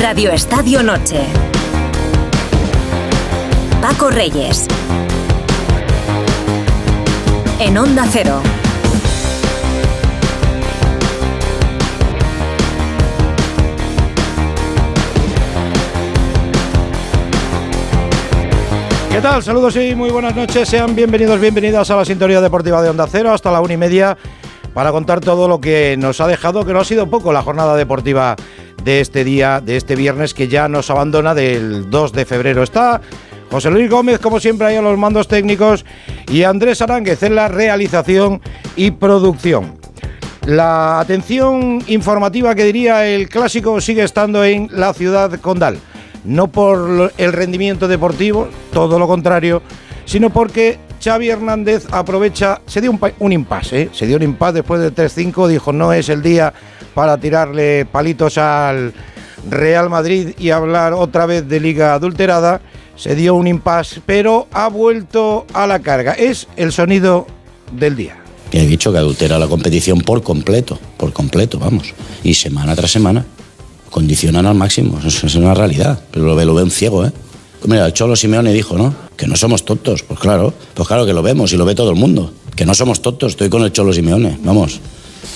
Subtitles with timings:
[0.00, 1.26] Radio Estadio Noche.
[3.82, 4.66] Paco Reyes.
[7.58, 8.40] En Onda Cero.
[19.10, 19.42] ¿Qué tal?
[19.42, 20.66] Saludos y muy buenas noches.
[20.66, 24.16] Sean bienvenidos, bienvenidas a la sintonía deportiva de Onda Cero hasta la una y media
[24.72, 27.76] para contar todo lo que nos ha dejado, que no ha sido poco la jornada
[27.76, 28.36] deportiva
[28.84, 32.62] de este día, de este viernes que ya nos abandona del 2 de febrero.
[32.62, 33.00] Está
[33.50, 35.84] José Luis Gómez, como siempre, ahí a los mandos técnicos
[36.30, 38.40] y Andrés Aránguez en la realización
[38.76, 39.78] y producción.
[40.46, 45.78] La atención informativa que diría el clásico sigue estando en la ciudad condal.
[46.24, 49.62] No por el rendimiento deportivo, todo lo contrario,
[50.04, 53.90] sino porque Xavi Hernández aprovecha, se dio un, impasse, ¿eh?
[53.92, 56.52] se dio un impasse después del 3-5, dijo no es el día
[56.94, 58.92] para tirarle palitos al
[59.48, 62.60] Real Madrid y hablar otra vez de liga adulterada,
[62.96, 66.12] se dio un impasse, pero ha vuelto a la carga.
[66.12, 67.26] Es el sonido
[67.72, 68.18] del día.
[68.52, 71.94] He dicho que adultera la competición por completo, por completo, vamos.
[72.22, 73.24] Y semana tras semana
[73.88, 75.00] condicionan al máximo.
[75.02, 77.12] Es una realidad, pero lo ve, lo ve un ciego, ¿eh?
[77.66, 78.94] Mira, Cholo Simeone dijo, ¿no?
[79.20, 80.02] Que no somos tontos.
[80.02, 82.32] Pues claro, pues claro que lo vemos y lo ve todo el mundo.
[82.56, 84.80] Que no somos tontos, estoy con el Cholo Simeone, vamos.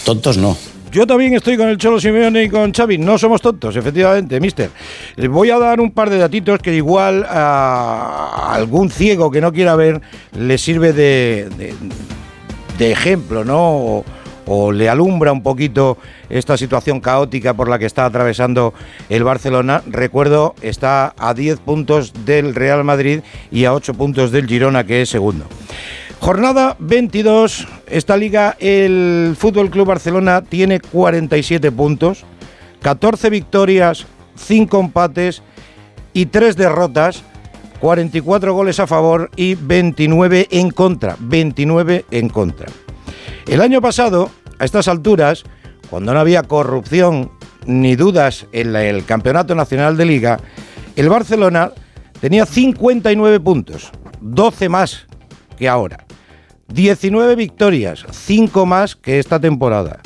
[0.06, 0.56] Tontos no.
[0.90, 2.96] Yo también estoy con el Cholo Simeone y con Xavi.
[2.96, 4.70] No somos tontos, efectivamente, mister.
[5.16, 9.52] Les voy a dar un par de datitos que igual a algún ciego que no
[9.52, 10.00] quiera ver
[10.32, 11.50] le sirve de,
[12.78, 14.02] de, ejemplo, ¿no?
[14.46, 18.74] O le alumbra un poquito esta situación caótica por la que está atravesando
[19.08, 19.82] el Barcelona.
[19.86, 23.20] Recuerdo, está a 10 puntos del Real Madrid
[23.50, 25.46] y a 8 puntos del Girona, que es segundo.
[26.20, 32.24] Jornada 22, esta liga el Fútbol Club Barcelona tiene 47 puntos,
[32.80, 35.42] 14 victorias, 5 empates
[36.14, 37.22] y 3 derrotas,
[37.80, 42.68] 44 goles a favor y 29 en contra, 29 en contra.
[43.46, 45.44] El año pasado, a estas alturas,
[45.90, 47.30] cuando no había corrupción
[47.66, 50.40] ni dudas en el Campeonato Nacional de Liga,
[50.96, 51.72] el Barcelona
[52.20, 55.06] tenía 59 puntos, 12 más
[55.56, 56.04] que ahora.
[56.68, 60.00] 19 victorias, 5 más que esta temporada.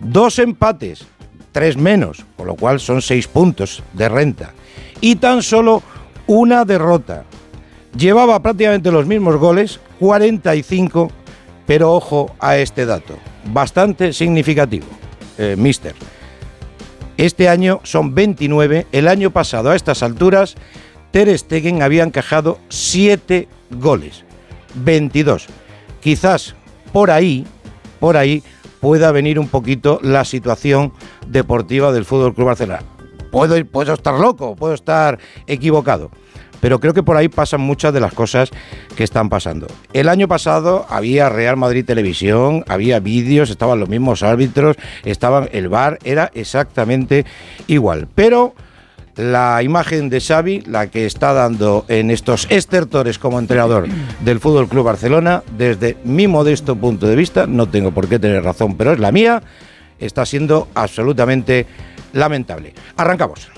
[0.00, 1.06] Dos empates,
[1.52, 4.52] 3 menos, con lo cual son 6 puntos de renta.
[5.00, 5.82] Y tan solo
[6.26, 7.24] una derrota.
[7.96, 11.10] Llevaba prácticamente los mismos goles, 45,
[11.66, 14.86] pero ojo a este dato, bastante significativo,
[15.38, 15.94] eh, mister.
[17.16, 20.56] Este año son 29, el año pasado a estas alturas
[21.10, 24.24] Ter Stegen había encajado 7 goles,
[24.74, 25.48] 22
[26.02, 26.54] quizás
[26.92, 27.46] por ahí,
[28.00, 28.42] por ahí
[28.80, 30.92] pueda venir un poquito la situación
[31.26, 32.82] deportiva del Fútbol Club Barcelona.
[33.30, 36.10] Puedo, puedo estar loco, puedo estar equivocado,
[36.62, 38.52] pero creo que por ahí pasan muchas de las cosas
[38.94, 39.66] que están pasando.
[39.92, 45.68] El año pasado había Real Madrid Televisión, había vídeos, estaban los mismos árbitros, estaban el
[45.68, 47.26] bar, era exactamente
[47.66, 48.54] igual, pero
[49.16, 53.88] la imagen de Xavi, la que está dando en estos estertores como entrenador
[54.20, 58.44] del Fútbol Club Barcelona, desde mi modesto punto de vista, no tengo por qué tener
[58.44, 59.42] razón, pero es la mía,
[59.98, 61.66] está siendo absolutamente
[62.12, 62.72] lamentable.
[62.96, 63.50] Arrancamos.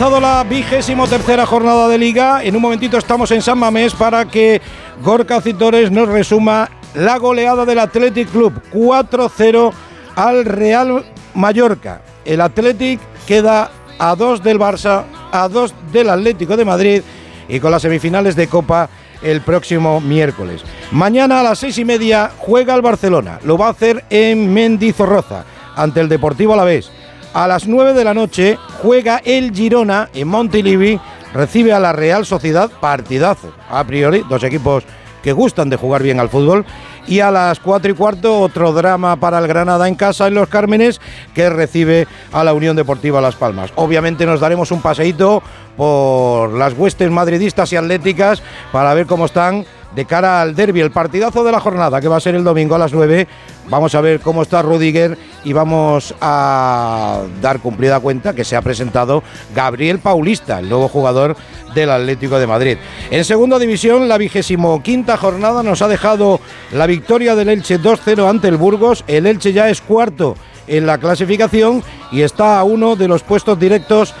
[0.00, 2.42] Comenzado la vigésimo tercera jornada de liga.
[2.42, 4.62] En un momentito estamos en San Mamés para que
[5.02, 9.72] Gorka Citores nos resuma la goleada del Athletic Club 4-0
[10.16, 12.00] al Real Mallorca.
[12.24, 17.02] El Athletic queda a dos del Barça, a dos del Atlético de Madrid
[17.46, 18.88] y con las semifinales de Copa
[19.20, 20.62] el próximo miércoles.
[20.92, 23.38] Mañana a las seis y media juega el Barcelona.
[23.44, 25.44] Lo va a hacer en Mendizorroza
[25.76, 26.90] ante el Deportivo Alavés.
[27.32, 30.98] A las 9 de la noche juega el Girona en Montilivi,
[31.32, 34.82] recibe a la Real Sociedad, partidazo, a priori, dos equipos
[35.22, 36.64] que gustan de jugar bien al fútbol.
[37.06, 40.48] Y a las 4 y cuarto, otro drama para el Granada en casa en Los
[40.48, 41.00] Cármenes,
[41.34, 43.72] que recibe a la Unión Deportiva Las Palmas.
[43.76, 45.42] Obviamente nos daremos un paseíto
[45.76, 48.42] por las huestes madridistas y atléticas
[48.72, 52.16] para ver cómo están de cara al derby, el partidazo de la jornada que va
[52.16, 53.26] a ser el domingo a las 9.
[53.68, 58.62] Vamos a ver cómo está Rudiger y vamos a dar cumplida cuenta que se ha
[58.62, 59.22] presentado
[59.54, 61.36] Gabriel Paulista, el nuevo jugador
[61.74, 62.78] del Atlético de Madrid.
[63.10, 66.40] En segunda división, la vigésimo quinta jornada nos ha dejado
[66.72, 69.04] la victoria del Elche 2-0 ante el Burgos.
[69.06, 71.82] El Elche ya es cuarto en la clasificación
[72.12, 74.14] y está a uno de los puestos directos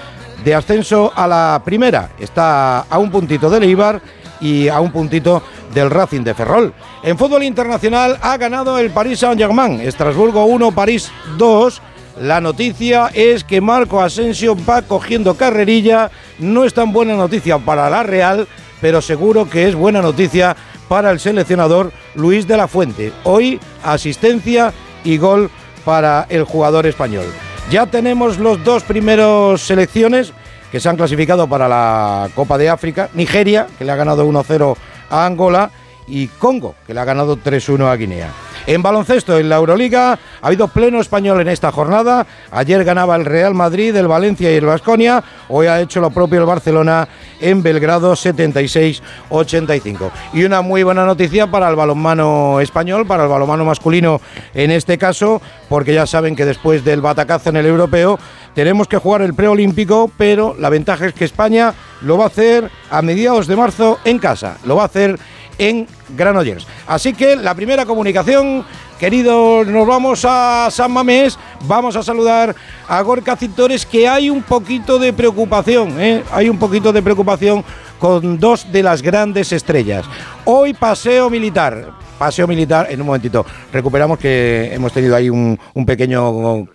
[0.44, 2.10] de ascenso a la primera.
[2.18, 4.00] Está a un puntito del Eibar
[4.40, 5.42] y a un puntito
[5.74, 6.72] del Racing de Ferrol.
[7.02, 11.82] En fútbol internacional ha ganado el Paris Saint-Germain, Estrasburgo 1, París 2.
[12.20, 16.10] La noticia es que Marco Asensio va cogiendo carrerilla.
[16.38, 18.46] No es tan buena noticia para la Real,
[18.80, 20.56] pero seguro que es buena noticia
[20.88, 23.12] para el seleccionador Luis de la Fuente.
[23.24, 24.72] Hoy asistencia
[25.04, 25.50] y gol
[25.84, 27.26] para el jugador español.
[27.70, 30.32] Ya tenemos los dos primeros selecciones
[30.70, 33.10] que se han clasificado para la Copa de África.
[33.14, 34.76] Nigeria, que le ha ganado 1-0
[35.10, 35.70] a Angola,
[36.10, 38.30] y Congo, que le ha ganado 3-1 a Guinea.
[38.66, 42.26] En baloncesto, en la Euroliga, ha habido pleno español en esta jornada.
[42.50, 45.24] Ayer ganaba el Real Madrid, el Valencia y el Vasconia.
[45.48, 47.08] Hoy ha hecho lo propio el Barcelona
[47.40, 50.10] en Belgrado 76-85.
[50.34, 54.20] Y una muy buena noticia para el balonmano español, para el balonmano masculino
[54.54, 58.18] en este caso, porque ya saben que después del batacazo en el europeo
[58.54, 61.72] tenemos que jugar el preolímpico, pero la ventaja es que España
[62.02, 64.58] lo va a hacer a mediados de marzo en casa.
[64.64, 65.18] Lo va a hacer
[65.60, 65.86] en
[66.16, 66.66] Granollers.
[66.86, 68.64] Así que la primera comunicación,
[68.98, 72.56] queridos, nos vamos a San Mamés, vamos a saludar
[72.88, 76.24] a Gorka Cintores, que hay un poquito de preocupación, ¿eh?
[76.32, 77.62] hay un poquito de preocupación
[77.98, 80.06] con dos de las grandes estrellas.
[80.46, 85.84] Hoy paseo militar, paseo militar, en un momentito, recuperamos que hemos tenido ahí un, un
[85.84, 86.66] pequeño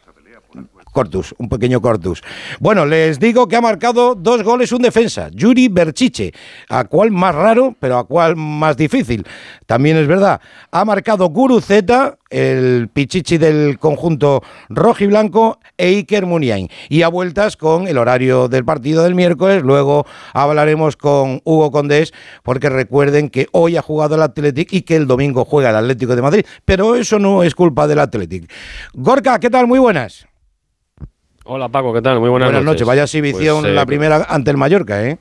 [0.96, 2.24] Cortus, un pequeño Cortus.
[2.62, 6.32] Bueno, les digo que ha marcado dos goles un defensa, Yuri Berchiche,
[6.70, 9.28] a cual más raro, pero a cual más difícil.
[9.66, 10.40] También es verdad,
[10.72, 16.70] ha marcado Guru Z, el pichichi del conjunto rojo y blanco, e Iker Muniain.
[16.88, 22.14] Y a vueltas con el horario del partido del miércoles, luego hablaremos con Hugo Condés,
[22.42, 26.16] porque recuerden que hoy ha jugado el Athletic y que el domingo juega el Atlético
[26.16, 28.50] de Madrid, pero eso no es culpa del Athletic.
[28.94, 29.68] Gorka, ¿qué tal?
[29.68, 30.26] Muy buenas.
[31.48, 32.20] Hola Paco, ¿qué tal?
[32.20, 32.88] Muy buenas, buenas noches.
[32.88, 35.20] Vaya exhibición Pues, eh, la primera ante el Mallorca, ¿eh?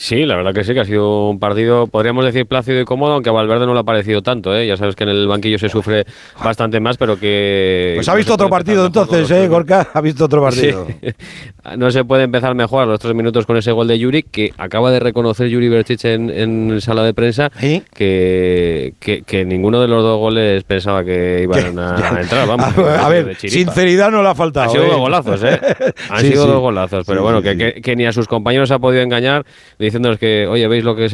[0.00, 3.14] Sí, la verdad que sí, que ha sido un partido, podríamos decir, plácido y cómodo,
[3.14, 4.64] aunque a Valverde no le ha parecido tanto, ¿eh?
[4.64, 6.04] Ya sabes que en el banquillo se sufre
[6.42, 7.94] bastante más, pero que...
[7.96, 9.88] Pues ha visto otro partido entonces, ¿eh, Gorka?
[9.92, 10.86] Ha visto otro partido.
[11.02, 11.08] Sí.
[11.76, 14.52] no se puede empezar mejor a los tres minutos con ese gol de Yuri, que
[14.56, 17.82] acaba de reconocer Yuri Berchich en, en sala de prensa ¿Sí?
[17.92, 22.66] que, que, que ninguno de los dos goles pensaba que iban a, a entrar, vamos.
[22.78, 24.66] A, a de ver, sinceridad no le ha faltado.
[24.66, 24.88] Han sido ¿eh?
[24.90, 25.60] dos golazos, ¿eh?
[26.10, 29.02] Han Sí, sido dos golazos, pero bueno, que- que ni a sus compañeros ha podido
[29.02, 29.44] engañar
[29.88, 31.08] diciéndoles que, oye, ¿veis lo que,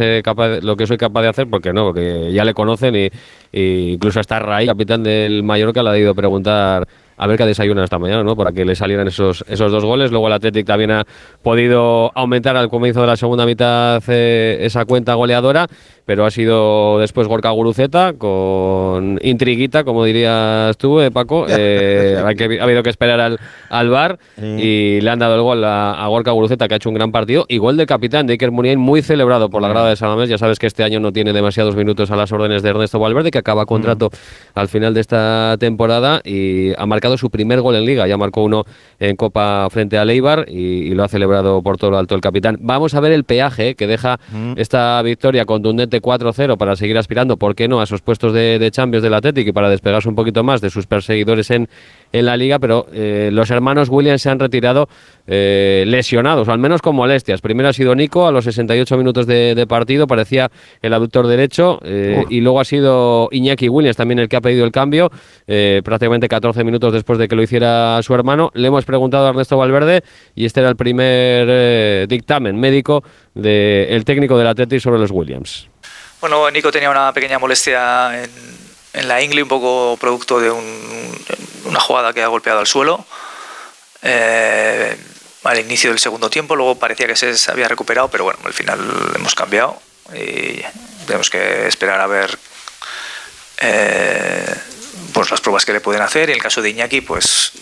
[0.62, 1.48] lo que soy capaz de hacer?
[1.48, 3.08] Porque no, porque ya le conocen y,
[3.52, 7.46] y incluso hasta Ray, capitán del Mallorca, le ha ido a preguntar a ver qué
[7.46, 8.36] desayunan esta mañana, ¿no?
[8.36, 10.10] Para que le salieran esos, esos dos goles.
[10.10, 11.06] Luego el Athletic también ha
[11.42, 15.66] podido aumentar al comienzo de la segunda mitad eh, esa cuenta goleadora,
[16.06, 21.46] pero ha sido después Gorka Guruceta con intriguita, como dirías tú, eh, Paco.
[21.56, 23.38] Eh, que, ha habido que esperar al,
[23.70, 26.88] al bar y le han dado el gol a, a Gorka Guruceta, que ha hecho
[26.88, 27.46] un gran partido.
[27.48, 30.28] Y gol del capitán de Iker Muniain, muy celebrado por la grada de Samamés.
[30.28, 33.30] Ya sabes que este año no tiene demasiados minutos a las órdenes de Ernesto Valverde,
[33.30, 34.10] que acaba contrato
[34.54, 38.06] al final de esta temporada y ha marcado su primer gol en Liga.
[38.06, 38.64] Ya marcó uno
[38.98, 42.20] en Copa frente a Leibar y, y lo ha celebrado por todo lo alto el
[42.20, 42.58] capitán.
[42.60, 44.18] Vamos a ver el peaje que deja
[44.56, 48.70] esta victoria contundente 4-0 para seguir aspirando, ¿por qué no?, a esos puestos de, de
[48.70, 51.68] Champions del Atlético y para despegarse un poquito más de sus perseguidores en,
[52.14, 54.88] en la Liga, pero eh, los hermanos Williams se han retirado
[55.26, 57.40] eh, lesionados, o al menos con molestias.
[57.40, 60.48] Primero ha sido Nico a los 68 minutos de, de partido, parecía
[60.80, 64.64] el aductor derecho, eh, y luego ha sido Iñaki Williams también el que ha pedido
[64.64, 65.10] el cambio,
[65.48, 68.52] eh, prácticamente 14 minutos después de que lo hiciera su hermano.
[68.54, 70.04] Le hemos preguntado a Ernesto Valverde
[70.36, 73.02] y este era el primer eh, dictamen médico
[73.34, 75.68] del técnico del Atlético sobre los Williams.
[76.20, 78.30] Bueno, Nico tenía una pequeña molestia en,
[78.94, 81.24] en la ingle, un poco producto de un-
[81.64, 83.04] una jugada que ha golpeado al suelo.
[84.06, 84.96] eh,
[85.44, 88.80] al inicio del segundo tiempo, luego parecía que se había recuperado, pero bueno, al final
[89.14, 89.78] hemos cambiado
[90.14, 90.60] y
[91.06, 92.38] tenemos que esperar a ver
[93.58, 94.54] eh,
[95.12, 96.28] pues las pruebas que le pueden hacer.
[96.28, 97.52] Y en el caso de Iñaki, pues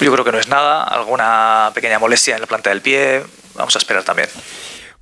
[0.00, 3.22] yo creo que no es nada, alguna pequeña molestia en la planta del pie,
[3.54, 4.28] vamos a esperar también.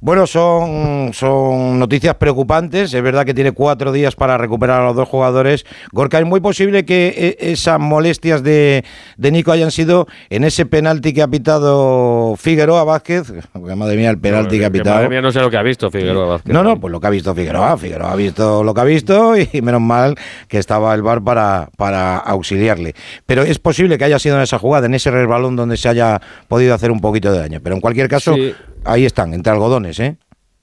[0.00, 2.94] Bueno, son, son noticias preocupantes.
[2.94, 5.66] Es verdad que tiene cuatro días para recuperar a los dos jugadores.
[5.90, 8.84] Gorka, es muy posible que e- esas molestias de,
[9.16, 13.32] de Nico hayan sido en ese penalti que ha pitado Figueroa Vázquez.
[13.54, 14.96] Madre mía, el penalti que ha pitado.
[14.96, 16.52] Madre mía, no sé lo que ha visto Figueroa Vázquez.
[16.54, 17.76] No, no, pues lo que ha visto Figueroa.
[17.76, 20.14] Figueroa ha visto lo que ha visto y menos mal
[20.46, 22.94] que estaba el bar para, para auxiliarle.
[23.26, 26.20] Pero es posible que haya sido en esa jugada, en ese resbalón donde se haya
[26.46, 27.58] podido hacer un poquito de daño.
[27.60, 28.54] Pero en cualquier caso, Sí.
[28.88, 30.16] Ahí están, entre algodones, ¿eh?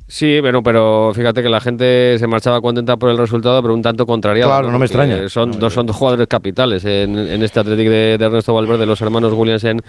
[0.08, 3.82] Sí, bueno, pero fíjate que la gente se marchaba contenta por el resultado, pero un
[3.82, 4.51] tanto contrariado.
[4.51, 5.27] Claro, no me extraña.
[5.29, 8.53] Son, No me dos, son dos jugadores capitales en, en este Atlético de, de Ernesto
[8.53, 9.82] Valverde, los hermanos Williams en,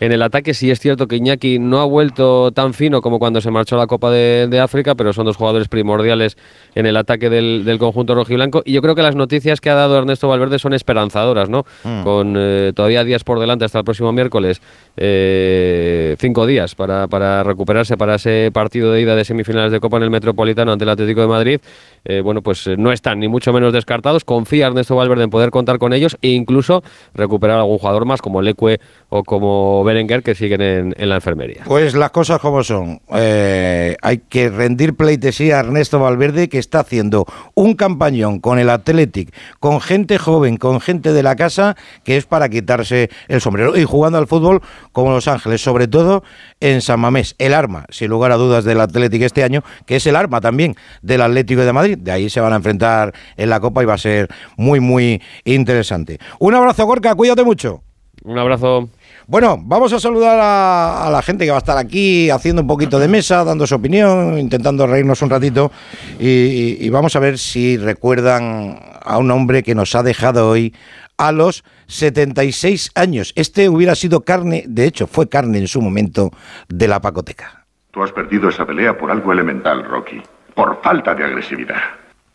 [0.00, 0.54] en el ataque.
[0.54, 3.78] Sí es cierto que Iñaki no ha vuelto tan fino como cuando se marchó a
[3.78, 6.36] la Copa de, de África, pero son dos jugadores primordiales
[6.74, 8.62] en el ataque del, del conjunto rojiblanco.
[8.64, 11.64] Y yo creo que las noticias que ha dado Ernesto Valverde son esperanzadoras, ¿no?
[11.84, 12.02] Mm.
[12.02, 14.60] Con eh, todavía días por delante hasta el próximo miércoles,
[14.96, 19.96] eh, cinco días para, para recuperarse para ese partido de ida de semifinales de Copa
[19.98, 21.60] en el Metropolitano ante el Atlético de Madrid.
[22.04, 24.24] Eh, bueno, pues no están ni mucho menos descartados.
[24.24, 26.82] Confía Ernesto Valverde en poder contar con ellos e incluso
[27.14, 31.62] recuperar algún jugador más como Leque o como Berenguer que siguen en, en la enfermería.
[31.64, 33.00] Pues las cosas como son.
[33.14, 38.70] Eh, hay que rendir pleitesía a Ernesto Valverde, que está haciendo un campañón con el
[38.70, 43.76] Athletic, con gente joven, con gente de la casa, que es para quitarse el sombrero.
[43.76, 44.60] Y jugando al fútbol
[44.92, 46.22] como Los Ángeles, sobre todo
[46.60, 47.34] en San Mamés.
[47.38, 50.76] El arma, sin lugar a dudas, del Athletic este año, que es el arma también
[51.02, 51.98] del Atlético de Madrid.
[51.98, 55.22] De ahí se van a enfrentar en la Copa y va a ser muy, muy
[55.44, 56.18] interesante.
[56.38, 57.82] Un abrazo, Gorka, cuídate mucho.
[58.24, 58.88] Un abrazo.
[59.30, 62.98] Bueno, vamos a saludar a, la gente que va a estar aquí haciendo un poquito
[62.98, 65.70] de mesa, dando su opinión, intentando reírnos un ratito
[66.18, 70.74] y vamos a ver si recuerdan a un hombre que nos ha dejado hoy
[71.18, 73.34] a los 76 años.
[73.36, 76.30] Este hubiera sido carne, de hecho fue carne en su momento,
[76.68, 77.66] de la pacoteca.
[77.90, 80.22] Tú has perdido esa pelea por algo elemental, Rocky.
[80.54, 81.82] Por falta de agresividad.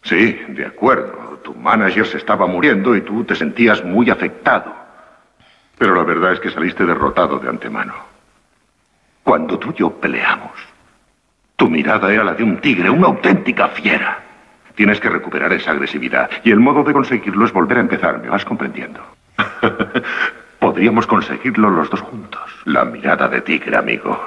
[0.03, 1.39] Sí, de acuerdo.
[1.43, 4.82] Tu manager se estaba muriendo y tú te sentías muy afectado.
[5.83, 7.93] Pero la verdad es que saliste derrotado de antemano.
[9.21, 10.53] Cuando tú y yo peleamos,
[11.57, 14.17] tu mirada era la de un tigre, una auténtica fiera.
[14.75, 18.29] Tienes que recuperar esa agresividad y el modo de conseguirlo es volver a empezar, ¿me
[18.29, 19.01] vas comprendiendo?
[20.59, 22.49] Podríamos conseguirlo los dos juntos.
[22.63, 24.17] La mirada de tigre, amigo.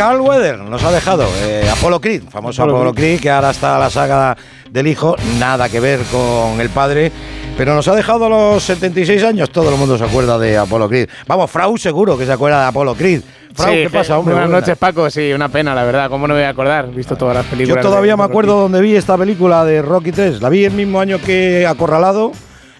[0.00, 3.90] Carl Weather nos ha dejado eh, Apollo Creed, famoso Apollo, Creed, que ahora está la
[3.90, 4.34] saga
[4.70, 7.12] del hijo, nada que ver con el padre,
[7.58, 10.88] pero nos ha dejado a los 76 años, todo el mundo se acuerda de Apollo
[10.88, 11.10] Creed.
[11.26, 13.20] Vamos, Frau seguro que se acuerda de Apollo Creed.
[13.52, 14.32] Frau, Sí, ¿qué pasa, hombre?
[14.36, 15.10] Buenas noches, Paco.
[15.10, 16.08] Sí, una pena, la verdad.
[16.08, 16.86] ¿Cómo no me voy a acordar?
[16.90, 17.82] He visto todas las Yo películas.
[17.84, 18.62] todavía de- me acuerdo Rocky.
[18.62, 20.40] donde vi esta película de Rocky 3.
[20.40, 22.32] La vi el mismo año que Acorralado.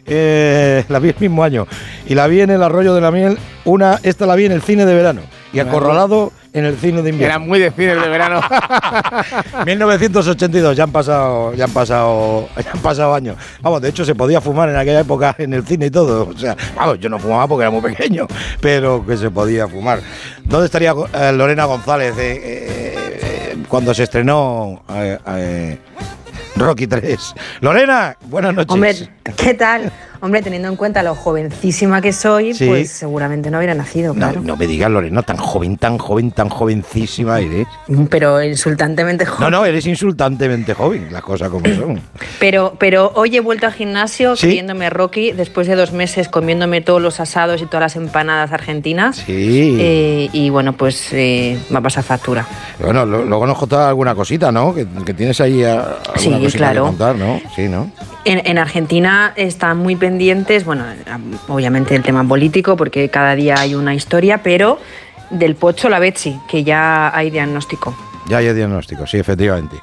[0.07, 1.67] eh, la vi el mismo año.
[2.07, 3.37] Y la vi en el Arroyo de la Miel.
[3.67, 5.21] Una, esta la vi en el cine de verano.
[5.53, 7.35] Y Acorralado en el cine de invierno.
[7.35, 8.41] Era muy de cine de verano.
[9.67, 13.37] 1982, ya han pasado, ya han pasado, ya han pasado años.
[13.61, 16.29] Vamos, de hecho se podía fumar en aquella época en el cine y todo.
[16.29, 18.27] O sea, vamos, yo no fumaba porque era muy pequeño,
[18.61, 20.01] pero que se podía fumar.
[20.45, 25.79] ¿Dónde estaría eh, Lorena González eh, eh, eh, cuando se estrenó eh, eh,
[26.57, 27.35] Rocky 3?
[27.61, 28.73] Lorena, buenas noches.
[28.73, 28.95] Hombre,
[29.37, 29.93] ¿qué tal?
[30.23, 32.67] Hombre, teniendo en cuenta lo jovencísima que soy, Sí.
[32.67, 34.41] pues seguramente no hubiera nacido, no, claro.
[34.43, 37.67] no me digas, Lorena, tan joven, tan joven, tan jovencísima eres.
[38.11, 39.51] Pero insultantemente joven.
[39.51, 42.01] No, no, eres insultantemente joven, las cosas como son.
[42.41, 44.47] Pero, pero hoy he vuelto al gimnasio Sí.
[44.47, 49.17] creyéndome Rocky después de dos meses comiéndome todos los asados y todas las empanadas argentinas.
[49.17, 49.77] Sí.
[49.79, 52.47] Eh, y bueno, pues eh, va a pasar factura.
[52.83, 54.75] Bueno, luego nos contará alguna cosita, ¿no?
[54.75, 56.83] Que, que tienes ahí ah, alguna Sí, cosita claro.
[56.85, 57.41] que contar, ¿no?
[57.55, 57.91] Sí, ¿no?
[58.25, 60.85] En, en Argentina están muy pendientes, bueno,
[61.49, 64.79] obviamente del tema político, porque cada día hay una historia, pero
[65.31, 67.97] del Pocho la Betsy, que ya hay diagnóstico.
[68.31, 69.77] Ya hay diagnóstico, sí, efectivamente.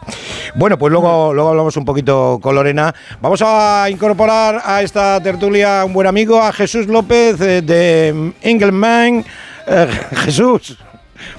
[0.55, 2.93] Bueno, pues luego, luego hablamos un poquito con Lorena.
[3.19, 9.25] Vamos a incorporar a esta tertulia un buen amigo, a Jesús López eh, de Engelman.
[9.67, 10.77] Eh, Jesús,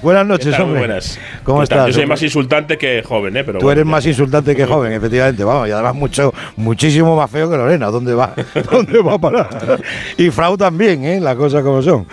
[0.01, 0.61] buenas noches, ¿Qué tal?
[0.61, 0.87] Muy hombre.
[0.87, 1.19] buenas.
[1.43, 1.87] ¿Cómo estás?
[1.87, 3.43] Yo soy más insultante que joven, ¿eh?
[3.43, 7.29] Pero Tú bueno, eres más insultante que joven, efectivamente, vamos, y además mucho, muchísimo más
[7.29, 7.87] feo que Lorena.
[7.87, 8.33] ¿Dónde va?
[8.71, 9.81] ¿Dónde va a parar?
[10.17, 11.19] Y Frau también, ¿eh?
[11.19, 12.05] Las cosas como son.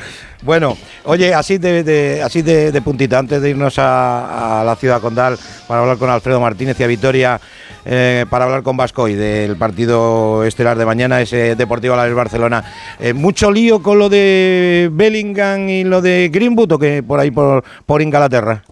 [0.42, 5.38] Bueno, oye, así de, de- así de, puntita, antes de irnos a, la ciudad condal
[5.66, 7.40] para hablar con Alfredo Martínez y a Vitoria,
[7.84, 12.64] eh, para hablar con Vascoy del partido estelar de mañana, ese Deportivo Alavés Barcelona.
[13.00, 17.30] Eh, mucho lío con lo de Bellingham y lo de Greenwood o que por ahí
[17.30, 18.62] por, por Inglaterra.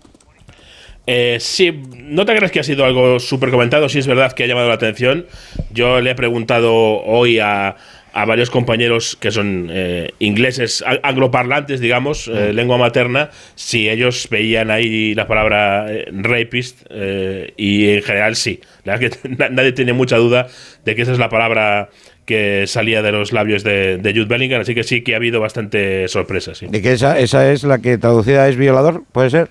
[1.06, 4.44] Eh, sí, no te crees que ha sido algo súper comentado, sí es verdad que
[4.44, 5.26] ha llamado la atención.
[5.70, 7.76] Yo le he preguntado hoy a,
[8.14, 14.70] a varios compañeros que son eh, ingleses, angloparlantes, digamos, eh, lengua materna, si ellos veían
[14.70, 18.60] ahí la palabra eh, rapist, eh, y en general sí.
[18.84, 20.46] La verdad que na- nadie tiene mucha duda
[20.84, 21.90] de que esa es la palabra
[22.24, 25.40] que salía de los labios de, de Jude Bellingham, así que sí que ha habido
[25.40, 26.66] bastante sorpresa, sí.
[26.70, 29.48] De que esa, esa es la que traducida es violador, ¿puede ser?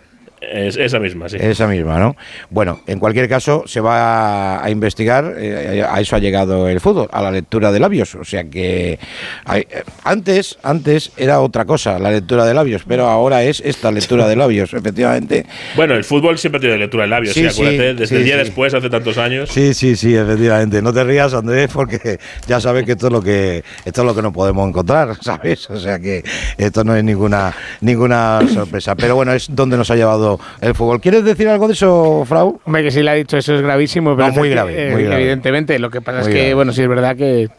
[0.51, 1.37] Es- esa misma, sí.
[1.39, 2.15] Esa misma, ¿no?
[2.49, 7.07] Bueno, en cualquier caso, se va a investigar, eh, a eso ha llegado el fútbol,
[7.11, 8.15] a la lectura de labios.
[8.15, 8.99] O sea que
[9.45, 13.91] hay- eh, antes, antes era otra cosa, la lectura de labios, pero ahora es esta
[13.91, 15.45] lectura de labios, efectivamente.
[15.75, 18.37] Bueno, el fútbol siempre tiene lectura de labios, Sí, sí, acuérdate, desde sí, el día
[18.37, 19.49] después, hace tantos años.
[19.49, 20.81] Sí, sí, sí, efectivamente.
[20.81, 24.15] No te rías, Andrés, porque ya sabes que esto es lo que esto es lo
[24.15, 25.69] que no podemos encontrar, ¿sabes?
[25.69, 26.23] O sea que
[26.57, 28.95] esto no es ninguna ninguna sorpresa.
[28.95, 30.99] Pero bueno, es donde nos ha llevado el fútbol.
[31.01, 32.59] ¿Quieres decir algo de eso, Frau?
[32.65, 34.15] Hombre, que sí le ha dicho, eso es gravísimo.
[34.15, 35.21] Pero No, muy efecti- grave, eh, muy grave.
[35.21, 36.53] Evidentemente, lo que pasa Muy es que, grave.
[36.55, 37.49] bueno, sí es verdad que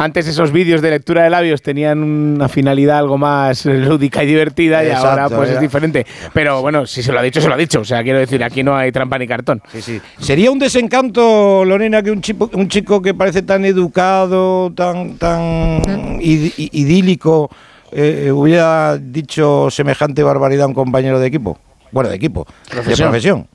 [0.00, 4.28] antes esos vídeos de lectura de labios tenían una finalidad algo más eh, lúdica y
[4.28, 6.06] divertida y ahora pues es diferente.
[6.32, 7.80] Pero bueno, si se lo ha dicho, se lo ha dicho.
[7.80, 9.60] O sea, quiero decir, aquí no hay trampa ni cartón.
[9.72, 10.00] Sí, sí.
[10.20, 15.80] Sería un desencanto, Lorena, que un chico, un chico que parece tan educado, tan, tan
[16.20, 17.50] id- idílico,
[17.90, 21.58] eh, hubiera dicho semejante barbaridad a un compañero de equipo.
[21.92, 23.08] Bueno, de equipo, de Profesión.
[23.08, 23.48] profesión.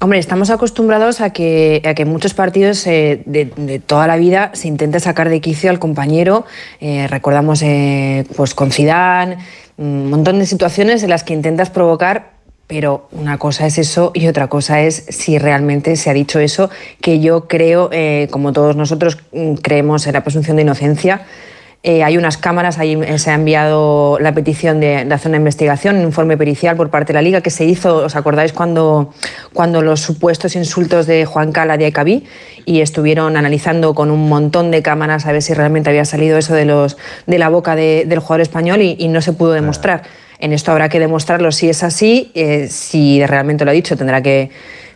[0.00, 4.16] Hombre, estamos acostumbrados a que, a que en muchos partidos eh, de, de toda la
[4.16, 6.44] vida se intente sacar de quicio al compañero.
[6.80, 9.38] Eh, recordamos eh, pues con Zidane,
[9.76, 12.32] un montón de situaciones en las que intentas provocar,
[12.66, 16.70] pero una cosa es eso y otra cosa es si realmente se ha dicho eso,
[17.00, 21.22] que yo creo, eh, como todos nosotros mm, creemos en la presunción de inocencia.
[21.84, 25.96] Eh, hay unas cámaras, ahí se ha enviado la petición de, de hacer una investigación,
[25.96, 29.12] un informe pericial por parte de la Liga que se hizo, ¿os acordáis cuando,
[29.52, 32.24] cuando los supuestos insultos de Juan Cala de Acabí
[32.66, 36.54] y estuvieron analizando con un montón de cámaras a ver si realmente había salido eso
[36.54, 36.96] de, los,
[37.26, 40.02] de la boca de- del jugador español y, y no se pudo demostrar.
[40.38, 44.22] En esto habrá que demostrarlo si es así, eh, si realmente lo ha dicho tendrá
[44.22, 44.50] que,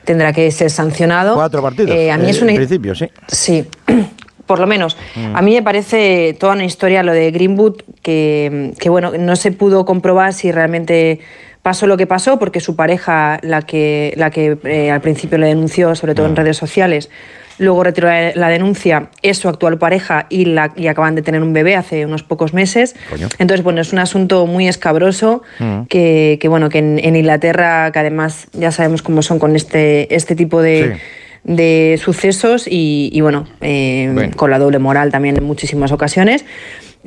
[0.04, 1.34] tendrá que ser sancionado.
[1.34, 1.96] Cuatro partidos.
[1.96, 3.08] Eh, a mí es En principio, sí.
[3.26, 3.64] Sí,
[4.46, 4.96] por lo menos.
[5.14, 5.36] Mm.
[5.36, 9.52] A mí me parece toda una historia lo de Greenwood que, que, bueno, no se
[9.52, 11.20] pudo comprobar si realmente
[11.62, 15.48] pasó lo que pasó, porque su pareja, la que, la que eh, al principio le
[15.48, 16.36] denunció, sobre todo en Mm.
[16.36, 17.10] redes sociales,
[17.58, 21.42] luego retiró la, la denuncia, es su actual pareja y, la, y acaban de tener
[21.42, 22.94] un bebé hace unos pocos meses.
[23.10, 23.28] Coño.
[23.38, 25.86] Entonces, bueno, es un asunto muy escabroso Mm.
[25.88, 30.14] que, que, bueno, que en, en Inglaterra, que además ya sabemos cómo son con este,
[30.14, 30.98] este tipo de,
[31.46, 34.36] de sucesos y, y, bueno, eh, Bueno.
[34.36, 36.44] con la doble moral también en muchísimas ocasiones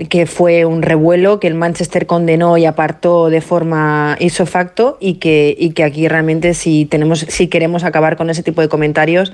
[0.08, 5.16] que fue un revuelo que el Manchester condenó y apartó de forma ipso facto y
[5.16, 9.34] que, y que aquí realmente si tenemos si queremos acabar con ese tipo de comentarios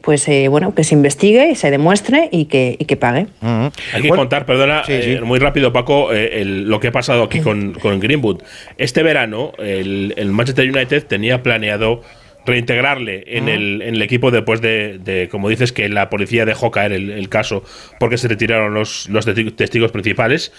[0.00, 3.70] pues eh, bueno que se investigue y se demuestre y que, y que pague Ujú.
[3.92, 6.92] Hay que Bueno, contar, perdona, sí, eh, muy rápido, Paco, eh, el- lo que ha
[6.92, 8.40] pasado aquí con, con Greenwood.
[8.78, 12.00] Este verano, el, el Manchester United tenía planeado
[12.46, 16.70] reintegrarle en, el, en el equipo después de, de, como dices, que la policía dejó
[16.70, 17.64] caer el, el caso
[18.00, 20.52] porque se retiraron los, los testi- testigos principales.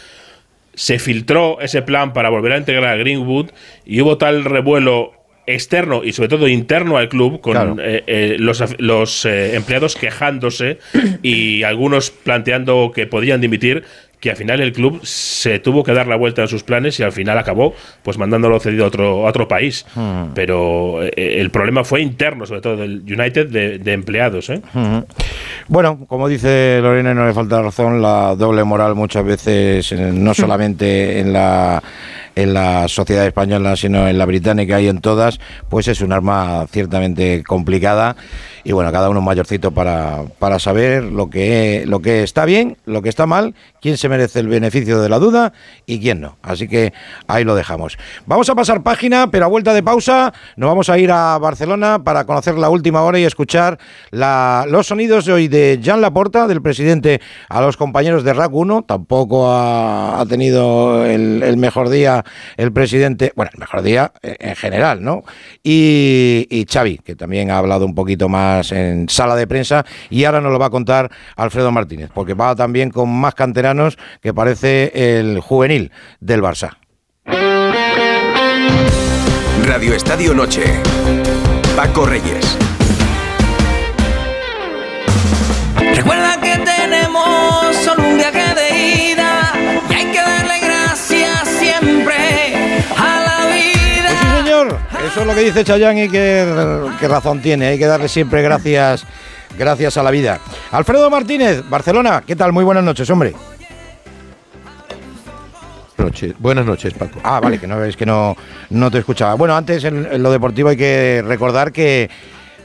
[0.75, 3.49] Se filtró ese plan para volver a integrar a Greenwood
[3.85, 5.13] y hubo tal revuelo
[5.49, 7.75] externo y sobre todo interno al club con Claro.
[7.79, 10.77] eh, eh, los, los eh, empleados quejándose
[11.23, 13.85] y algunos planteando que podían dimitir
[14.19, 17.03] que al final el club se tuvo que dar la vuelta a sus planes y
[17.03, 19.85] al final acabó pues mandándolo cedido a otro, a otro país
[20.33, 24.61] pero eh, el problema fue interno sobre todo del United de, de empleados ¿eh?
[24.73, 25.05] Ujú.
[25.69, 30.11] Bueno, como dice Lorena, y no le falta razón, la doble moral muchas veces, eh,
[30.13, 31.83] no solamente en la
[32.37, 36.67] en la sociedad española, sino en la británica y en todas, pues es un arma
[36.71, 38.15] ciertamente complicada.
[38.67, 43.01] Y bueno, cada uno mayorcito para, para saber lo que, lo que está bien, lo
[43.01, 45.53] que está mal, quién se merece el beneficio de la duda
[45.85, 46.35] y quién no.
[46.41, 46.91] Así que
[47.29, 47.97] ahí lo dejamos.
[48.25, 52.03] Vamos a pasar página, pero a vuelta de pausa nos vamos a ir a Barcelona
[52.03, 53.79] para conocer la última hora y escuchar
[54.11, 58.53] la- los sonidos de hoy de Jean Laporta, del presidente, a los compañeros de RAC
[58.53, 58.81] 1.
[58.81, 62.25] Tampoco ha, tenido el, el mejor día
[62.57, 65.23] el presidente, bueno, el mejor día en general, ¿no?
[65.63, 70.25] Y, y Xavi, que también ha hablado un poquito más en sala de prensa y
[70.25, 74.33] ahora nos lo va a contar Alfredo Martínez, porque va también con más canteranos que
[74.33, 76.77] parece el juvenil del Barça.
[79.65, 80.63] Radio Estadio Noche.
[81.75, 82.57] Paco Reyes.
[85.95, 86.26] Recuerda
[95.17, 96.45] Eso es lo que dice Chayanne y qué,
[96.99, 97.69] qué razón tiene.
[97.69, 99.03] Hay que darle siempre gracias,
[99.57, 100.39] gracias a la vida.
[100.69, 102.21] Alfredo Martínez, Barcelona.
[102.23, 102.53] ¿Qué tal?
[102.53, 103.33] Muy buenas noches, hombre.
[105.97, 106.35] Noches.
[106.37, 107.19] Buenas noches, Paco.
[107.23, 108.37] Ah, vale, que no es que no,
[108.69, 109.33] no te escuchaba.
[109.33, 112.11] Bueno, antes en, en lo deportivo hay que recordar que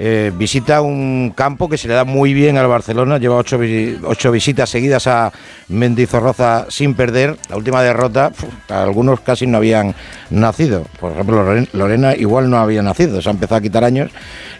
[0.05, 3.57] eh, visita un campo que se le da muy bien al Barcelona, lleva ocho,
[4.05, 5.31] ocho visitas seguidas a
[5.69, 7.37] Mendizorroza sin perder.
[7.49, 9.95] La última derrota, pf, algunos casi no habían
[10.31, 10.85] nacido.
[10.99, 14.11] Por ejemplo, Loren- Lorena igual no había nacido, se ha empezado a quitar años.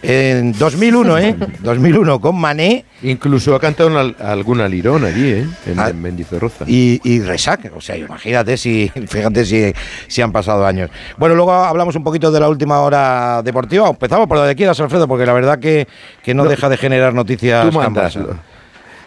[0.01, 1.35] En 2001, ¿eh?
[1.59, 2.85] 2001 con Mané.
[3.03, 5.47] Incluso ha cantado una- alguna lirón allí, ¿eh?
[5.65, 6.65] En, Ah, en Mendizorroza.
[6.67, 7.71] y, y Resac.
[7.75, 9.73] O sea, imagínate si, fíjate si,
[10.07, 10.89] si han pasado años.
[11.17, 13.89] Bueno, luego hablamos un poquito de la última hora deportiva.
[13.89, 15.87] Empezamos por donde quieras, Alfredo, porque la verdad que,
[16.23, 17.65] que no, No, deja de generar noticias.
[18.13, 18.29] Tú.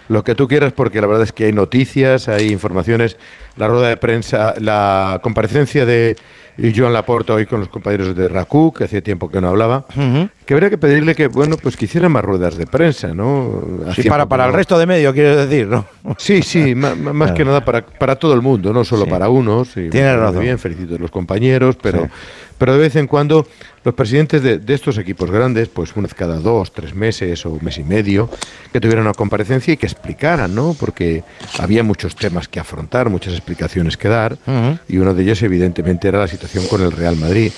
[0.08, 3.16] Lo, que tú quieras, porque la verdad es que hay noticias, hay informaciones.
[3.56, 6.16] La rueda de prensa, la comparecencia de
[6.74, 10.28] Joan Laporta hoy con los compañeros de RACU, que hacía tiempo que no hablaba, Ujú.
[10.46, 13.60] que habría que pedirle que, bueno, pues que hiciera más ruedas de prensa, ¿no?
[13.94, 15.84] Sí, para, para el resto de medio, quieres decir, ¿no?
[16.18, 19.10] Sí, sí, ma- más que nada para, para todo el mundo, no solo Sí.
[19.10, 19.70] para unos.
[19.72, 20.40] Tienes razón.
[20.40, 22.08] Bien, felicito a los compañeros, pero, Sí.
[22.58, 23.46] Pero de vez en cuando
[23.84, 27.50] los presidentes de, de estos equipos grandes, pues una vez cada dos, tres meses o
[27.50, 28.28] un mes y medio,
[28.72, 30.74] que tuvieran una comparecencia y que explicaran, ¿no?
[30.78, 31.22] Porque
[31.58, 34.38] había muchos temas que afrontar, muchas explicaciones que dar,
[34.88, 37.52] y uno de ellos evidentemente era la situación con el Real Madrid.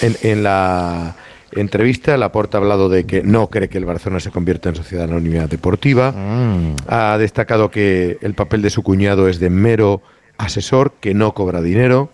[0.00, 1.16] En, en la
[1.52, 5.04] entrevista, Laporta ha hablado de que no cree que el Barcelona se convierta en sociedad
[5.04, 6.12] anónima deportiva.
[6.12, 6.76] Mm.
[6.88, 10.02] Ha destacado que el papel de su cuñado es de mero
[10.36, 12.10] asesor, que no cobra dinero.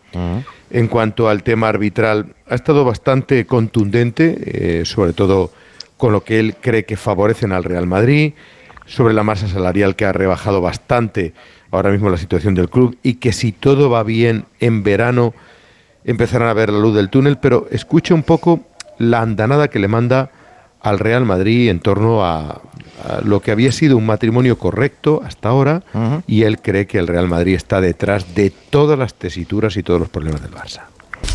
[0.71, 4.39] En cuanto al tema arbitral, ha estado bastante contundente,
[4.81, 5.51] eh, sobre todo
[5.97, 8.35] con lo que él cree que favorecen al Real Madrid,
[8.87, 11.33] sobre la masa salarial que ha rebajado bastante
[11.71, 15.35] ahora mismo la situación del club y que si todo va bien en verano
[16.05, 18.61] empezarán a ver la luz del túnel, pero escuche un poco
[18.99, 20.31] la andanada que le manda
[20.81, 22.61] al Real Madrid en torno a, a
[23.25, 25.83] lo que había sido un matrimonio correcto hasta ahora
[26.27, 30.01] y él cree que el Real Madrid está detrás de todas las tesituras y todos
[30.01, 30.90] los problemas del Barça.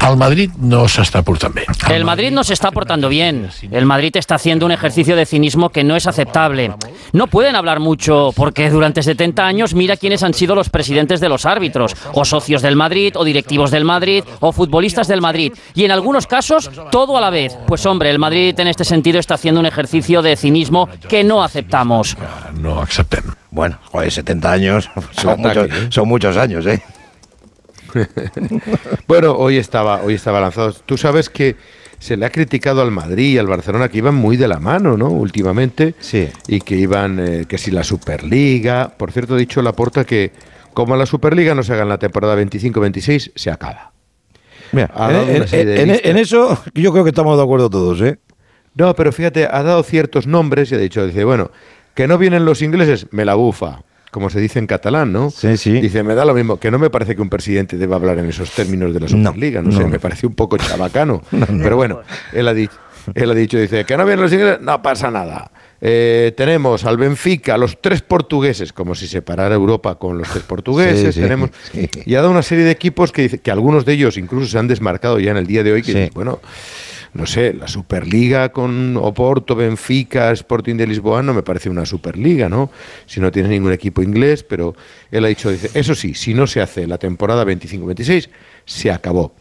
[0.08, 1.64] El Madrid no s'està portant bé.
[1.90, 3.50] El Madrid no se está portando bien.
[3.72, 6.74] El Madrid está haciendo un ejercicio de cinismo que no es aceptable.
[7.12, 11.30] No pueden hablar mucho porque durante 70 años mira quiénes han sido los presidentes de
[11.30, 15.54] los árbitros, o socios del Madrid, o directivos del Madrid, o futbolistas del Madrid.
[15.74, 17.58] Y en algunos casos, todo a la vez.
[17.68, 21.44] Pues hombre, el Madrid en este sentido está haciendo un ejercicio de cinismo que no
[21.44, 22.16] aceptamos.
[22.54, 23.24] No acceptem.
[23.50, 25.88] Bueno, joder, 70 años son, muchos, ¿eh?
[25.90, 26.82] son muchos años, ¿eh?
[29.08, 30.74] Bueno, hoy estaba, hoy estaba lanzado.
[30.86, 31.56] Tú sabes que
[32.00, 34.98] se le ha criticado al Madrid y al Barcelona que iban muy de la mano,
[34.98, 35.10] ¿no?
[35.10, 35.96] Últimamente.
[36.00, 36.30] Sí.
[36.48, 38.94] Y que iban, eh, que si la Superliga.
[38.98, 40.32] Por cierto, ha dicho Laporta que
[40.74, 43.94] como la Superliga no se haga en la temporada 25-26, se acaba.
[44.72, 48.20] Mira, dado en, en eso yo creo que estamos de acuerdo todos, ¿eh?
[48.74, 51.50] No, pero fíjate, ha dado ciertos nombres y ha dicho, dice, bueno,
[51.94, 53.84] que no vienen los ingleses, me la bufa,
[54.16, 55.30] como se dice en catalán, ¿no?
[55.30, 55.74] Sí, sí.
[55.82, 58.28] Dice, me da lo mismo, que no me parece que un presidente deba hablar en
[58.28, 59.90] esos términos de la Superliga, no, no, sé, no.
[59.90, 61.22] me parece un poco chabacano.
[61.32, 62.00] Pero bueno,
[62.32, 62.78] él ha dicho,
[63.14, 65.52] él ha dicho, dice, que no vienen los ingleses, no pasa nada.
[65.82, 70.46] Eh, tenemos al Benfica, a los tres portugueses, como si separara Europa con los tres
[70.46, 71.90] portugueses, Sí, sí, tenemos sí.
[72.06, 74.70] y ha dado una serie de equipos que que algunos de ellos incluso se han
[74.70, 76.40] desmarcado ya en el día de hoy, que bueno,
[77.16, 82.50] no sé, la Superliga con Oporto, Benfica, Sporting de Lisboa no me parece una Superliga,
[82.50, 82.70] ¿no?
[83.06, 84.76] Si no tiene ningún equipo inglés, pero
[85.10, 88.28] él ha dicho, dice, eso sí, si no se hace la temporada 25-26,
[88.66, 89.34] se acabó.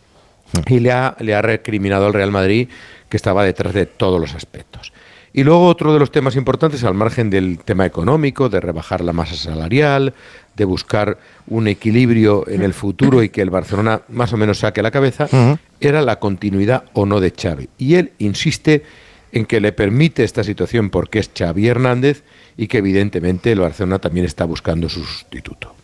[0.69, 2.69] Y le ha, le ha recriminado al Real Madrid
[3.09, 4.93] que estaba detrás de todos los aspectos.
[5.37, 9.13] Y luego otro de los temas importantes, al margen del tema económico, de rebajar la
[9.13, 10.15] masa salarial,
[10.55, 11.19] de buscar
[11.49, 15.29] un equilibrio en el futuro y que el Barcelona más o menos saque la cabeza,
[15.81, 17.69] era la continuidad o no de Xavi.
[17.79, 18.85] Y él insiste
[19.33, 22.23] en que le permite esta situación porque es Xavi Hernández
[22.57, 25.75] y que evidentemente el Barcelona también está buscando su sustituto.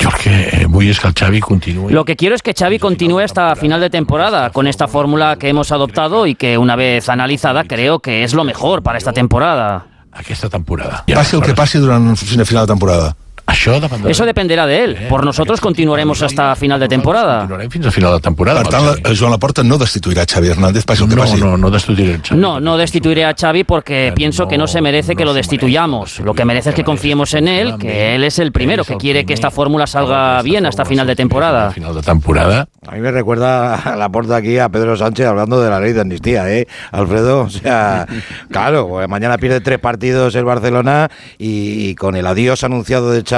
[0.00, 1.92] Jo el que vull és que el Xavi continuï.
[1.92, 5.48] Lo que quiero es que Xavi continúe hasta final de temporada con esta fórmula que
[5.48, 9.86] hemos adoptado y que una vez analizada creo que es lo mejor para esta temporada.
[10.12, 11.04] Aquesta temporada.
[11.12, 13.16] Passi el que passi durant el final de temporada.
[13.46, 14.10] Això dependrà.
[14.10, 14.96] Eso dependerá de él.
[15.08, 17.38] Por nosotros continuaremos hasta final de temporada.
[17.40, 18.62] Continuarem fins al final de temporada.
[18.62, 21.36] Per tant, la- Joan Laporta no destituirà Xavi Hernández, que no, passi.
[21.40, 22.40] no, no destituiré el Xavi.
[22.40, 26.18] No, no destituiré a Xavi porque pienso que no se merece que lo destituyamos.
[26.20, 29.24] Lo que merece es que confiemos en él, que él es el primero que quiere
[29.24, 31.70] que esta fórmula salga bien hasta final de temporada.
[31.70, 32.68] Final de temporada.
[32.86, 35.92] A mí me recuerda a la porta aquí a Pedro Sánchez hablando de la ley
[35.92, 36.66] de amnistía, ¿eh?
[36.92, 38.06] Alfredo, o sea,
[38.50, 43.22] claro, pues mañana pierde tres partidos el Barcelona y, y con el adiós anunciado de
[43.22, 43.35] Xavi...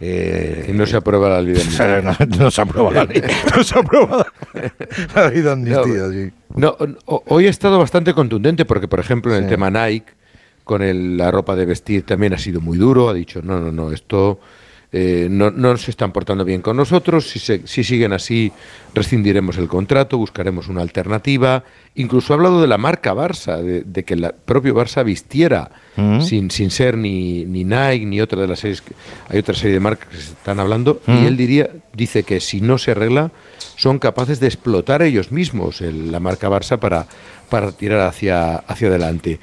[0.00, 2.02] Eh, Y no se aprueba la ley de amnistía.
[2.02, 3.22] no, no se aprueba la ley,
[3.56, 4.26] no se aprueba
[5.14, 6.30] la ley de amnistía, sí.
[6.56, 10.06] No, hoy ha estado bastante contundente porque, por ejemplo, en el tema Nike,
[10.64, 13.08] con el- la ropa de vestir también ha sido muy duro.
[13.08, 14.38] Ha dicho, no, no, no, esto
[14.90, 18.50] eh, no, no se están portando bien con nosotros, si, se- si siguen así
[18.94, 21.62] rescindiremos el contrato, buscaremos una alternativa.
[21.94, 26.20] Incluso ha hablado de la marca Barça, de, de que el propio Barça vistiera Mm.
[26.20, 28.80] sin, sin ser ni, ni Nike ni otra de las series.
[28.82, 28.94] que-
[29.28, 31.12] hay otra serie de marcas que se están hablando Mm.
[31.12, 33.32] y él diría, dice que si no se arregla
[33.76, 37.06] son capaces de explotar ellos mismos el- la marca Barça para,
[37.50, 39.40] para tirar hacia, hacia adelante.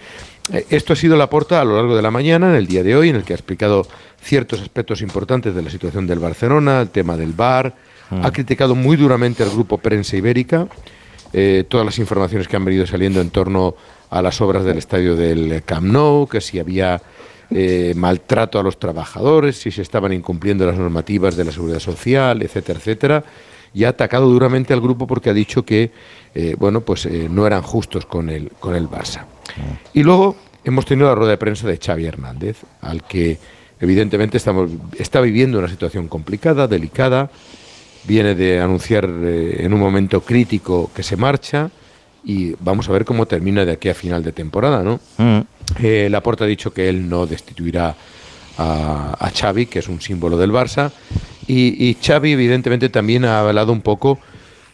[0.54, 2.84] Eh, Esto ha sido la porta a lo largo de la mañana, en el día
[2.84, 3.86] de hoy, en el que ha explicado
[4.26, 7.74] ciertos aspectos importantes de la situación del Barcelona, el tema del VAR,
[8.22, 10.68] ha criticado muy duramente al grupo Prensa Ibérica,
[11.34, 13.76] eh, todas las informaciones que han venido saliendo en torno
[14.10, 17.02] a las obras del estadio del Camp Nou, que si había
[17.50, 22.42] eh, maltrato a los trabajadores, si se estaban incumpliendo las normativas de la seguridad social,
[22.42, 23.24] etcétera, etcétera,
[23.74, 25.92] y ha atacado duramente al grupo porque ha dicho que
[26.36, 29.26] eh, bueno, pues eh, no eran justos con el, con el Barça.
[29.94, 30.36] Y luego
[30.66, 33.38] hemos tenido la rueda de prensa de Xavi Hernández, al que
[33.80, 37.30] evidentemente estamos, está viviendo una situación complicada, delicada,
[38.08, 41.70] viene de anunciar eh, en un momento crítico que se marcha
[42.24, 45.00] y vamos a ver cómo termina de aquí a final de temporada, ¿no?
[45.80, 47.96] Eh, Laporta ha dicho que él no destituirá
[48.58, 50.92] a, a Xavi, que es un símbolo del Barça,
[51.48, 54.20] y, y Xavi evidentemente también ha hablado un poco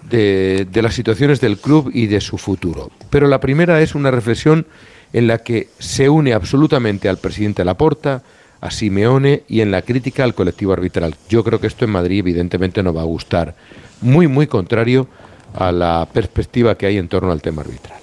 [0.10, 2.92] de, de las situaciones del club y de su futuro.
[3.10, 4.66] Pero la primera es una reflexión
[5.14, 8.24] en la que se une absolutamente al presidente Laporta,
[8.62, 11.16] a Simeone y en la crítica al colectivo arbitral.
[11.28, 13.56] Yo creo que esto en Madrid evidentemente no va a gustar.
[14.02, 15.08] Muy, muy contrario
[15.54, 18.00] a la perspectiva que hay en torno al tema arbitral.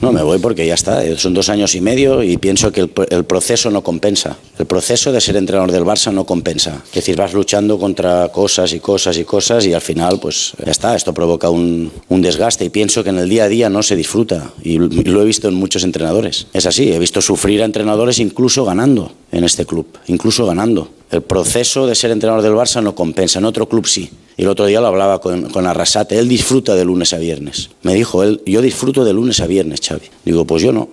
[0.00, 1.02] No, me voy porque ya está.
[1.16, 4.36] Son dos años y medio y pienso que el, el proceso no compensa.
[4.58, 6.82] El proceso de ser entrenador del Barça no compensa.
[6.88, 10.70] Es decir, vas luchando contra cosas y cosas y cosas y al final, pues ya
[10.70, 10.94] está.
[10.94, 13.96] Esto provoca un, un desgaste y pienso que en el día a día no se
[13.96, 14.52] disfruta.
[14.62, 16.46] Y lo he visto en muchos entrenadores.
[16.52, 20.90] Es así, he visto sufrir a entrenadores incluso ganando en este club, incluso ganando.
[21.10, 24.10] El proceso de ser entrenador del Barça no compensa, en otro club sí.
[24.36, 27.70] Y el otro día lo hablaba con, con Arrasate, él disfruta de lunes a viernes.
[27.82, 30.06] Me dijo él, yo disfruto de lunes a viernes, Xavi.
[30.24, 30.88] Digo, pues yo no.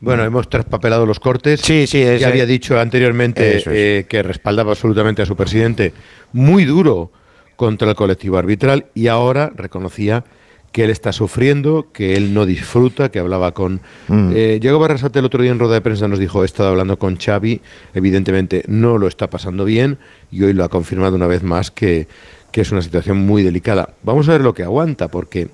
[0.00, 1.60] Bueno, hemos traspapelado los cortes.
[1.60, 3.64] Sí, sí, Ya había dicho anteriormente es.
[3.66, 5.92] eh, que respaldaba absolutamente a su presidente.
[6.32, 7.12] Muy duro
[7.56, 10.24] contra el colectivo arbitral y ahora reconocía
[10.72, 13.80] que él está sufriendo, que él no disfruta, que hablaba con...
[14.08, 14.32] Mm.
[14.34, 16.98] Eh, Diego Barrasate el otro día en rueda de prensa nos dijo, he estado hablando
[16.98, 17.60] con Xavi,
[17.94, 19.98] evidentemente no lo está pasando bien
[20.30, 22.06] y hoy lo ha confirmado una vez más que,
[22.52, 23.94] que es una situación muy delicada.
[24.02, 25.48] Vamos a ver lo que aguanta, porque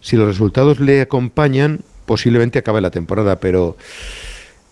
[0.00, 3.78] si los resultados le acompañan, posiblemente acabe la temporada, pero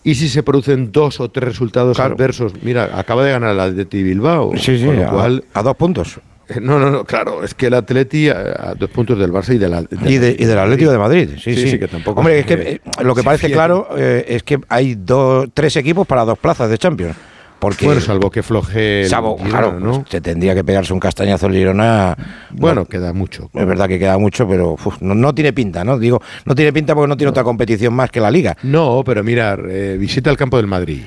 [0.05, 2.53] ¿y si se producen dos o tres resultados adversos?
[2.63, 6.21] Mira, acaba de ganar el Atleti Bilbao, Sí, sí, con lo a dos puntos.
[6.51, 9.55] Eh, No, no, no, claro, es que el Atleti a, a dos puntos del Barça
[9.55, 11.79] y del Al- Y, de- y del Atlético de Madrid, sí, sí.
[11.79, 12.21] que tampoco.
[12.21, 15.77] Hombre, es que eh, eh, lo que parece claro eh, es que hay dos, tres
[15.77, 17.17] equipos para dos plazas de Champions.
[17.61, 20.05] Porque, Bueno, salvo que floje el salvo, Girona, claro, ¿no?
[20.09, 22.17] se tendría que pegarse un castañazo el Girona.
[22.53, 23.51] Bueno, No, queda mucho.
[23.53, 25.99] Es verdad que queda mucho, pero uf, no, no tiene pinta, ¿no?
[25.99, 28.57] Digo, no tiene pinta porque no tiene otra competición más que la Liga.
[28.63, 31.03] No, pero mirar, eh, visita el campo del Madrid.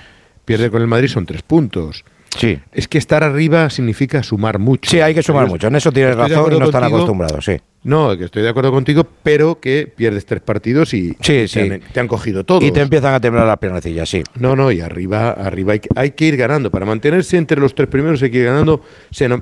[0.46, 2.06] Pierde con el Madrid son tres puntos.
[2.38, 2.60] Sí.
[2.72, 4.90] Es que estar arriba significa sumar mucho.
[4.90, 5.68] Sí, hay que sumar mucho.
[5.68, 7.58] En eso tienes razón y no están acostumbrados, sí.
[7.86, 11.60] No, que estoy de acuerdo contigo, pero que pierdes tres partidos y Sí, te, sí.
[11.60, 12.64] han, te han cogido todos.
[12.64, 14.24] Y te empiezan a temblar las piernecillas, sí.
[14.36, 16.72] No, no, y arriba, arriba hay que, hay que ir ganando.
[16.72, 18.82] Para mantenerse entre los tres primeros hay que ir ganando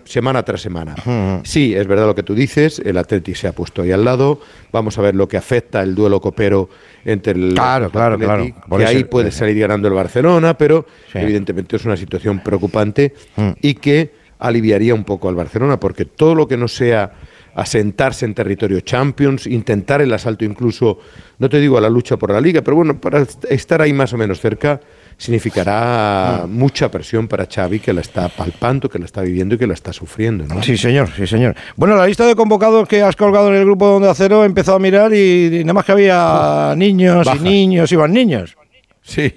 [0.05, 0.95] semana tras semana.
[1.43, 4.39] Sí, es verdad lo que tú dices, el Atleti se ha puesto ahí al lado.
[4.71, 6.67] Vamos a ver lo que afecta el duelo copero
[7.05, 8.45] entre el Claro, claro, claro.
[8.67, 11.19] Por que eso- ahí puede salir ganando el Barcelona, pero Sí.
[11.19, 13.49] evidentemente es una situación preocupante Mm.
[13.61, 17.11] y que aliviaría un poco al Barcelona, porque todo lo que no sea
[17.53, 20.99] asentarse en territorio Champions, intentar el asalto incluso,
[21.37, 23.91] no te digo a la lucha por la liga, pero bueno, para est- estar ahí
[23.93, 24.79] más o menos cerca
[25.21, 29.67] significará mucha presión para Xavi que la está palpando, que la está viviendo y que
[29.67, 30.45] la está sufriendo.
[30.45, 30.63] ¿no?
[30.63, 31.55] Sí, señor, sí, señor.
[31.75, 34.77] Bueno, la lista de convocados que has colgado en el grupo donde Acero he empezado
[34.77, 38.57] a mirar y, y nada más que había niños y niños, iban niños.
[39.03, 39.35] Sí,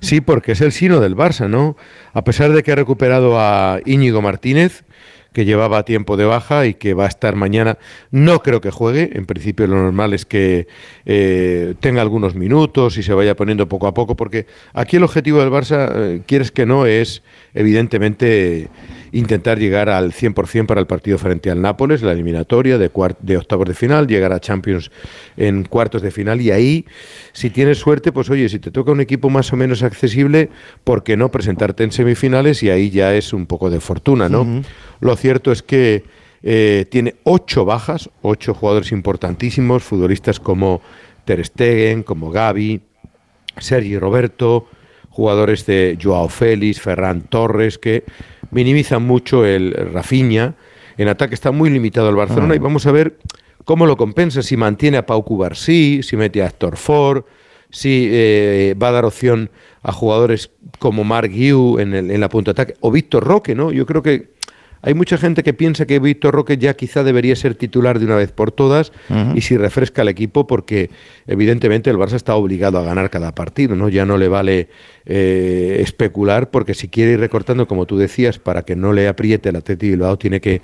[0.00, 1.78] sí, porque es el sino del Barça, ¿no?
[2.12, 4.84] A pesar de que ha recuperado a Íñigo Martínez,
[5.32, 7.78] que llevaba tiempo de baja y que va a estar mañana,
[8.10, 9.10] no creo que juegue.
[9.14, 10.66] En principio lo normal es que
[11.06, 15.40] eh, tenga algunos minutos y se vaya poniendo poco a poco, porque aquí el objetivo
[15.40, 17.22] del Barça, eh, quieres que no, es
[17.54, 18.68] evidentemente
[19.12, 22.90] intentar llegar al 100% para el partido frente al Nápoles, la eliminatoria de,
[23.20, 24.90] de octavos de final, llegar a Champions
[25.36, 26.86] en cuartos de final y ahí,
[27.32, 30.50] si tienes suerte, pues oye, si te toca un equipo más o menos accesible,
[30.84, 32.62] ¿por qué no presentarte en semifinales?
[32.62, 34.62] Y ahí ya es un poco de fortuna, ¿no?
[35.02, 36.04] Lo cierto es que
[36.42, 40.80] eh, tiene ocho bajas, ocho jugadores importantísimos, futbolistas como
[41.24, 42.80] Ter Stegen, como Gaby,
[43.58, 44.66] Sergi Roberto,
[45.10, 48.04] jugadores de Joao Félix, Ferran Torres, que
[48.50, 50.54] minimizan mucho el Rafinha.
[50.96, 53.18] En ataque está muy limitado el Barcelona y vamos a ver
[53.64, 57.24] cómo lo compensa, si mantiene a Pau Cubarsí, si mete a Héctor Ford,
[57.70, 59.50] si eh, va a dar opción
[59.82, 63.54] a jugadores como Mark Guiu en, el- en la punta de ataque, o Víctor Roque,
[63.54, 63.72] ¿no?
[63.72, 64.32] Yo creo que
[64.82, 68.16] hay mucha gente que piensa que Víctor Roque ya quizá debería ser titular de una
[68.16, 68.92] vez por todas
[69.34, 70.90] y si refresca al equipo porque
[71.26, 73.88] evidentemente el Barça está obligado a ganar cada partido, ¿no?
[73.88, 74.68] Ya no le vale
[75.06, 79.50] eh, especular porque si quiere ir recortando, como tú decías, para que no le apriete
[79.50, 80.62] el Atleti Bilbao tiene que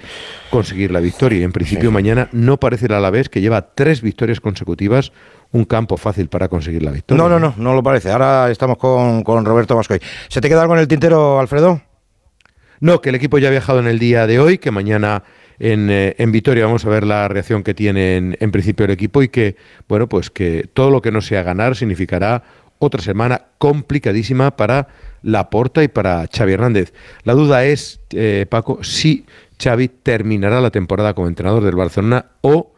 [0.51, 1.39] conseguir la victoria.
[1.39, 5.13] Y en principio mañana no parece el Alavés que lleva tres victorias consecutivas,
[5.53, 7.23] un campo fácil para conseguir la victoria.
[7.23, 8.11] No, no, no, no lo parece.
[8.11, 10.01] Ahora estamos con, con Roberto Mascoy.
[10.29, 11.81] ¿Se te queda algo en el tintero, Alfredo?
[12.81, 15.25] No, que el equipo ya ha viajado en el día de hoy, que mañana
[15.59, 19.23] en, eh, en Vitoria vamos a ver la reacción que tiene en, principio el equipo
[19.23, 19.57] y que,
[19.89, 22.43] bueno, pues que todo lo que no sea ganar significará
[22.79, 24.89] otra semana complicadísima para
[25.23, 26.93] Laporta y para Xavi Hernández.
[27.25, 29.27] La duda es, eh, Paco, si
[29.61, 32.73] Xavi terminará la temporada como entrenador del Barcelona o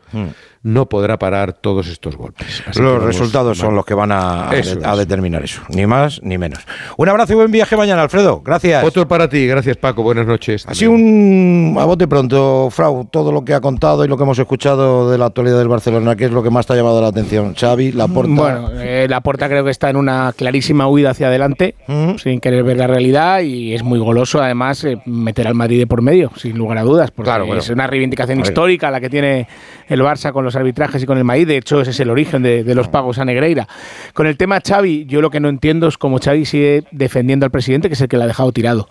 [0.62, 2.62] no podrá parar todos estos golpes.
[2.66, 4.99] Así los vamos- resultados son los que van a, Eso a es.
[4.99, 5.62] determinar eso.
[5.70, 6.59] Ni más ni menos.
[6.99, 8.42] Un abrazo y buen viaje mañana, Alfredo.
[8.44, 8.85] Gracias.
[8.85, 10.66] Otro para ti, gracias Paco, buenas noches.
[10.68, 14.38] Así un a bote pronto, Frau, todo lo que ha contado y lo que hemos
[14.38, 17.09] escuchado de la actualidad del Barcelona, ¿qué es lo que más te ha llamado la
[17.09, 17.55] atención?
[17.55, 18.31] Xavi, Laporta.
[18.31, 21.75] Bueno, eh, la Porta creo que está en una clarísima huida hacia adelante,
[22.18, 25.87] sin querer ver la realidad, y es muy goloso, además, eh, meter al Madrid de
[25.87, 27.61] por medio, sin lugar a dudas, porque Claro, bueno.
[27.62, 29.49] es una reivindicación histórica la que tiene
[29.88, 31.46] el Barça con los arbitrajes y con el Madrid.
[31.46, 33.68] De hecho, ese es el origen de, de los pagos a Negreira.
[34.14, 37.50] Con el tema Xavi, yo lo que no entiendo es cómo Xavi sigue defendiendo al
[37.50, 38.88] presidente, que es el que le ha dejado tirado,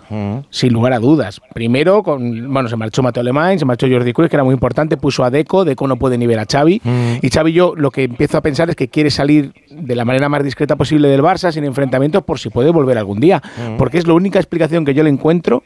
[0.49, 1.41] sin lugar a dudas.
[1.53, 4.97] Primero, con, bueno, se marchó Mateo Alemán, se marchó Jordi Cruz, que era muy importante,
[4.97, 6.81] puso a Deco, Deco no puede ni ver a Xavi.
[7.21, 10.29] Y Xavi yo lo que empiezo a pensar es que quiere salir de la manera
[10.29, 13.41] más discreta posible del Barça, sin enfrentamientos, por si puede volver algún día.
[13.77, 15.63] Porque es la única explicación que yo le encuentro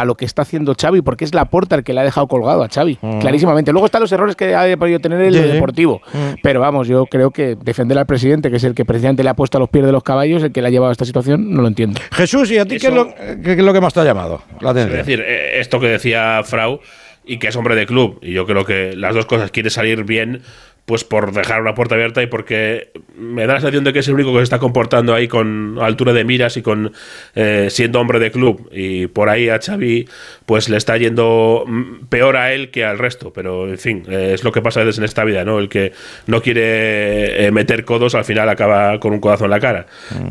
[0.00, 2.26] a lo que está haciendo Xavi, porque es la porta el que le ha dejado
[2.28, 3.72] colgado a Xavi, clarísimamente.
[3.72, 5.40] Luego están los errores que ha podido tener el Sí.
[5.40, 6.00] deportivo.
[6.42, 9.34] Pero vamos, yo creo que defender al presidente, que es el que precisamente le ha
[9.34, 11.50] puesto a los pies de los caballos, el que le ha llevado a esta situación,
[11.52, 12.00] no lo entiendo.
[12.12, 14.42] Jesús, ¿y a ti qué es, lo, qué es lo que más te ha llamado
[14.60, 16.80] la Es decir, eh, esto que decía Frau
[17.24, 18.18] y que es hombre de club.
[18.22, 20.42] Y yo creo que las dos cosas quiere salir bien,
[20.88, 24.08] pues por dejar una puerta abierta y porque me da la sensación de que es
[24.08, 26.94] el único que se está comportando ahí con altura de miras y con
[27.34, 28.70] eh, siendo hombre de club.
[28.72, 30.08] Y por ahí a Xavi
[30.46, 33.34] pues le está yendo mm, peor a él que al resto.
[33.34, 35.58] Pero en fin, eh, es lo que pasa a veces en esta vida, ¿no?
[35.58, 35.92] El que
[36.26, 39.84] no quiere eh, meter codos al final acaba con un codazo en la cara.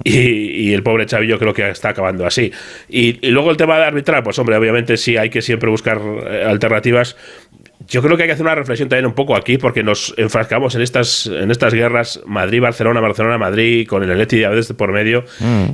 [0.03, 2.51] Y, y el pobre Xavi yo creo que está acabando así.
[2.89, 6.01] Y, y luego el tema de arbitrar, pues hombre, obviamente sí hay que siempre buscar
[6.47, 7.15] alternativas.
[7.87, 10.73] Yo creo que hay que hacer una reflexión también un poco aquí, porque nos enfrascamos
[10.75, 15.23] en estas, en estas guerras Madrid-Barcelona, Barcelona-Madrid, con el Atleti a veces por medio.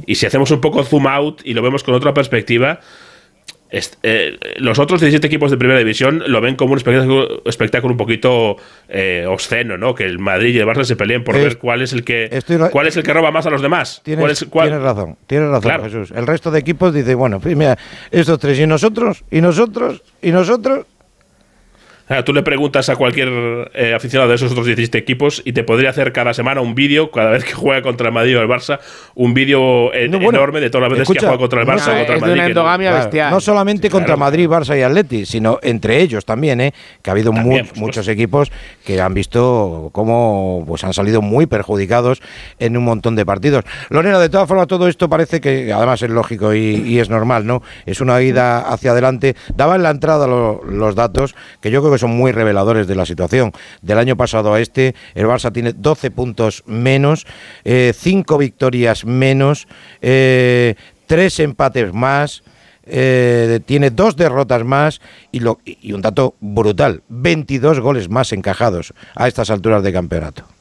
[0.06, 2.82] Y si hacemos un poco zoom out y lo vemos con otra perspectiva,
[4.04, 7.98] eh, los otros 17 equipos de primera división lo ven como un espectáculo, espectáculo un
[7.98, 9.96] poquito eh, obsceno, ¿no?
[9.96, 12.30] Que el Madrid y el Barça se peleen por Es- ver cuál es el que
[12.32, 14.02] estoy cuál es el que roba más a los demás.
[14.04, 15.84] Tienes, ¿Cuál es- cuál- tienes razón, tienes razón, Claro.
[15.86, 16.12] Jesús.
[16.16, 17.76] El resto de equipos dice, bueno, pues mira,
[18.12, 20.86] estos tres, y nosotros, y nosotros, y nosotros.
[22.26, 25.90] Tú le preguntas a cualquier eh, aficionado de esos otros 17 equipos y te podría
[25.90, 28.80] hacer cada semana un vídeo, cada vez que juega contra el Madrid o el Barça,
[29.16, 31.68] un vídeo en- No, bueno, enorme de todas las veces que ha jugado contra el
[31.68, 32.34] no Barça sé, o contra el Madrid.
[32.36, 33.32] una que- endogamia Claro, bestial.
[33.32, 34.20] no solamente contra claro.
[34.20, 36.74] Madrid, Barça y Atleti, sino entre ellos también, ¿eh?
[37.02, 38.52] que ha habido mu- También, muchos equipos
[38.86, 42.22] que han visto cómo pues, han salido muy perjudicados
[42.60, 43.64] en un montón de partidos.
[43.90, 47.48] Lorena, de todas formas, todo esto parece que además es lógico y, y es normal,
[47.48, 47.64] ¿no?
[47.86, 49.36] Es una ida hacia adelante.
[49.56, 53.06] Daba en la entrada lo- los datos que yo creo son muy reveladores de la
[53.06, 53.52] situación.
[53.82, 57.26] Del año pasado a este, el Barça tiene 12 puntos menos,
[57.64, 59.68] 5 victorias menos,
[60.02, 60.76] eh,
[61.08, 62.44] 3 empates más.
[62.86, 65.00] eh, tiene dos derrotas más
[65.32, 70.53] y, y un dato brutal, 22 goles más encajados a estas alturas de campeonato.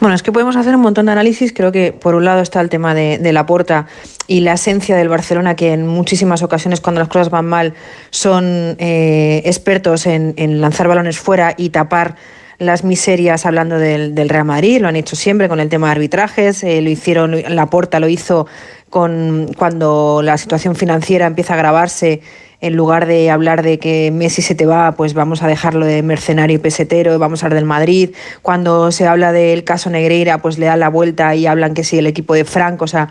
[0.00, 1.52] Bueno, es que podemos hacer un montón de análisis.
[1.52, 3.86] Creo que por un lado está el tema de, la porta
[4.26, 7.74] y la esencia del Barcelona, que en muchísimas ocasiones cuando las cosas van mal
[8.10, 12.16] son eh, expertos en, lanzar balones fuera y tapar
[12.58, 16.62] las miserias hablando del, Real Madrid, lo han hecho siempre con el tema de arbitrajes,
[16.62, 18.46] eh, lo hicieron, la porta lo hizo
[18.90, 22.20] con cuando la situación financiera empieza a agravarse
[22.60, 26.02] en lugar de hablar de que Messi se te va, pues vamos a dejarlo de
[26.02, 28.10] mercenario y pesetero, vamos a hablar del Madrid.
[28.42, 31.98] Cuando se habla del caso Negreira, pues le dan la vuelta y hablan que sí,
[31.98, 33.08] el equipo de Franco, o sea,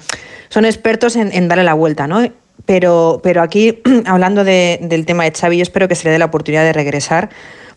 [0.49, 2.21] son expertos en, darle la vuelta, ¿no?
[2.65, 6.19] Pero, pero aquí, hablando de- del tema de Xavi, yo espero que se le dé
[6.19, 7.29] la oportunidad de regresar,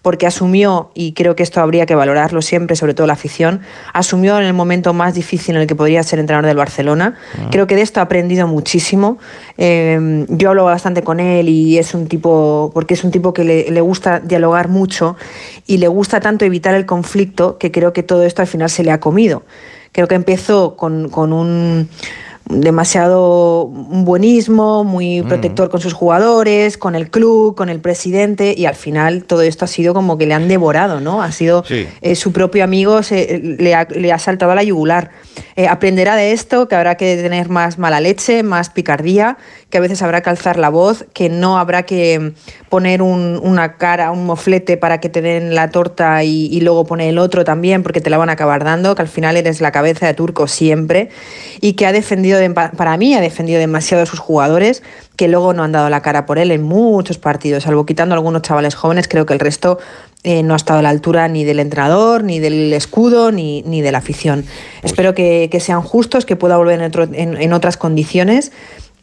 [0.03, 3.61] porque asumió, y creo que esto habría que valorarlo siempre, sobre todo la afición,
[3.93, 7.17] asumió en el momento más difícil en el que podría ser entrenador del Barcelona.
[7.53, 9.19] Creo que de esto ha aprendido muchísimo.
[9.59, 13.45] Eh, yo hablo bastante con él y es un tipo, porque es un tipo que
[13.45, 15.17] le, le gusta dialogar mucho
[15.67, 18.83] y le gusta tanto evitar el conflicto que creo que todo esto al final se
[18.83, 19.45] le ha comido.
[19.93, 21.89] Creo que empezó con, con un
[22.49, 28.75] demasiado buenismo, muy protector con sus jugadores, con el club, con el presidente y al
[28.75, 31.23] final todo esto ha sido como que le han devorado, ¿no?
[31.23, 31.87] Ha sido Sí.
[32.01, 35.11] eh, su propio amigo se, le, ha, le ha saltado a la yugular.
[35.57, 39.37] Eh, aprenderá de esto, que habrá que tener más mala leche, más picardía,
[39.71, 42.33] que a veces habrá que alzar la voz, que no habrá que
[42.69, 46.85] poner un- una cara, un moflete para que te den la torta y, y luego
[46.85, 49.61] poner el otro también, porque te la van a acabar dando, que al final eres
[49.61, 51.09] la cabeza de turco siempre,
[51.61, 54.83] y que ha defendido, de- para mí, ha defendido demasiado a sus jugadores,
[55.17, 58.17] que luego no han dado la cara por él en muchos partidos, salvo quitando a
[58.17, 59.79] algunos chavales jóvenes, creo que el resto
[60.25, 63.81] eh, no ha estado a la altura ni del entrenador, ni del escudo, ni, ni
[63.83, 64.45] de la afición.
[64.83, 68.53] Espero que, que sean justos, que pueda volver en, otro- en- en otras condiciones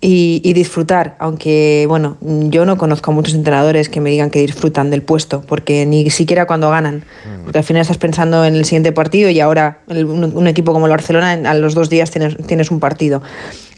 [0.01, 4.39] y, y disfrutar, aunque bueno, yo no conozco a muchos entrenadores que me digan que
[4.39, 7.03] disfrutan del puesto, porque ni siquiera cuando ganan,
[7.43, 10.71] porque al final estás pensando en el siguiente partido y ahora el- un, un equipo
[10.71, 13.21] como el Barcelona en- a los dos días tienes, tienes un partido.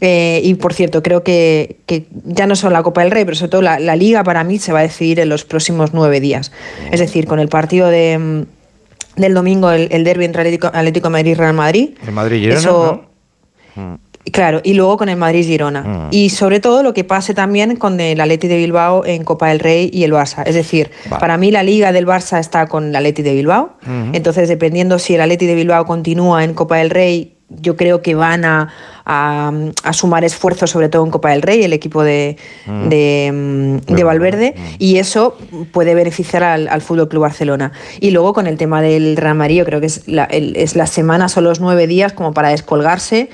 [0.00, 3.36] Eh, y por cierto, creo que, que ya no solo la Copa del Rey, pero
[3.36, 6.20] sobre todo la, la Liga para mí se va a decidir en los próximos nueve
[6.20, 6.52] días.
[6.92, 11.10] Es decir, con el partido de, mm, del domingo, el, el derbi entre Atlético, Atlético
[11.10, 11.90] Madrid y Real Madrid.
[12.06, 13.02] En Madrid, Girona, Eso,
[13.74, 13.98] ¿no?
[14.30, 15.82] Claro, y luego con el Madrid-Girona.
[15.82, 16.08] Mm.
[16.12, 19.58] Y sobre todo lo que pase también con el Atleti de Bilbao en Copa del
[19.58, 20.44] Rey y el Barça.
[20.46, 21.20] Es decir, Vale.
[21.20, 23.72] para mí la liga del Barça está con el Atleti de Bilbao.
[24.12, 28.14] Entonces, dependiendo si el Atleti de Bilbao continúa en Copa del Rey, yo creo que
[28.14, 28.68] van a,
[29.04, 29.52] a-
[29.82, 32.88] a sumar esfuerzos, sobre todo en Copa del Rey, el equipo de, Mm.
[32.88, 33.30] de,
[33.88, 35.36] mm, de Valverde, y eso
[35.72, 37.72] puede beneficiar al, al Fútbol Club Barcelona.
[38.00, 40.76] Y luego con el tema del Real Madrid, yo creo que es la, el- es
[40.76, 43.28] la semana, son los nueve días como para descolgarse.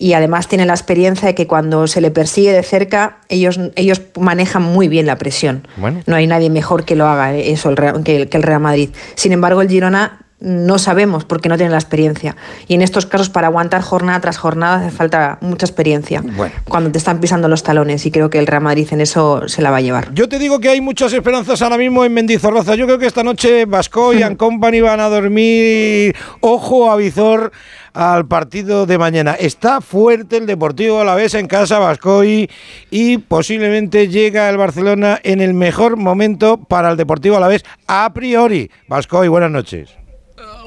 [0.00, 4.00] Y además tiene la experiencia de que cuando se le persigue de cerca, ellos, ellos
[4.18, 5.66] manejan muy bien la presión.
[5.76, 6.02] Bueno.
[6.06, 8.42] No hay nadie mejor que lo haga eh, eso el Real- que, el- que el
[8.44, 8.90] Real Madrid.
[9.16, 12.36] Sin embargo, el Girona no sabemos porque no tiene la experiencia.
[12.68, 16.22] Y en estos casos, para aguantar jornada tras jornada, hace falta mucha experiencia.
[16.22, 16.54] Bueno.
[16.68, 18.06] Cuando te están pisando los talones.
[18.06, 20.12] Y creo que el Real Madrid en eso se la va a llevar.
[20.14, 22.74] Yo te digo que hay muchas esperanzas ahora mismo en Mendizorroza.
[22.76, 27.50] Yo creo que esta noche Bascoy and Company van a dormir ojo a visor
[27.92, 29.34] al partido de mañana.
[29.34, 32.48] Está fuerte el Deportivo Alavés en casa Bascoy
[32.90, 38.70] y posiblemente llega el Barcelona en el mejor momento para el Deportivo Alavés a priori.
[38.86, 39.98] Bascoy, buenas noches.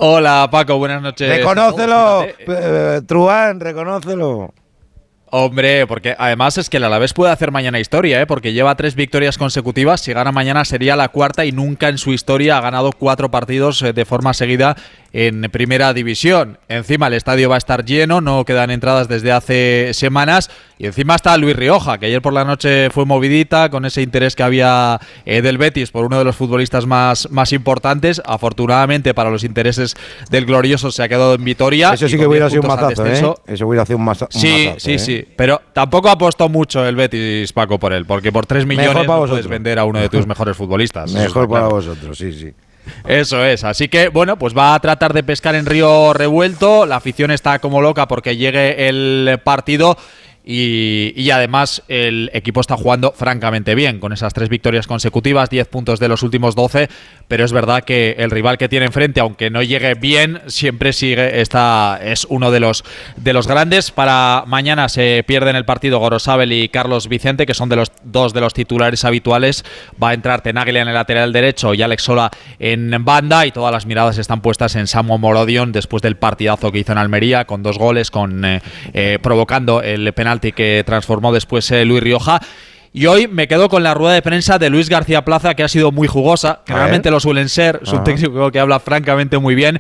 [0.03, 1.29] Hola Paco, buenas noches.
[1.29, 2.45] Reconócelo, fíjate.
[2.97, 4.51] eh, Truán, reconócelo.
[5.33, 8.25] Hombre, porque además es que el Alavés puede hacer mañana historia, ¿eh?
[8.25, 10.01] porque lleva tres victorias consecutivas.
[10.01, 13.81] Si gana mañana sería la cuarta y nunca en su historia ha ganado cuatro partidos
[13.83, 14.75] eh, de forma seguida
[15.13, 16.57] en primera división.
[16.69, 20.49] Encima el estadio va a estar lleno, no quedan entradas desde hace semanas.
[20.77, 24.35] Y encima está Luis Rioja, que ayer por la noche fue movidita con ese interés
[24.35, 28.19] que había eh, del Betis por uno de los futbolistas más, más importantes.
[28.25, 29.95] Afortunadamente para los intereses
[30.31, 31.93] del glorioso se ha quedado en Vitoria.
[31.93, 33.35] Eso sí que hubiera 10 sido un mazazo, ¿eh?
[33.47, 34.99] Eso hubiera sido un, maza- un Sí, mazazo, sí, ¿eh?
[34.99, 35.25] sí.
[35.35, 39.47] Pero tampoco apostó mucho el Betis, Paco, por él, porque por 3 millones no puedes
[39.47, 41.11] vender a uno de tus mejores futbolistas.
[41.11, 41.75] Mejor para claro.
[41.75, 42.51] vosotros, sí, sí.
[43.07, 43.63] Eso es.
[43.63, 46.85] Así que, bueno, pues va a tratar de pescar en río revuelto.
[46.85, 49.97] La afición está como loca porque llegue el partido.
[50.43, 55.67] Y, y además el equipo está jugando francamente bien, con esas tres victorias consecutivas, 10
[55.67, 56.89] puntos de los últimos 12,
[57.27, 61.41] pero es verdad que el rival que tiene enfrente, aunque no llegue bien, siempre sigue,
[61.41, 62.83] está, es uno de los,
[63.15, 63.91] de los grandes.
[63.91, 68.33] Para mañana se pierden el partido Gorosabel y Carlos Vicente, que son de los dos
[68.33, 69.63] de los titulares habituales.
[70.01, 73.71] Va a entrar Tenaglia en el lateral derecho y Alex Sola en banda, y todas
[73.71, 77.63] las miradas están puestas en Samu Morodion después del partidazo que hizo en Almería, con
[77.63, 78.61] dos goles, con eh,
[78.93, 82.39] eh, provocando el penalti que transformó después eh, Luis Rioja.
[82.93, 85.67] Y hoy me quedo con la rueda de prensa de Luis García Plaza, que ha
[85.67, 87.79] sido muy jugosa, que realmente lo suelen ser.
[87.83, 89.79] Es un técnico que habla francamente muy bien.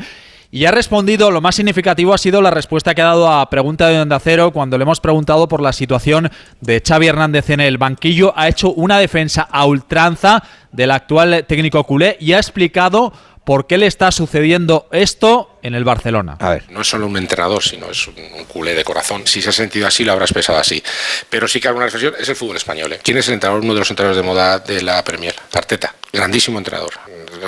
[0.53, 3.87] Y ha respondido, lo más significativo ha sido la respuesta que ha dado a pregunta
[3.87, 6.29] de Onda Cero cuando le hemos preguntado por la situación
[6.59, 8.33] de Xavi Hernández en el banquillo.
[8.35, 10.43] Ha hecho una defensa a ultranza
[10.73, 13.13] del actual técnico culé y ha explicado
[13.43, 16.37] por qué le está sucediendo esto en el Barcelona.
[16.39, 16.69] A ver.
[16.69, 19.25] No es solo un entrenador, sino es un, un culé de corazón.
[19.25, 20.81] Si se ha sentido así, lo habrá expresado así.
[21.29, 22.93] Pero sí que alguna reflexión es el fútbol español.
[22.93, 22.99] ¿eh?
[23.03, 25.35] ¿Quién es el entrenador, uno de los entrenadores de moda de la Premier?
[25.53, 26.93] Arteta, grandísimo entrenador.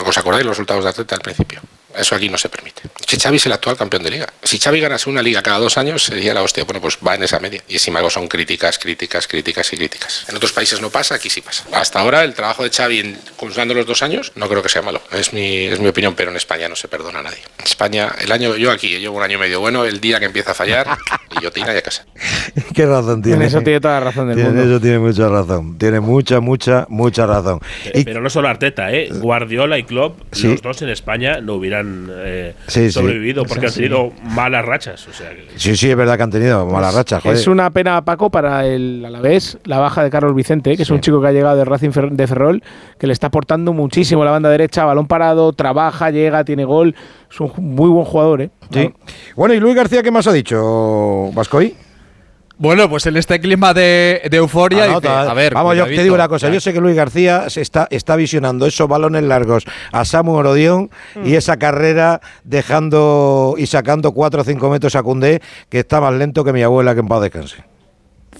[0.05, 1.61] ¿Os acordáis los resultados de Arteta al principio?
[1.97, 2.81] Eso aquí no se permite.
[3.05, 4.27] Que Xavi es el actual campeón de liga.
[4.43, 6.63] Si Xavi ganase una liga cada dos años, sería la hostia.
[6.63, 7.61] Bueno, pues va en esa media.
[7.67, 10.25] Y sin embargo son críticas, críticas, críticas y críticas.
[10.29, 11.63] En otros países no pasa, aquí sí pasa.
[11.73, 14.81] Hasta ahora el trabajo de Xavi, en, conjugando los dos años, no creo que sea
[14.81, 15.01] malo.
[15.11, 17.39] Es mi, es mi opinión, pero en España no se perdona a nadie.
[17.59, 20.25] En España, el año, yo aquí llevo un año y medio bueno, el día que
[20.25, 20.97] empieza a fallar,
[21.39, 22.05] y yo te iré a casa.
[22.73, 23.37] Qué razón tiene.
[23.37, 24.63] En eso tiene toda la razón del Tiene- mundo.
[24.75, 25.77] Eso tiene mucha razón.
[25.77, 27.59] Tiene mucha, mucha, mucha razón.
[27.93, 29.09] Y- Pero no solo Arteta, ¿eh?
[29.11, 30.47] Guardiola y Klopp, Sí.
[30.47, 32.91] los dos en España no hubieran eh, Sí, sí.
[32.91, 35.07] sobrevivido porque han tenido malas rachas.
[35.07, 37.21] O sea, que- sí, sí, es verdad que han tenido malas rachas.
[37.23, 37.37] joder.
[37.37, 41.01] Es una pena, Paco, para el Alavés, la baja de Carlos Vicente, que es un
[41.01, 42.63] chico que ha llegado del Racing Fer- de Ferrol,
[42.97, 46.95] que le está aportando muchísimo la banda derecha, balón parado, trabaja, llega, tiene gol.
[47.31, 48.49] Es un muy buen jugador, ¿eh?
[48.71, 48.91] Sí.
[49.35, 51.75] Bueno, ¿y Luis García qué más ha dicho, Vascoy?
[52.63, 56.01] Bueno, pues en este clima de, de euforia, dice, Anota, a ver, Vamos, yo te
[56.01, 56.47] digo una cosa.
[56.47, 56.53] ya.
[56.53, 60.89] Yo sé que Luis García se está, está visionando esos balones largos a Samu Orodión
[61.15, 61.27] Mm.
[61.27, 66.13] y esa carrera dejando y sacando 4 o 5 metros a Cundé, que está más
[66.13, 67.57] lento que mi abuela, que en paz descanse.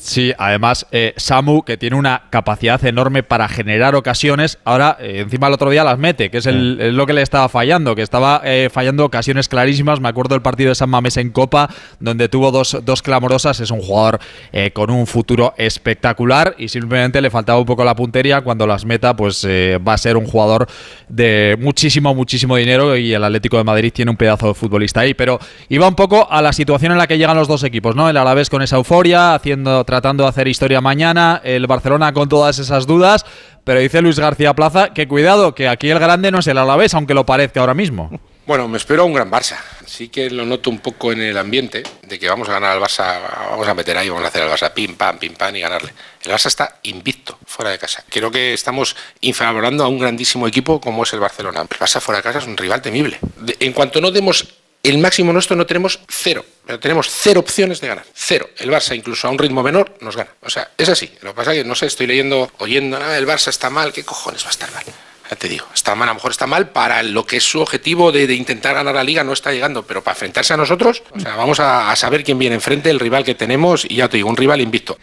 [0.05, 5.47] Sí, además, eh, Samu, que tiene una capacidad enorme para generar ocasiones, ahora eh, encima
[5.47, 8.01] el otro día las mete, que es, el- es lo que le estaba fallando, que
[8.01, 10.01] estaba eh, fallando ocasiones clarísimas.
[10.01, 11.69] Me acuerdo del partido de San Mamés en Copa,
[12.01, 13.61] donde tuvo dos, dos clamorosas.
[13.61, 14.19] Es un jugador
[14.51, 18.41] eh, con un futuro espectacular y simplemente le faltaba un poco la puntería.
[18.41, 20.67] Cuando las meta, pues eh, va a ser un jugador
[21.07, 25.13] de muchísimo, muchísimo dinero y el Atlético de Madrid tiene un pedazo de futbolista ahí.
[25.13, 25.39] Pero
[25.69, 28.09] iba un poco a la situación en la que llegan los dos equipos, ¿no?
[28.09, 32.57] El Alavés con esa euforia, haciendo, tratando de hacer historia mañana, el Barcelona con todas
[32.57, 33.27] esas dudas,
[33.63, 36.95] pero dice Luis García Plaza que cuidado, que aquí el grande no es el Alavés,
[36.95, 38.09] aunque lo parezca ahora mismo.
[38.47, 39.55] Bueno, me espero a un gran Barça.
[39.85, 42.81] Sí que lo noto un poco en el ambiente de que vamos a ganar al
[42.81, 43.19] Barça,
[43.51, 45.93] vamos a meter ahí, vamos a hacer al Barça pim, pam, pim, pam y ganarle.
[46.23, 48.03] El Barça está invicto fuera de casa.
[48.09, 51.61] Creo que estamos infravalorando a un grandísimo equipo como es el Barcelona.
[51.61, 53.19] El Barça fuera de casa es un rival temible.
[53.59, 56.45] En cuanto no demos el máximo nuestro, no tenemos cero.
[56.65, 58.05] Pero tenemos cero opciones de ganar.
[58.13, 58.49] Cero.
[58.57, 60.29] El Barça, incluso a un ritmo menor, nos gana.
[60.41, 61.11] O sea, es así.
[61.21, 63.93] Lo que pasa es que, no sé, estoy leyendo, oyendo, "Ah, el Barça está mal.
[63.93, 64.83] ¿Qué cojones va a estar mal?
[65.29, 67.61] Ya te digo, está mal, a lo mejor está mal para lo que es su
[67.61, 71.01] objetivo de, de intentar ganar la liga, no está llegando, pero para enfrentarse a nosotros,
[71.11, 74.09] o sea, vamos a, a saber quién viene enfrente, el rival que tenemos, y ya
[74.09, 74.99] te digo, un rival invicto.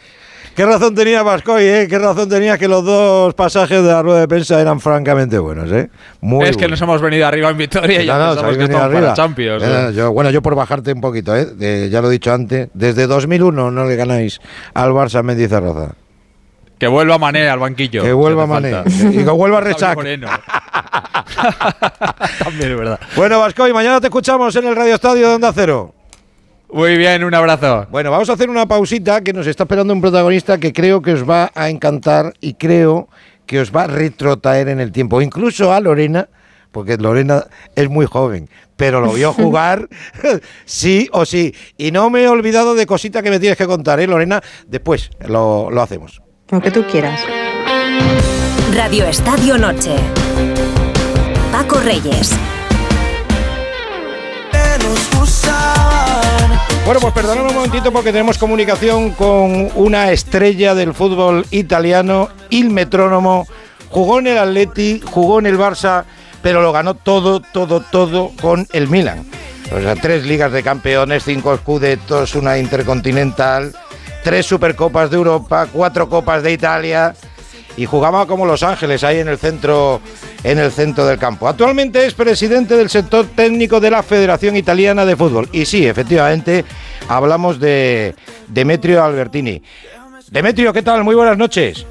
[0.60, 1.86] Qué razón tenía Vascoy, ¿eh?
[1.88, 5.72] Qué razón tenía que los dos pasajes de la rueda de prensa eran francamente buenos,
[5.72, 5.88] ¿eh?
[6.20, 8.86] Muy es que nos hemos venido arriba en victoria y ya No, pensamos que estamos
[8.88, 9.14] para arriba.
[9.14, 9.62] Champions.
[9.62, 9.92] Eh, ¿eh?
[9.94, 11.88] yo- bueno, yo por bajarte un poquito, ¿eh?
[11.90, 14.38] Ya lo he dicho antes, desde 2001 no le ganáis
[14.74, 15.94] al Barça Mendizorroza.
[16.78, 18.02] Que vuelva Mané al banquillo.
[18.02, 18.70] Que vuelva Mané.
[18.72, 18.90] falta.
[18.90, 19.96] Y que vuelva Rechac.
[22.44, 23.00] También es verdad.
[23.16, 25.94] Bueno, Vascoy, mañana te escuchamos en el Radio Estadio de Onda Cero.
[26.72, 27.86] Muy bien, un abrazo.
[27.90, 31.14] Bueno, vamos a hacer una pausita que nos está esperando un protagonista que creo que
[31.14, 33.08] os va a encantar y creo
[33.46, 35.20] que os va a retrotraer en el tiempo.
[35.20, 36.28] Incluso a Lorena,
[36.70, 37.44] porque Lorena
[37.74, 39.88] es muy joven, pero lo vio jugar
[40.64, 41.54] sí o sí.
[41.76, 44.40] Y no me he olvidado de cosita que me tienes que contar, ¿eh, Lorena?
[44.68, 46.22] Después lo, lo hacemos.
[46.50, 47.20] Lo que tú quieras.
[48.72, 49.96] Radio Estadio Noche.
[51.50, 52.38] Paco Reyes.
[56.84, 62.70] Bueno, pues perdonad un momentito porque tenemos comunicación con una estrella del fútbol italiano, il
[62.70, 63.46] metrónomo.
[63.90, 66.04] Jugó en el Atleti, jugó en el Barça,
[66.42, 69.24] pero lo ganó todo, todo, todo con el Milan.
[69.72, 73.72] O sea, tres ligas de campeones, cinco scudettos, una intercontinental,
[74.24, 77.14] tres supercopas de Europa, cuatro copas de Italia
[77.76, 80.00] y jugaba como Los Ángeles ahí en el centro
[80.42, 81.48] en el centro del campo.
[81.48, 85.48] Actualmente es presidente del sector técnico de la Federación Italiana de Fútbol.
[85.52, 86.64] Y sí, efectivamente,
[87.08, 88.14] hablamos de
[88.48, 89.62] Demetrio Albertini.
[90.30, 91.04] Demetrio, ¿qué tal?
[91.04, 91.84] Muy buenas noches.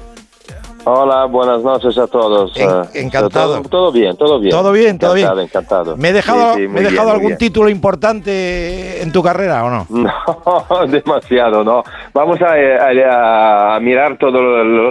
[0.84, 2.56] Hola, buenas noches a todos.
[2.56, 3.56] En- Eh, encantado.
[3.60, 4.50] Todo, todo bien, todo bien.
[4.50, 5.28] Todo bien, todo bien.
[5.38, 5.96] Encantado.
[5.96, 9.62] ¿Me he dejado, Sí, sí, ¿me he dejado bien, algún título importante en tu carrera
[9.64, 9.86] o no?
[9.90, 11.82] No, demasiado, no.
[12.14, 14.40] Vamos a, a- a mirar todas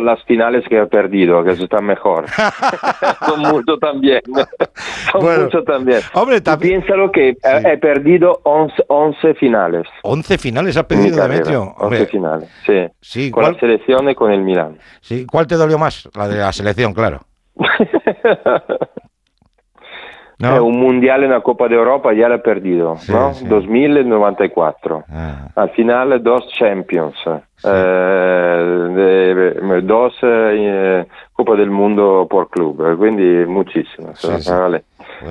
[0.04, 2.26] las finales que he perdido, que eso está mejor.
[3.26, 4.22] Son mucho también.
[5.12, 6.02] Son Bueno, mucho también.
[6.14, 7.38] Hombre, Tú Piénsalo que he,
[7.74, 9.88] he perdido 11, 11 finales.
[10.04, 11.34] 11 finales has perdido, carrera.
[11.40, 11.62] Demetrio.
[11.64, 12.74] 11 Hombre, finales, sí.
[13.02, 14.78] Sí, con ¿cuál- la selección y con el Milan.
[15.02, 16.08] sí, ¿Cuál te dolió más?
[16.16, 17.22] La de la selección, claro.
[20.42, 20.56] No.
[20.56, 23.34] Eh, un mundial en la Copa de Europa ya lo he perdido, Sí, ¿no?
[23.34, 23.46] sí.
[23.46, 25.04] 2094.
[25.10, 25.50] Ah.
[25.54, 27.16] Al final dos Champions.
[27.62, 27.68] eh,
[28.96, 34.14] de- dos eh, Copa del Mundo por club, eh, quindi muchísimo.
[34.50, 34.84] vale.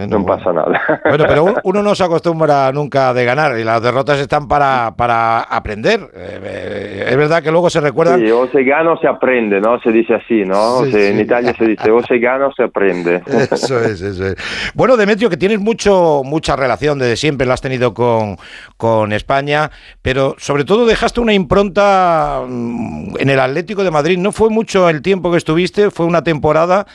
[0.08, 0.76] Non pasa nada.
[1.04, 4.94] Bueno, pero un- uno no se acostumbra nunca de ganar y las derrotas están para,
[4.96, 6.00] para aprender.
[6.14, 8.20] Eh, eh, es verdad que luego se recuerdan.
[8.20, 9.80] Sí, o se gana o se aprende, ¿no?
[9.80, 10.84] Se dice así, ¿no?
[10.84, 11.12] Sí, Se- sí.
[11.12, 13.22] En Italia se dice o se gana o se aprende.
[13.50, 14.36] Eso es, eso es.
[14.74, 18.36] Bueno, Demetrio, que tienes mucho, mucha relación desde siempre, la has tenido con,
[18.76, 19.70] con España,
[20.02, 24.18] pero sobre todo dejaste una impronta mm, en el Atlético de Madrid.
[24.18, 26.86] No fue mucho el tiempo que estuviste, fue una temporada,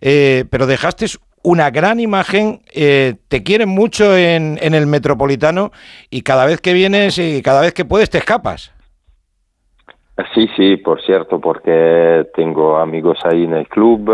[0.00, 1.06] eh, pero dejaste
[1.46, 5.70] una gran imagen, eh, te quieren mucho en, en el Metropolitano
[6.10, 8.74] y cada vez que vienes y cada vez que puedes te escapas.
[10.34, 14.12] Sí, sí, por cierto, porque tengo amigos ahí en el club,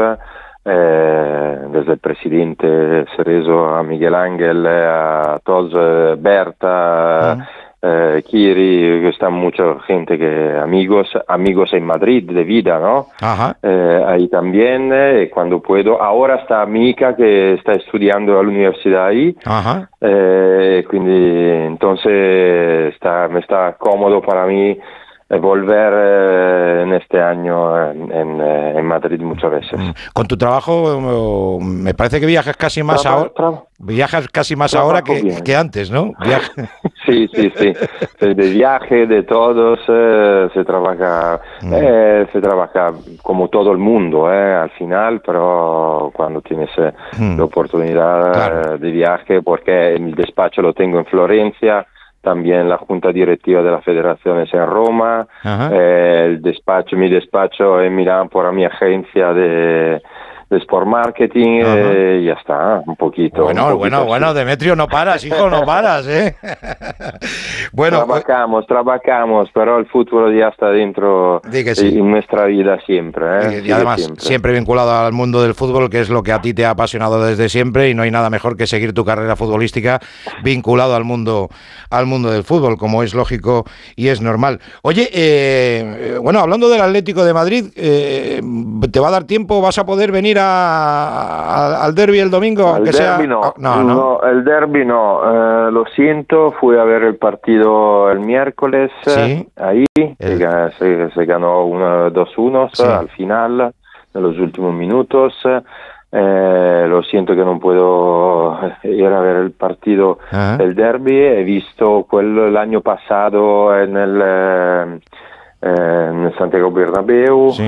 [0.66, 7.48] eh, desde el presidente Cerezo a Miguel Ángel, eh, a todos, eh, Berta,
[7.82, 13.08] eh, Kiri, que está mucha gente que amigos, amigos en Madrid de vida, ¿no?
[13.20, 13.56] Ajá.
[13.60, 16.00] Eh, ahí también, eh, cuando puedo.
[16.00, 19.36] Ahora está Mica que está estudiando a la universidad ahí.
[19.44, 19.90] Ajá.
[20.00, 24.78] Eh, quindi entonces está, me está cómodo para mí
[25.40, 29.80] volver eh, en este año en, en, eh, en Madrid muchas veces.
[30.12, 33.30] Con tu trabajo, eh, me parece que viajas casi más ahora.
[33.78, 36.12] Viajas casi más ahora que, que antes, ¿no?
[37.04, 37.72] Sí, sí, sí.
[38.20, 42.92] De viaje, de todos, eh, se trabaja, eh, se trabaja
[43.24, 47.38] como todo el mundo, eh, al final, pero cuando tienes eh, Mm.
[47.38, 51.84] la oportunidad eh, de viaje, porque el despacho lo tengo en Florencia,
[52.22, 57.82] también la junta directiva de la federación es en Roma, eh, el despacho, mi despacho
[57.82, 60.00] en Milán por mi agencia de,
[60.52, 63.44] de Sport Marketing, eh, y ya está, un poquito.
[63.44, 64.06] Bueno, un poquito bueno, así.
[64.06, 66.36] bueno, Demetrio, no paras, hijo, no paras, ¿eh?
[67.72, 71.98] bueno, trabajamos, trabajamos, pero el fútbol ya está dentro sí.
[71.98, 73.24] en nuestra vida siempre.
[73.24, 73.62] ¿eh?
[73.64, 74.24] y además siempre.
[74.24, 77.24] siempre vinculado al mundo del fútbol, que es lo que a ti te ha apasionado
[77.24, 80.00] desde siempre y no hay nada mejor que seguir tu carrera futbolística
[80.44, 81.48] vinculado al mundo
[81.88, 83.64] al mundo del fútbol, como es lógico
[83.96, 84.60] y es normal.
[84.82, 89.62] Oye, eh, bueno, hablando del Atlético de Madrid, ¿te va a dar tiempo?
[89.62, 92.62] ¿Vas a poder venir a- a- al derby el domingo?
[92.70, 93.18] El aunque sea...
[93.18, 93.94] no, Oh, no, no.
[93.94, 95.20] No, el derby no,
[95.68, 99.48] eh, lo siento, fui a ver el partido el miércoles, Sí.
[99.56, 101.64] ahí, que ga- se, se ganó
[102.10, 102.82] 2-1 Sí.
[102.84, 103.72] al final,
[104.14, 105.34] en los últimos minutos.
[106.14, 110.58] Eh, lo siento que no puedo ir a ver el partido Ajá.
[110.58, 114.98] del derby, he visto quello el año pasado en el, eh,
[115.62, 117.62] eh, en el Santiago Bernabéu, Sí.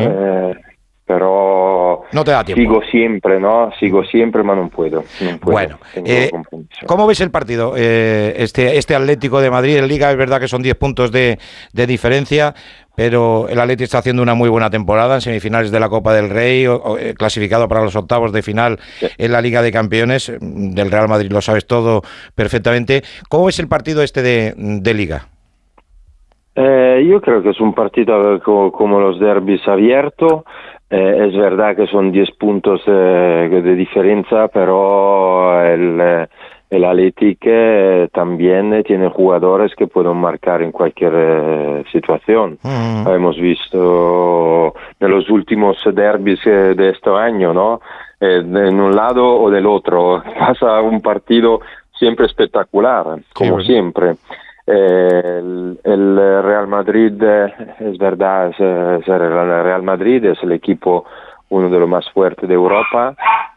[1.07, 2.61] Pero No te da tiempo.
[2.63, 3.71] sigo siempre, ¿no?
[3.79, 5.05] Sigo siempre, ma non puedo.
[5.21, 5.53] non puedo.
[5.53, 6.31] Bueno, eh.
[6.87, 7.75] ¿Cómo ves el partido?
[7.77, 11.39] Eh, este, este Atlético de Madrid en Liga, es verdad que son 10 puntos de,
[11.73, 12.55] de diferencia,
[12.97, 16.31] pero el Atlético está haciendo una muy buena temporada en semifinales de la Copa del
[16.31, 18.79] Rey, o- o, eh, clasificado para los octavos de final
[19.19, 20.33] en la Liga de Campeones.
[20.41, 22.03] mm, Del Real Madrid lo sabes todo
[22.35, 23.03] perfectamente.
[23.29, 25.29] ¿Cómo ves el partido este de, de Liga?
[26.57, 30.45] Eh, yo creo que es un partido co- como los derbis abierto.
[30.97, 32.91] Eh, es verdad que son 10 puntos eh,
[33.51, 36.27] de diferencia, pero el, eh,
[36.71, 42.59] el Athletic eh, también eh, tiene jugadores que pueden marcar en cualquier eh, situación.
[42.63, 47.81] Hemos visto en los últimos derbis eh, de este año, ¿no?
[48.21, 50.23] Eh, en un lado o del otro.
[50.39, 51.61] Pasa un partido
[51.99, 53.65] siempre espectacular, como bueno.
[53.65, 54.15] siempre.
[54.67, 60.53] Eh, el, el Real Madrid, eh, es verdad, es, es el Real Madrid es el
[60.53, 61.05] equipo
[61.51, 63.15] uno de los más fuertes de Europa,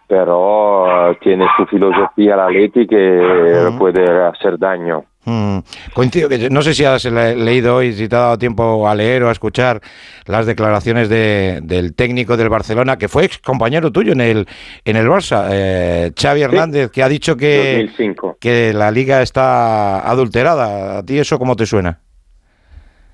[0.07, 5.05] pero tiene su filosofía la Leti que puede hacer daño.
[5.29, 5.59] Mm,
[5.93, 8.95] coincido que no sé si has le- leído hoy, si te ha dado tiempo a
[8.95, 9.81] leer o a escuchar
[10.25, 14.47] las declaraciones de- del técnico del Barcelona, que fue ex compañero tuyo en el
[14.85, 18.37] en el Barça, eh, Xavi Hernández, que ha dicho que, 2005.
[18.39, 20.99] que la liga está adulterada.
[20.99, 21.99] ¿A ti eso cómo te suena?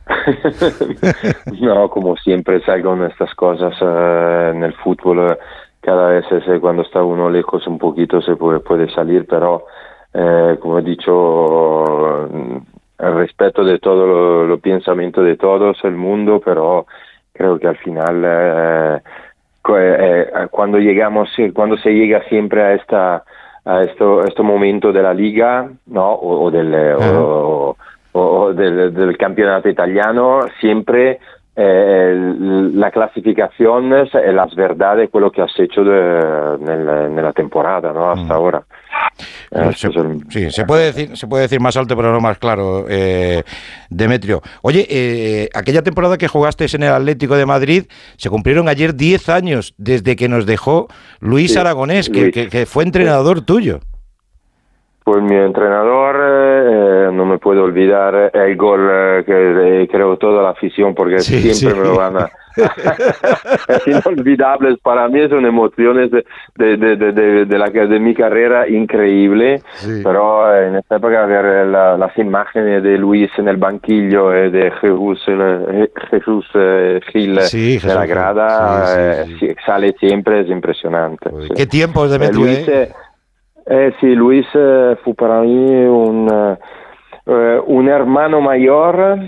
[1.61, 5.37] no, como siempre salgan estas cosas eh, en el fútbol, eh,
[5.81, 9.65] cada vez eh, cuando está uno lejos un poquito se puede, puede salir, pero
[10.13, 12.25] eh, como he dicho,
[12.99, 16.85] el respeto de todo lo, lo pensamiento de todos, el mundo, pero
[17.33, 18.99] creo que al final eh,
[19.69, 23.23] eh, cuando llegamos, cuando se llega siempre a esta
[23.65, 27.77] a esto, este momento de la liga, no, o, o del, o-
[28.11, 31.19] o- o del, del campeonato italiano, siempre
[31.55, 32.15] eh,
[32.73, 38.09] la clasificación es la verdad de quello che has hecho de- nel- nella temporada, ¿no?
[38.11, 38.63] Hasta ahora.
[39.51, 39.89] Eh, Se,
[40.29, 43.43] sí, se puede decir, se puede decir más alto, pero no más claro, eh,
[43.89, 44.41] Demetrio.
[44.63, 47.83] Oye, eh, aquella temporada que jugaste en el Atlético de Madrid,
[48.17, 50.87] se cumplieron ayer 10 años desde que nos dejó
[51.19, 52.33] Luis Sí, Aragonés, que, Luis.
[52.33, 53.79] que- que fue entrenador tuyo.
[55.03, 60.41] Fue mi entrenador, eh, no me puedo olvidar el gol eh, que eh, creo toda
[60.43, 61.79] la afición porque Sí, siempre sí.
[61.81, 62.29] me lo van a...
[63.67, 66.23] es inolvidables, para mí son emociones de,
[66.55, 69.61] de, de, de, de- de la, de mi carrera increíble,
[70.03, 75.21] pero en esta época ver la- las imágenes de Luis en el banquillo de Jesús,
[75.27, 80.41] eh, Jesús eh, Gil Sí, de Jesús la grada, Sí, sí, eh, sí, sale siempre,
[80.41, 81.29] es impresionante.
[81.29, 81.49] sí.
[81.55, 82.69] Qué tiempos, Eh, Demetrio, Luis,
[83.65, 83.73] ¿eh?
[83.73, 86.57] eh, eh, sí, Luis eh, fue para mí un, eh,
[87.25, 89.19] eh, un hermano mayor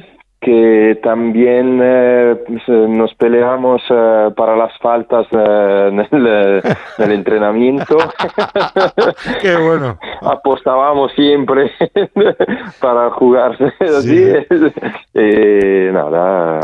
[0.46, 6.62] que también eh, pues, eh, nos peleamos eh, para las faltas eh, nel, eh,
[7.00, 7.98] nel entrenamiento.
[9.42, 9.98] Qué bueno.
[10.22, 11.72] Apostábamos siempre
[12.80, 14.24] para jugar así.
[15.16, 16.60] Eh, nada,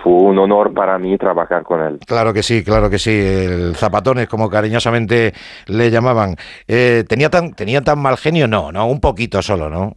[0.00, 1.98] fue un honor para mí trabajar con él.
[2.06, 3.10] Claro que sí, claro que sí.
[3.10, 5.32] El zapatones, como cariñosamente
[5.66, 6.36] le llamaban.
[6.68, 8.46] Eh, ¿tenía, tan, ¿Tenía tan mal genio?
[8.46, 9.96] No, no, un poquito solo, ¿no?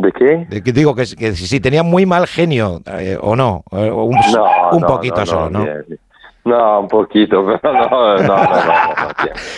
[0.00, 0.46] ¿De qué?
[0.48, 4.04] De que digo que, que si tenía muy mal genio eh, o no, eh, o
[4.04, 5.64] un, No, un no, poquito no, solo, ¿no?
[5.64, 6.00] bien, bien.
[6.42, 9.14] No, un poquito, pero no, no, no, no, no, no.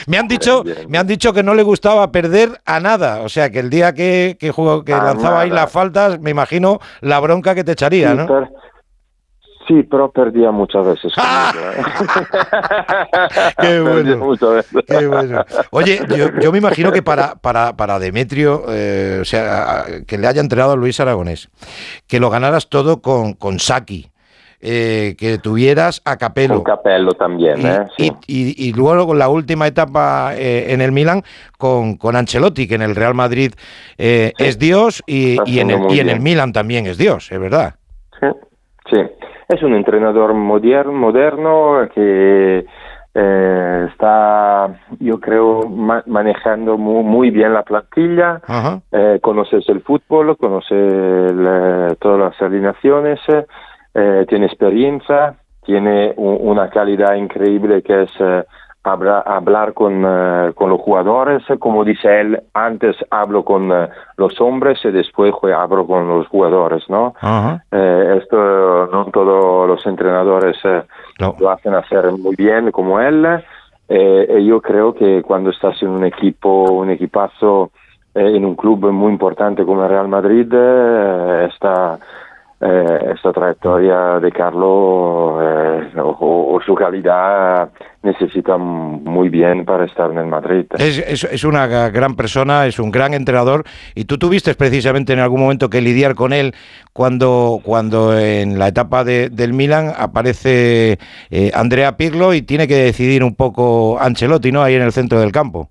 [0.09, 3.51] Me han dicho, me han dicho que no le gustaba perder a nada, o sea
[3.51, 7.55] que el día que, que, jugó- que lanzaba ahí las faltas, me imagino la bronca
[7.55, 8.26] que te echaría, ¿no?
[9.66, 11.12] Sí, pero perdía muchas veces.
[11.16, 11.52] ¡Ah!
[11.56, 11.82] ¿eh?
[13.60, 13.94] Qué bueno.
[13.96, 14.84] Perdía muchas veces.
[14.86, 15.44] Qué bueno.
[15.70, 20.26] Oye, yo, yo me imagino que para, para, para Demetrio, eh, o sea, que le
[20.26, 21.48] haya entrenado a Luis Aragonés,
[22.06, 24.10] que lo ganaras todo con, con Saki,
[24.60, 26.54] eh, que tuvieras a Capello.
[26.54, 27.80] Con Capello también, y, ¿eh?
[27.98, 28.12] Sí.
[28.28, 31.22] y- y luego con la última etapa eh, en el Milan
[31.58, 33.52] con, con Ancelotti, que en el Real Madrid
[33.98, 36.20] eh, es Dios y, en, el, y en el.
[36.20, 37.74] Milan también es Dios, es verdad.
[38.20, 38.26] Sí,
[38.90, 38.98] sí.
[39.53, 40.32] Es un entrenador
[40.94, 42.64] moderno, que
[43.14, 48.40] eh, está, yo creo, ma- manejando mu- muy, bien la plantilla.
[48.90, 50.36] Eh, conoces el fútbol,
[50.70, 53.20] el, eh, todas las alineaciones,
[53.94, 55.34] eh, tiene experiencia,
[55.66, 58.44] tiene una calidad increíble que es eh,
[58.84, 64.40] habla- hablar con, eh, con los jugadores, como dice él, antes hablo con eh, los
[64.40, 67.14] hombres y después hablo con los jugadores, ¿no?
[67.70, 70.82] Eh, esto no todos los entrenadores eh,
[71.38, 73.26] lo hacen hacer muy bien como él.
[73.88, 77.70] Eh, y yo creo que cuando estás en un equipo, un equipazo,
[78.14, 80.46] en un club muy importante como el Real Madrid,
[81.44, 81.98] esta,
[82.62, 87.70] eh, esta trayectoria de Carlo eh, o, o su calidad
[88.02, 90.66] necesita muy bien para estar en el Madrid.
[90.78, 95.18] Es, es- es una gran persona, es un gran entrenador y tú tuviste precisamente en
[95.18, 96.54] algún momento que lidiar con él
[96.92, 100.98] cuando, cuando en la etapa de- del Milan aparece
[101.30, 104.62] eh, Andrea Pirlo y tiene que decidir un poco Ancelotti, ¿no?
[104.62, 105.68] Ahí en el centro del campo.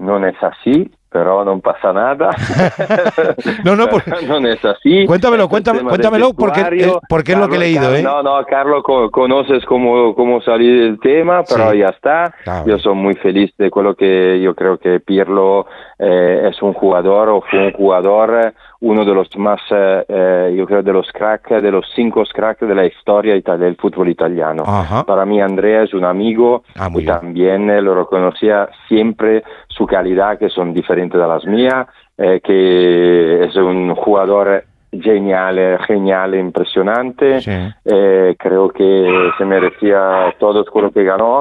[0.00, 2.30] Non è así, però non pasa nada.
[3.64, 5.04] No, no, por- non è así.
[5.06, 8.02] Cuéntamelo, Es cuéntamelo, del porque- eh, porque es lo que he leído, ¿eh?
[8.02, 11.78] No, no, Carlo, co- conoces cómo, cómo salir del tema, pero Sí.
[11.78, 12.32] ya está.
[12.44, 12.66] Claro.
[12.66, 15.66] Yo soy muy feliz de quello que yo creo que Pirlo
[15.98, 20.54] eh, es un jugador o fue un jugador, eh, uno de los más, eh, eh,
[20.56, 24.62] yo creo, de los crack, de los cinco crack de la historia del fútbol italiano.
[24.66, 25.04] Ajá.
[25.04, 27.06] Para mí Andrea es un amigo Ah, y bien.
[27.06, 29.42] también eh, lo reconocía siempre
[29.80, 31.86] su calidad que son diferentes de las mías,
[32.18, 34.62] eh, que es un jugador
[34.92, 37.40] genial, eh, genial, impresionante.
[37.86, 41.40] Eh, creo que se merecía todo lo que ganó.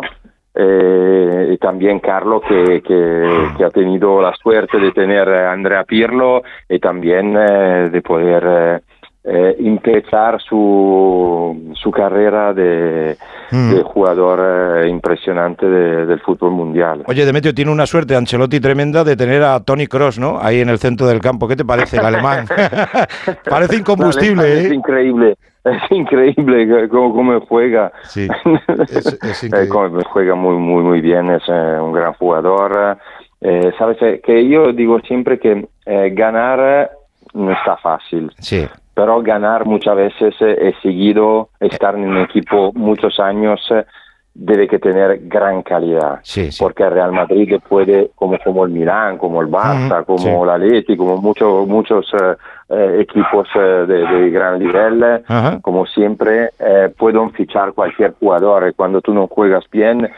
[0.55, 5.83] Eh, y también Carlo que, que- que ha tenido la suerte de tener a Andrea
[5.83, 8.81] Pirlo y también eh, de poder
[9.24, 13.17] eh, empezar su, su carrera de,
[13.51, 13.74] Mm.
[13.74, 17.03] de jugador eh, impresionante de- del fútbol mundial.
[17.07, 20.38] Oye, Demetrio tiene una suerte, Ancelotti tremenda, de tener a Tony Cross, ¿no?
[20.39, 21.47] Ahí en el centro del campo.
[21.47, 22.45] ¿Qué te parece el alemán?
[23.49, 24.74] Parece incombustible, Es ¿eh?
[24.76, 27.91] increíble, es increíble cómo, cómo juega.
[28.03, 28.28] Sí,
[28.88, 32.97] es, Eh, cómo juega muy, muy, muy bien, es eh, un gran jugador.
[33.41, 36.91] Eh, Sabes que yo digo siempre que eh, ganar
[37.34, 38.32] no está fácil.
[38.39, 38.67] Sí.
[38.99, 43.85] Pero ganar muchas veces eh, es seguido, estar en un equipo muchos años eh,
[44.33, 46.19] debe que tener gran calidad,
[46.59, 50.27] porque el Real Madrid puede, como, como el Milán, como el Barça, como sí.
[50.27, 52.35] el Atleti, como muchos muchos eh,
[52.69, 55.59] eh, equipos eh, de, de gran nivel, Ajá.
[55.61, 60.09] como siempre, eh, pueden fichar cualquier jugador y cuando tú no juegas bien,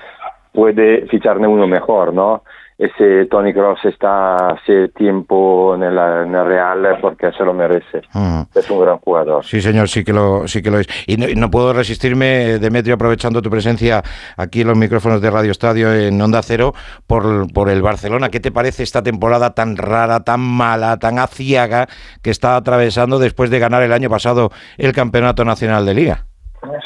[0.51, 2.41] puede ficharne uno mejor, ¿no?
[2.81, 7.99] Ese Tony Cross está hace tiempo en el, en el Real porque se lo merece.
[8.11, 8.47] Ujú.
[8.55, 9.45] Es un gran jugador.
[9.45, 10.87] Sí, señor, sí que lo, sí que lo es.
[11.05, 14.01] Y no, y no puedo resistirme, Demetrio, aprovechando tu presencia
[14.35, 16.73] aquí en los micrófonos de Radio Estadio en Onda Cero,
[17.05, 18.29] por, por el Barcelona.
[18.29, 21.85] ¿Qué te parece esta temporada tan rara, tan mala, tan aciaga
[22.23, 26.25] que está atravesando después de ganar el año pasado el Campeonato Nacional de Liga?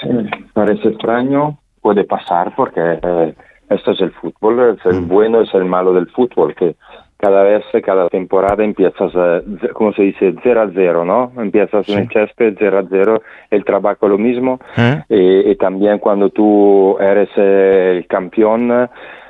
[0.02, 0.10] Sí,
[0.54, 3.34] parece extraño, puede pasar porque eh,
[3.70, 6.76] esto es el fútbol, es el bueno, es el malo del fútbol, que
[7.18, 10.36] cada vez, cada temporada empiezas, eh, ze- ¿cómo se dice?
[10.44, 11.32] 0 a 0, ¿no?
[11.42, 14.60] Empiezas en el césped 0 a 0, el trabajo lo mismo,
[15.10, 18.90] y, y también cuando tú eres eh, el campeón,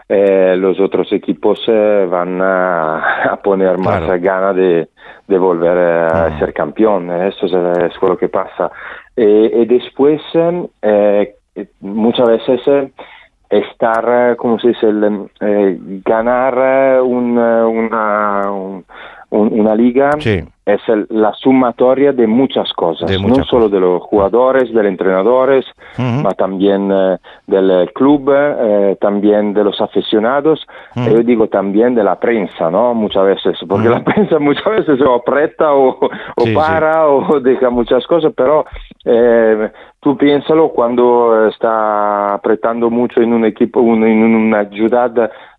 [0.10, 4.22] eh, los otros equipos eh, van a, a poner más Claro.
[4.22, 4.88] ganas de,
[5.28, 7.10] de volver eh, a ser campeón.
[7.12, 8.72] Eso es, es lo que pasa.
[9.16, 12.92] Eh, y después, eh, eh, muchas veces eh,
[13.60, 14.88] estar, eh, ¿cómo se dice?
[14.88, 18.86] El, eh, ganar eh, un, eh, una, un- un-
[19.30, 20.12] una liga
[20.66, 24.82] es el- la sumatoria de muchas cosas, De no muchas solo de los jugadores, de
[24.82, 25.66] los entrenadores,
[26.00, 26.24] Ujú.
[26.24, 27.18] ma también eh,
[27.48, 30.66] del club, eh, también de los aficionados,
[30.96, 31.06] Ujú.
[31.10, 32.94] e yo digo también de la prensa, ¿no?
[32.94, 36.10] Muchas veces, porque la prensa muchas veces o aprieta o, o
[36.44, 36.54] Sí, sí.
[36.56, 38.66] para o deja muchas cosas, pero
[39.06, 39.70] eh,
[40.00, 45.12] tú piénsalo cuando está apretando mucho en un equipo, en una ciudad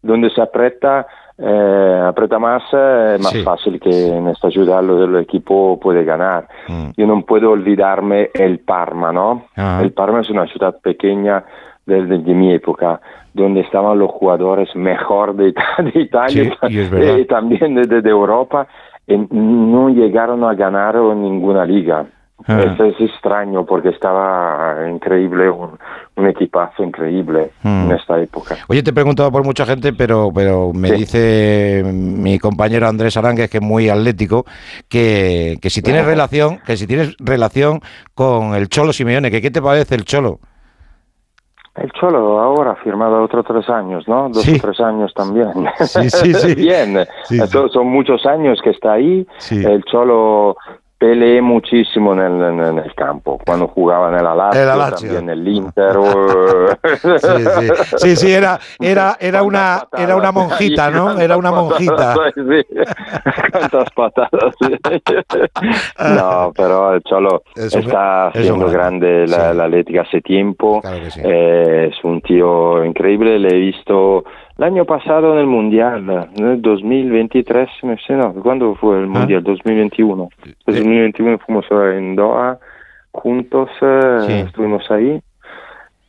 [0.03, 1.07] donde se aprieta,
[1.39, 3.43] eh, aprieta más, eh, es más Sí.
[3.43, 6.49] fácil que en esta ciudad lo del equipo puede ganar.
[6.97, 9.45] Yo no puedo olvidarme el Parma, ¿no?
[9.55, 9.82] Ajá.
[9.82, 11.45] El Parma es una ciudad pequeña
[11.84, 13.01] de, de- mi época,
[13.34, 15.53] donde estaban los jugadores mejor de,
[15.93, 16.70] de Italia Sí,
[17.20, 18.66] y también de, de- Europa,
[19.07, 22.07] y no llegaron a ganar ninguna liga.
[22.47, 22.61] Ah.
[22.62, 25.78] Eso es extraño porque estaba increíble, un,
[26.16, 27.87] un equipazo increíble Mm.
[27.91, 28.57] en esta época.
[28.68, 33.51] Oye, te he preguntado por mucha gente, pero, pero me dice mi compañero Andrés Aránguez,
[33.51, 34.45] que es muy atlético,
[34.89, 37.80] que, que si tienes relación, que si tienes relación
[38.14, 40.39] con el Cholo Simeone, que qué te parece el Cholo.
[41.74, 44.28] El Cholo ahora ha firmado otros tres años, ¿no?
[44.30, 44.57] Dos Sí.
[44.57, 45.49] o tres años también.
[45.80, 46.55] Sí, sí, sí.
[46.55, 47.39] Bien, Sí,
[47.70, 49.26] son muchos años que está ahí.
[49.51, 50.57] El Cholo
[50.99, 55.16] peleé muchísimo en el, en- en el campo, cuando jugaba en el Alacio, El también
[55.24, 55.97] en el Inter.
[55.97, 61.18] o- Sí, sí, sí, sí, era, era, era, una, era una monjita, ¿no?
[61.18, 62.14] Era una monjita.
[62.34, 62.82] Sí,
[63.53, 64.55] cuántas patadas.
[64.61, 64.76] sí.
[66.16, 69.26] No, pero el Cholo está es un haciendo grande.
[69.26, 70.80] la, la Atlética hace tiempo.
[70.80, 71.20] que sí.
[71.24, 73.38] Eh, es un tío increíble.
[73.38, 74.24] Le he visto
[74.59, 79.00] el año pasado en el Mundial, en el 2023, no sé, no, ¿cuándo fue Ah.
[79.00, 79.42] el Mundial?
[79.42, 80.28] 2021.
[80.66, 82.59] El 2021 fuimos en Doha
[83.12, 84.32] juntos, eh, Sí.
[84.46, 85.20] estuvimos ahí.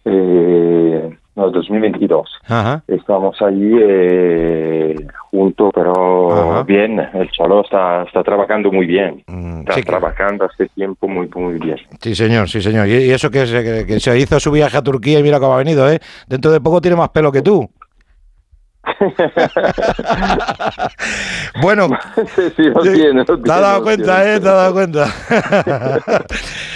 [0.05, 2.29] Eh, no, 2022.
[2.47, 2.81] Ajá.
[2.87, 4.95] Estamos allí eh,
[5.29, 6.99] juntos, pero bien.
[7.13, 9.19] El Cholo está, está trabajando muy bien.
[9.19, 11.77] está Mm, que- trabajando hace tiempo muy, muy bien.
[11.99, 12.87] Sí, señor, sí, señor.
[12.87, 15.39] Y, y eso que se, que- que se hizo su viaje a Turquía y mira
[15.39, 15.99] cómo ha venido, ¿eh?
[16.27, 17.69] Dentro de poco tiene más pelo que tú.
[21.61, 21.87] bueno,
[22.35, 24.35] sí, sí, lo tiene, lo te has dado cuenta, tiene.
[24.35, 24.39] ¿eh?
[24.39, 25.05] Te has dado cuenta.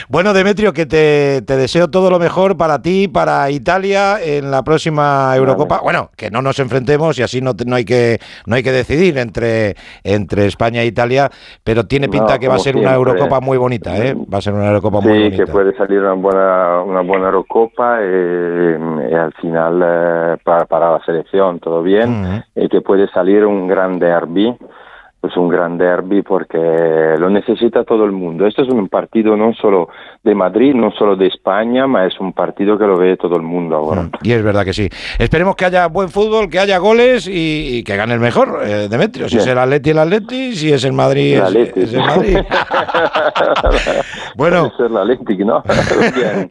[0.09, 4.63] bueno, Demetrio, que te, te deseo todo lo mejor para ti, para Italia en la
[4.63, 5.79] próxima Eurocopa.
[5.81, 9.17] Bueno, que no nos enfrentemos y así no, no hay que no hay que decidir
[9.17, 11.29] entre, entre España e Italia,
[11.63, 12.93] pero tiene pinta No, que va a ser una.
[12.93, 14.15] Eurocopa muy bonita, ¿eh?
[14.31, 15.45] Va a ser una Eurocopa muy Sí, bonita.
[15.45, 20.91] que puede salir una buena, una buena Eurocopa y, y al final eh, para, para
[20.91, 22.00] la selección todo bien
[22.55, 24.55] y que puede salir un gran derby,
[25.19, 26.57] pues un gran derby porque
[27.19, 28.47] lo necesita todo el mundo.
[28.47, 29.87] Esto es un partido no solo
[30.23, 33.75] de Madrid, no solo de España, es un partido que lo ve todo el mundo
[33.75, 34.09] ahora.
[34.23, 34.89] Y es verdad que sí.
[35.19, 38.87] Esperemos que haya buen fútbol, que haya goles y, y que gane el mejor, eh,
[38.89, 39.29] Demetrio.
[39.29, 39.47] Si Bien.
[39.47, 40.55] es el Atleti, el Atleti.
[40.55, 41.79] Si es el Madrid, El es, Atleti.
[41.81, 42.37] es el Madrid.
[44.35, 44.71] bueno.
[44.75, 45.63] Ser el Atlético, ¿no?
[46.15, 46.49] Bien.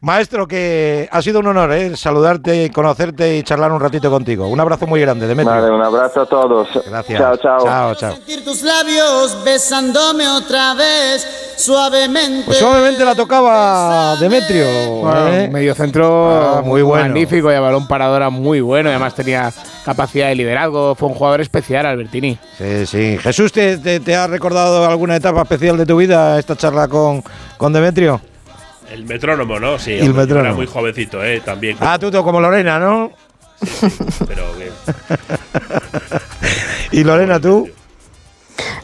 [0.00, 1.96] Maestro, que ha sido un honor ¿eh?
[1.96, 4.46] saludarte, conocerte y charlar un ratito contigo.
[4.46, 5.60] Un abrazo muy grande, Demetrio.
[5.60, 6.68] Vale, un abrazo a todos.
[6.88, 7.18] Gracias.
[7.18, 7.58] Chao, chao.
[7.64, 8.12] Chao, chao.
[8.14, 11.26] Sentir tus labios besándome otra vez
[11.56, 12.44] suavemente.
[12.46, 14.66] Pues suavemente la tocaba Demetrio.
[15.00, 15.48] Bueno, ¿eh?
[15.48, 17.04] medio centro Ah, muy bueno.
[17.04, 18.88] magnífico y a balón paradora muy bueno.
[18.90, 19.52] y Además tenía
[19.84, 20.94] capacidad de liderazgo.
[20.94, 22.38] Fue un jugador especial, Albertini.
[22.56, 23.18] Sí, sí.
[23.18, 27.22] Jesús, ¿te, te, te ha recordado alguna etapa especial de tu vida esta charla con,
[27.56, 28.20] con Demetrio?
[28.92, 29.78] El metrónomo, ¿no?
[29.78, 30.46] Sí, el metrónomo.
[30.46, 31.40] era muy jovencito, ¿eh?
[31.44, 31.76] También.
[31.80, 33.12] Ah, tú, tú, como Lorena, ¿no?
[34.26, 34.72] Pero bien.
[36.90, 37.68] Y Lorena, tú.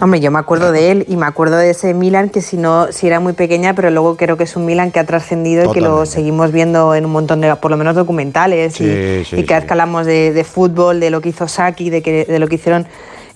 [0.01, 2.93] Hombre, yo me acuerdo de él y me acuerdo de ese Milan que si no,
[2.93, 5.73] si era muy pequeña, pero luego creo que es un Milan que ha trascendido y
[5.73, 9.37] que lo seguimos viendo en un montón de, por lo menos documentales Sí, y, sí,
[9.37, 12.25] y cada vez que hablamos de, de fútbol, de lo que hizo Saki, de, que,
[12.25, 12.87] de lo que hicieron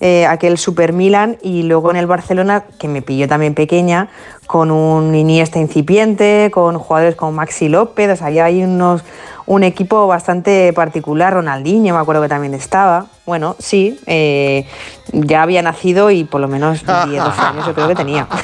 [0.01, 4.09] eh, aquel Super Milan y luego en el Barcelona, que me pilló también pequeña,
[4.49, 9.03] con un Iniesta incipiente, con jugadores como Maxi López, o sea, ya hay unos,
[9.45, 13.05] un equipo bastante particular, Ronaldinho me acuerdo que también estaba.
[13.27, 14.65] Bueno, sí, eh,
[15.13, 18.27] ya había nacido y por lo menos 10, 12 años yo creo que tenía.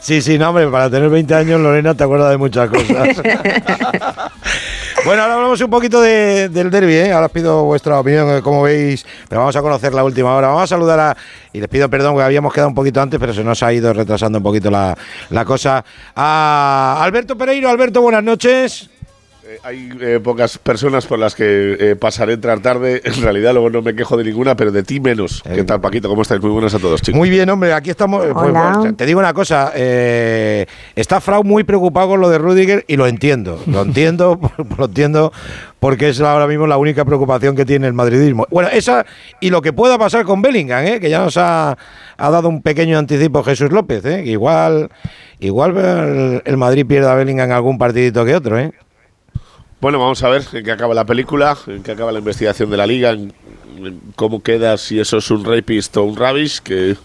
[0.00, 3.16] Sí, sí, no, hombre, para tener 20 años, Lorena, te acuerdas de muchas cosas.
[5.04, 7.12] bueno, ahora hablamos un poquito de- del derby, ¿eh?
[7.12, 10.48] Ahora os pido vuestra opinión, eh, como veis, pero vamos a conocer la última hora.
[10.48, 11.16] Vamos a saludar a,
[11.52, 13.92] y les pido perdón, que habíamos quedado un poquito antes, pero se nos ha ido
[13.92, 14.73] retrasando un poquito la,
[15.30, 15.84] la cosa.
[16.16, 18.90] A Alberto Pereiro, Alberto, buenas noches.
[19.46, 23.02] Eh, hay eh, pocas personas por las que eh, pasaré a entrar tarde.
[23.14, 25.42] En realidad, luego no me quejo de ninguna, pero de ti menos.
[25.42, 26.08] ¿Qué tal, Paquito?
[26.08, 26.40] ¿Cómo estáis?
[26.40, 27.18] Muy buenas a todos, chicos.
[27.18, 28.24] Muy bien, hombre, aquí estamos.
[28.24, 28.78] pues, Hola.
[28.80, 30.66] pues, te digo una cosa, eh,
[30.96, 34.38] está Frau muy preocupado con lo de Rudiger y lo entiendo, lo entiendo,
[34.78, 35.32] lo entiendo,
[35.80, 38.46] porque es ahora mismo la única preocupación que tiene el madridismo.
[38.50, 39.04] Bueno, esa
[39.40, 41.00] y lo que pueda pasar con Bellingham, ¿eh?
[41.00, 41.76] que ya nos ha,
[42.16, 44.22] ha dado un pequeño anticipo Jesús López, ¿eh?
[44.26, 44.90] igual,
[45.40, 48.72] igual el, el Madrid pierde a Bellingham algún partidito que otro, ¿eh?
[49.80, 52.76] Bueno, vamos a ver en qué acaba la película, en qué acaba la investigación de
[52.78, 53.34] la liga, en,
[53.76, 56.96] en cómo queda si eso es un rapist o un ravish, que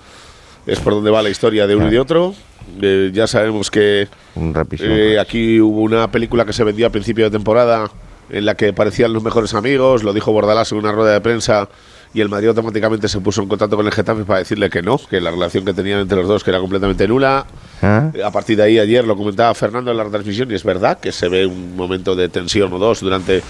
[0.65, 2.33] es por donde va la historia de uno y de otro.
[2.81, 7.25] Eh, ya sabemos que Un eh, aquí hubo una película que se vendió a principio
[7.25, 7.89] de temporada
[8.29, 11.67] en la que parecían los mejores amigos, lo dijo Bordalás en una rueda de prensa
[12.13, 14.97] y el Madrid automáticamente se puso en contacto con el Getafe para decirle que no,
[14.97, 17.45] que la relación que tenían entre los dos que era completamente nula.
[17.81, 18.11] ¿Ah?
[18.23, 21.11] A partir de ahí, ayer lo comentaba Fernando en la retransmisión y es verdad que
[21.11, 23.43] se ve un momento de tensión o dos durante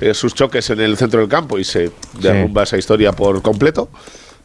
[0.00, 1.90] eh, sus choques en el centro del campo y se
[2.20, 3.88] derrumba esa historia por completo.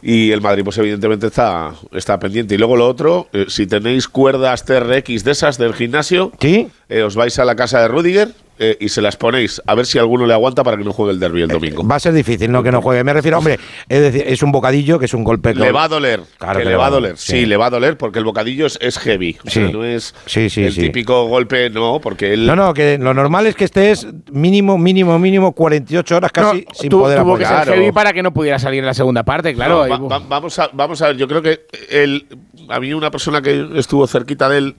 [0.01, 2.55] Y el Madrid, pues evidentemente está, está pendiente.
[2.55, 7.15] Y luego lo otro, eh, si tenéis cuerdas TRX de esas del gimnasio, eh, os
[7.15, 8.29] vais a la casa de Rudiger
[8.59, 11.13] eh, y se las ponéis a ver si alguno le aguanta para que no juegue
[11.13, 11.87] el derby el domingo.
[11.87, 12.61] Va a ser difícil, ¿no?
[12.61, 13.03] Que no juegue.
[13.03, 13.57] Me refiero, hombre,
[13.87, 15.55] es decir, es un bocadillo que es un golpe.
[15.55, 16.21] Le va a doler.
[16.37, 17.17] Claro que que le va a doler.
[17.17, 17.45] Sí.
[17.45, 19.37] le va a doler porque el bocadillo es, es heavy.
[19.45, 19.73] O sea, Sí.
[19.73, 20.81] no es Sí, sí, el sí.
[20.81, 22.45] típico golpe, no, porque él.
[22.45, 26.73] No, no, que lo normal es que estés mínimo, mínimo, mínimo 48 horas casi No,
[26.73, 29.23] sin tu- poder tuvo que ser heavy para que no pudiera salir en la segunda
[29.23, 29.87] parte, claro.
[29.87, 32.27] No, va- va- vamos, a, vamos a ver, yo creo que él,
[32.67, 34.75] a mí una persona que estuvo cerquita de él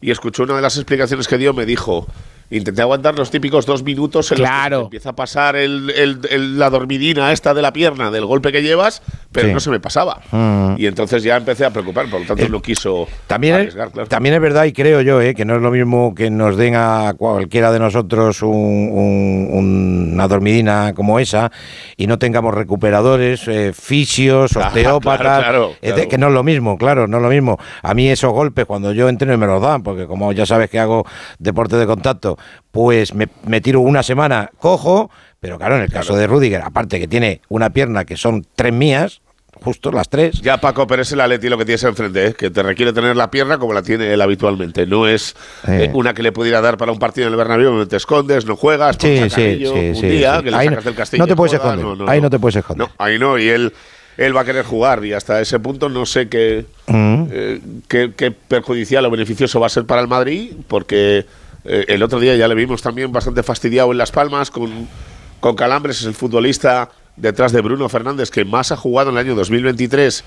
[0.00, 2.06] y escuchó una de las explicaciones que dio me dijo,
[2.50, 6.58] intenté aguantar los típicos dos minutos en los que empieza a pasar el- el- el-
[6.58, 9.52] la dormidina esta de la pierna del golpe que llevas, pero Sí.
[9.54, 10.20] no se me pasaba.
[10.30, 10.74] Mm.
[10.78, 14.08] Y entonces ya empecé a preocupar, por lo tanto no quiso También es, arriesgar, claro.
[14.08, 16.74] también es verdad y creo yo eh, que no es lo mismo que nos den
[16.76, 18.48] a cualquiera de nosotros un-
[18.92, 21.50] un- una dormidina como esa
[21.96, 26.08] y no tengamos recuperadores, eh, fisios, Ah, osteópatas, claro, claro, eh, claro.
[26.08, 27.58] que no es lo mismo, claro, no es lo mismo.
[27.82, 30.78] A mí esos golpes cuando yo entreno me los dan, porque como ya sabes que
[30.78, 31.04] hago
[31.38, 32.37] deporte de contacto,
[32.70, 35.10] pues me, me tiro una semana cojo,
[35.40, 38.72] pero claro, en el caso de Rudiger, aparte que tiene una pierna que son tres
[38.72, 39.20] mías,
[39.60, 40.40] justo las tres.
[40.40, 42.34] Ya, Paco, pero es el Atleti lo que tienes enfrente, ¿eh?
[42.34, 44.86] que te requiere tener la pierna como la tiene él habitualmente.
[44.86, 45.34] No es
[45.66, 48.46] eh, una que le pudiera dar para un partido en el Bernabéu donde te escondes,
[48.46, 51.22] no juegas, Sí, sí, un día, que le Ahí sacas no- del Castillo.
[51.22, 52.86] no te puedes esconder, ahí no te puedes esconder.
[52.86, 53.72] No, ahí no, y él,
[54.16, 57.24] él va a querer jugar y hasta ese punto no sé qué, Mm.
[57.30, 61.26] eh, qué, qué perjudicial o beneficioso va a ser para el Madrid, porque
[61.68, 64.88] eh, el otro día ya le vimos también bastante fastidiado en Las Palmas con,
[65.40, 69.26] con calambres, es el futbolista detrás de Bruno Fernández que más ha jugado en el
[69.26, 70.24] año 2023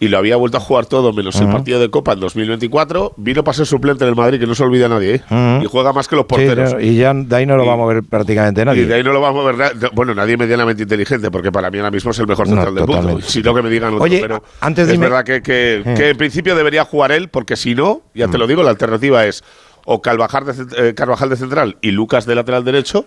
[0.00, 3.44] y lo había vuelto a jugar todo menos el partido de Copa en 2024, vino
[3.44, 5.60] para ser suplente en el Madrid, que no se olvida nadie, ¿eh?
[5.62, 6.72] Y juega más que los Sí, porteros.
[6.74, 8.82] no, y ya de ahí no lo va a mover prácticamente nadie.
[8.82, 9.56] Y de ahí no lo vamos a ver.
[9.76, 12.74] na- Bueno, nadie medianamente inteligente, porque para mí ahora mismo es el mejor No, central
[12.74, 13.20] del mundo.
[13.24, 14.02] Si no, que me digan otro.
[14.02, 15.94] Oye, pero antes es dime- verdad que, que- Eh.
[15.96, 19.24] que en principio debería jugar él, porque si no, ya te lo digo, la alternativa
[19.24, 19.44] es
[19.84, 23.06] o Carvajal de, eh, Carvajal de central y Lucas de lateral derecho,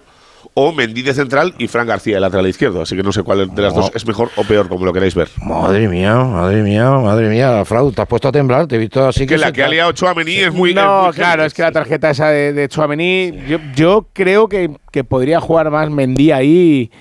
[0.53, 2.81] o Mendy de central y Fran García de lateral izquierdo.
[2.81, 5.15] Así que no sé cuál de las dos es mejor o peor, como lo queréis
[5.15, 5.27] ver.
[5.43, 9.07] Madre mía, madre mía, madre mía, Frau, te has puesto a temblar, te he visto
[9.07, 10.73] así que la se que ha liado Chouameni es muy.
[10.73, 14.47] no, es muy claro, es que la tarjeta esa de, de Tchouaméni, yo, yo creo
[14.47, 16.91] que, que podría jugar más Mendy ahí y,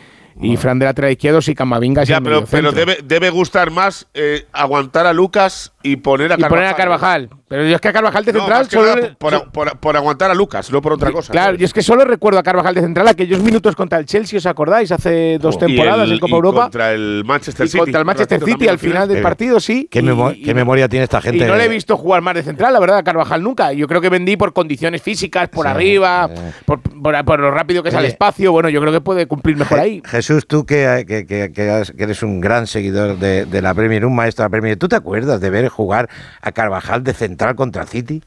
[0.41, 3.70] y Fran de lateral izquierdo si Camavinga es Ya, el pero, pero debe, debe gustar
[3.70, 6.49] más eh, aguantar a Lucas y poner a y Carvajal.
[6.51, 7.28] poner a Carvajal.
[7.47, 10.30] Pero yo es que a Carvajal de No, central solo le- por, por- por aguantar
[10.30, 11.30] a Lucas, no por otra cosa.
[11.30, 14.39] Claro, yo es que solo recuerdo a Carvajal de central aquellos minutos contra el Chelsea,
[14.39, 14.91] ¿os acordáis?
[14.91, 16.62] Hace dos Y temporadas en Copa y Europa.
[16.62, 17.78] Contra el Manchester Y City.
[17.78, 19.87] contra el Manchester City también al final del Eh, partido, sí.
[19.91, 21.45] ¿Qué, y- memo- y- qué memoria tiene esta gente?
[21.45, 23.72] Y no le he visto jugar más de central, la verdad, a Carvajal nunca.
[23.72, 26.28] Yo creo que vendí por condiciones físicas, por arriba,
[26.64, 28.51] por, por- por lo rápido que es al espacio.
[28.51, 30.01] Bueno, yo creo que puede cumplir mejor ahí.
[30.25, 33.75] Jesús, tú que, que- que- que has- que eres un gran seguidor de, de la
[33.75, 36.09] Premier, un maestro de la Premier, ¿tú te acuerdas de ver jugar
[36.41, 38.22] a Carvajal de central contra City?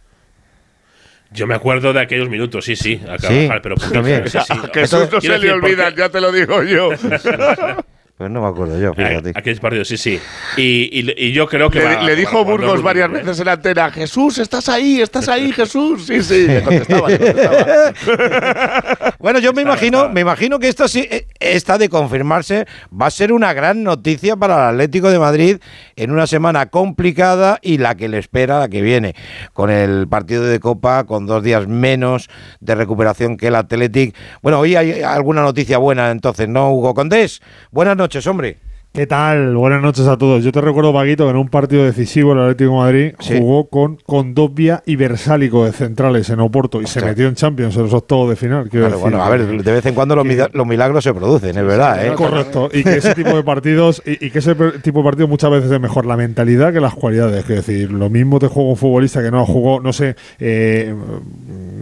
[1.32, 4.30] Yo me acuerdo de aquellos minutos, sí, sí, a Sí, Carvajal, pero también.
[4.30, 4.54] sí, sí.
[4.54, 6.90] A Jesús no se le olvidan, ya te lo digo yo.
[8.18, 9.32] Pues no me acuerdo yo, fíjate.
[9.36, 10.20] Aquellos partidos, sí, sí.
[10.58, 11.78] Y, y- y yo creo que.
[11.78, 13.14] Le, va- le va dijo Burgos varias ¿eh?
[13.14, 16.08] veces en la antena, Jesús, estás ahí, estás ahí, Jesús.
[16.08, 17.10] Sí, sí, le contestaba.
[17.10, 17.94] le contestaba.
[19.20, 23.12] Bueno, yo me imagino, me imagino que esta, sí- eh, esta de confirmarse va a
[23.12, 25.58] ser una gran noticia para el Atlético de Madrid
[25.96, 29.16] en una semana complicada y la que le espera la que viene,
[29.54, 32.30] con el partido de Copa, con dos días menos
[32.62, 34.16] de recuperación que el Athletic.
[34.42, 37.42] Bueno, hoy hay alguna noticia buena entonces, ¿no, Hugo Condés?
[37.72, 38.58] Buenas noches, hombre.
[38.98, 39.56] ¿Qué tal?
[39.56, 40.44] Buenas noches a todos.
[40.44, 43.98] Yo te recuerdo, Paquito, que en un partido decisivo el Atlético de Madrid jugó con
[43.98, 48.28] Condovia y Versálico de centrales en Oporto y se metió en Champions en los octavos
[48.28, 48.68] de final.
[48.70, 49.00] Claro, decir.
[49.00, 50.26] bueno, a ver, de vez en cuando los,
[50.66, 52.14] milagros se producen, es verdad, ¿eh?
[52.16, 52.70] Correcto.
[52.74, 55.70] Y que ese tipo de partidos, y, y que ese tipo de partidos muchas veces
[55.70, 57.46] es mejor la mentalidad que las cualidades.
[57.46, 60.96] Quiero decir, lo mismo te juega un futbolista que no jugó, no sé, eh,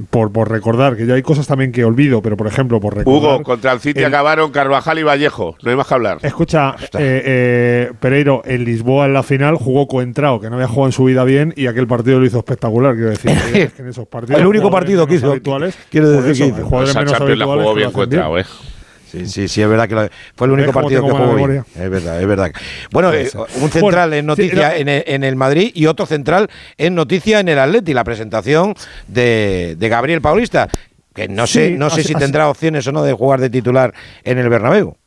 [0.09, 3.36] por, por recordar, que ya hay cosas también que olvido, pero por ejemplo, por recordar.
[3.36, 5.55] Hugo, contra el City el- acabaron Carvajal y Vallejo.
[5.63, 6.18] No hay más que hablar.
[6.22, 10.87] Escucha, eh, eh, Pereiro en Lisboa en la final jugó Coentrao, que no había jugado
[10.87, 12.93] en su vida bien, y aquel partido lo hizo espectacular.
[12.95, 14.39] Quiero decir, es que en esos partidos.
[14.41, 16.65] El único partido que hizo, habituales, quiero decir eso, que hizo.
[16.67, 17.91] jugadores Esa menos Champions la habituales jugó bien.
[17.91, 18.45] Cuentrao, ¿eh?
[19.11, 21.23] Sí, sí, sí, es verdad que lo- fue el único ¿Ves cómo partido que jugó
[21.23, 21.35] bien.
[21.35, 21.65] memoria?
[21.79, 22.51] Es verdad, es verdad.
[22.91, 23.29] Bueno, eh,
[23.61, 26.95] un central Bueno, en noticia sí, en, el, en el Madrid y otro central en
[26.95, 28.73] noticia en el Atleti, la presentación
[29.07, 30.67] de, de Gabriel Paulista,
[31.13, 33.49] que no sé, no sé así- si así- tendrá opciones o no de jugar de
[33.49, 33.93] titular
[34.25, 34.97] en el Bernabéu.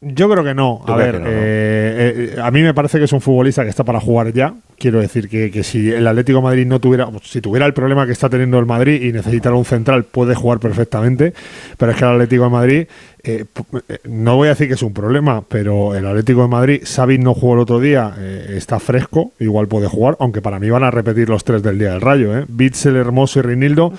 [0.00, 0.82] Yo creo que no.
[0.86, 1.30] ¿Tú A ver, que no, no?
[1.30, 4.54] eh, eh, a mí me parece que es un futbolista que está para jugar ya.
[4.78, 8.04] Quiero decir que, que si el Atlético de Madrid no tuviera, si tuviera el problema
[8.04, 11.32] que está teniendo el Madrid y necesitara un central, puede jugar perfectamente.
[11.78, 12.86] Pero es que el Atlético de Madrid,
[13.26, 13.44] eh,
[13.88, 17.20] eh, no voy a decir que es un problema, pero el Atlético de Madrid, Savic
[17.20, 20.84] no jugó el otro día, eh, está fresco, igual puede jugar, aunque para mí van
[20.84, 22.44] a repetir los tres del día del Rayo, ¿eh?
[22.48, 23.92] Bitzel, Hermoso y Reinildo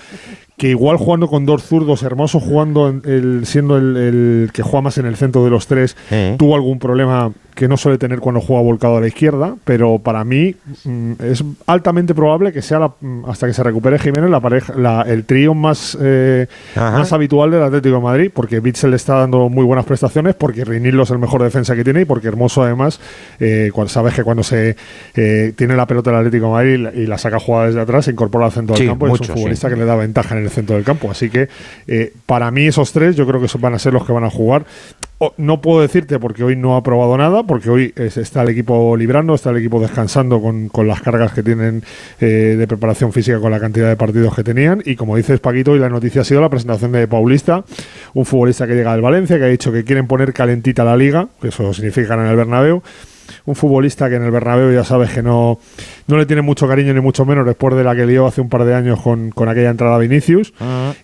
[0.57, 4.82] que igual jugando con dos zurdos, Hermoso jugando en el, siendo el, el que juega
[4.82, 5.95] más en el centro de los tres,
[6.39, 10.24] tuvo algún problema que no suele tener cuando juega volcado a la izquierda, pero para
[10.24, 10.55] mí
[10.86, 14.74] mm, es altamente probable que sea la- mm, hasta que se recupere Jiménez la pareja,
[14.78, 19.16] la- el trío más, eh, más habitual del Atlético de Madrid, porque Bitzel le está
[19.16, 22.62] dando muy buenas prestaciones, porque Reinildo es el mejor defensa que tiene y porque Hermoso
[22.62, 22.99] además,
[23.39, 24.76] eh, cuando sabes que cuando se
[25.16, 27.82] eh, tiene la pelota el Atlético de Madrid y la, y la saca jugada desde
[27.82, 29.32] atrás, se incorpora al centro Sí, del campo y es un sí.
[29.34, 31.10] futbolista que le da ventaja en el centro del campo.
[31.10, 31.49] Así que
[31.88, 34.30] eh, para mí esos tres yo creo que van a ser los que van a
[34.30, 34.66] jugar.
[35.38, 38.95] No puedo decirte porque hoy no ha probado nada, porque hoy es- está el equipo
[38.95, 41.82] librando, está el equipo descansando con, con las cargas que tienen
[42.22, 44.84] eh, de preparación física con la cantidad de partidos que tenían.
[44.86, 47.63] Y como dices Paquito, hoy la noticia ha sido la presentación de Paulista,
[48.13, 51.28] un futbolista que llega del Valencia, que ha dicho que quieren poner calentita la liga,
[51.41, 52.84] que eso significa en el Bernabéu
[53.45, 55.59] un futbolista que en el Bernabéu ya sabes que no,
[56.07, 58.49] no le tiene mucho cariño ni mucho menos después de la que lió hace un
[58.49, 60.53] par de años con, con aquella entrada a Vinicius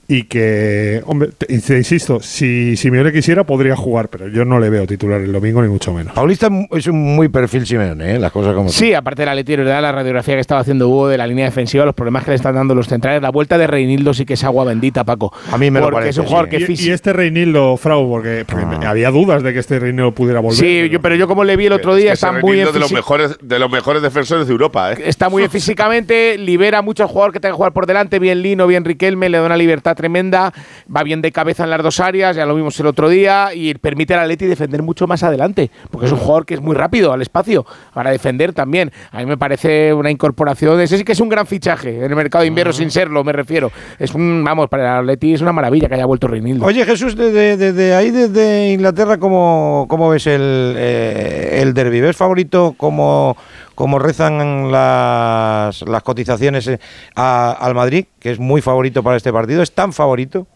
[0.07, 4.59] y que, hombre, te, y te insisto, si Simeone quisiera podría jugar, pero yo no
[4.59, 6.13] le veo titular el domingo ni mucho menos.
[6.13, 8.19] Paulista es un muy perfil Simeone, ¿eh?
[8.19, 8.78] las cosas como son.
[8.78, 9.82] Sí, aparte de la Leti, ¿verdad?
[9.82, 12.55] La radiografía que estaba haciendo Hugo de la línea defensiva, los problemas que le están
[12.55, 15.34] dando los centrales, la vuelta de Reinildo sí que es agua bendita, Paco.
[15.51, 16.57] A mí me lo Porque parece, es un jugador sí.
[16.57, 16.89] que Y, físico.
[16.89, 20.57] y este Reinildo, Frau, porque, porque me- había dudas de que este Reinildo pudiera volver.
[20.57, 23.38] Sí, yo, pero yo como le vi el otro día, está muy de los mejores
[23.41, 25.03] de los mejores defensores de Europa, ¿eh?
[25.05, 28.41] Está muy bien físicamente, libera mucho al jugador que tenga que jugar por delante, bien
[28.41, 30.53] Lino, bien Riquelme, le da una libertad tremenda,
[30.93, 33.74] va bien de cabeza en las dos áreas, ya lo vimos el otro día, y
[33.76, 37.14] permite al Atleti defender mucho más adelante, porque es un jugador que es muy rápido
[37.14, 38.91] al espacio, para defender también.
[39.11, 42.16] A mí me parece una incorporación, ese sí que es un gran fichaje en el
[42.16, 43.72] mercado de invierno sin serlo, me refiero.
[43.99, 46.66] Es un, vamos, para el Atleti es una maravilla que haya vuelto Reinildo.
[46.66, 51.99] Oye, Jesús, desde, desde ahí, desde Inglaterra, ¿cómo, cómo ves el, eh, el derby?
[52.08, 53.36] ¿Ves favorito como,
[53.76, 56.80] como rezan las, las cotizaciones eh,
[57.16, 59.62] a- al Madrid, que es muy favorito para este partido?
[59.62, 60.47] ¿Es tan favorito?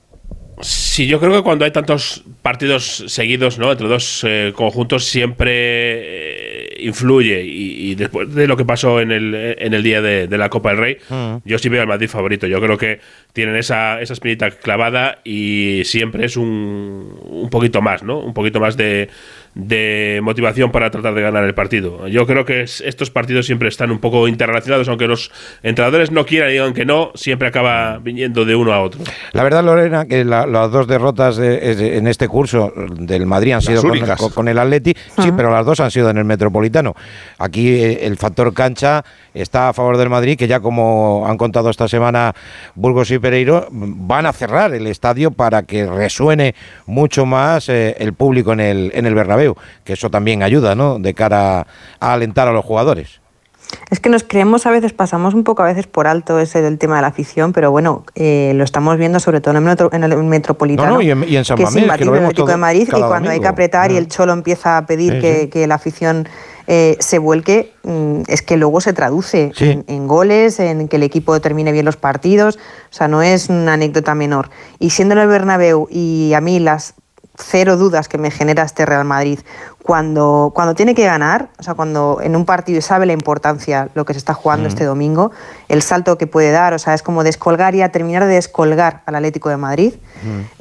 [0.59, 3.71] Sí, yo creo que cuando hay tantos partidos seguidos, ¿no?
[3.71, 7.43] Entre dos eh, conjuntos siempre eh, influye.
[7.43, 10.49] Y, y después de lo que pasó en el, en el día de, de la
[10.49, 10.97] Copa del Rey,
[11.45, 12.47] yo sí veo al Madrid favorito.
[12.47, 12.99] Yo creo que
[13.33, 18.17] tienen esa, esa espinita clavada y siempre es un, un poquito más, ¿no?
[18.17, 19.09] Un poquito más de,
[19.57, 22.07] de motivación para tratar de ganar el partido.
[22.07, 25.31] Yo creo que es- estos partidos siempre están un poco interrelacionados, aunque los
[25.63, 29.01] entrenadores no quieran y digan que no, siempre acaba viniendo de uno a otro.
[29.33, 33.53] La verdad, Lorena, que la- las dos derrotas de- es- en este curso del Madrid
[33.53, 36.25] han Las sido con- con el Atleti, sí, pero las dos han sido en el
[36.25, 36.95] Metropolitano.
[37.39, 39.03] Aquí eh, el factor cancha
[39.33, 42.33] está a favor del Madrid, que ya como han contado esta semana
[42.75, 46.53] Burgos y Pereiro, van a cerrar el estadio para que resuene
[46.85, 49.46] mucho más eh, el público en el, en el Bernabéu,
[49.83, 51.67] que eso también ayuda, ¿no?, de cara
[51.99, 53.21] a alentar a los jugadores.
[53.89, 56.77] Es que nos creemos a veces, pasamos un poco a veces por alto ese del
[56.77, 59.89] tema de la afición, pero bueno, eh, lo estamos viendo sobre todo en el, metro-
[59.91, 60.87] en el metropolitano.
[60.91, 62.55] No, no, y en- y en San que es Mamés, que lo vemos todo de
[62.55, 63.99] Madrid y cuando hay que apretar y Ah.
[63.99, 65.47] el Cholo empieza a pedir Sí, que, sí.
[65.49, 66.29] que la afición
[66.69, 69.69] eh, se vuelque, mm, es que luego se traduce Sí.
[69.69, 73.47] en, en goles, en que el equipo termine bien los partidos, o sea, no es
[73.49, 74.49] una anécdota menor.
[74.79, 76.93] Y siendo en el Bernabéu y a mí las
[77.39, 79.39] cero dudas que me genera este Real Madrid
[79.83, 84.03] cuando, cuando tiene que ganar, o sea, cuando en un partido sabe la importancia lo
[84.05, 84.67] que se está jugando Mm.
[84.67, 85.31] este domingo,
[85.69, 89.01] el salto que puede dar, o sea, es como descolgar y a terminar de descolgar
[89.05, 89.93] al Atlético de Madrid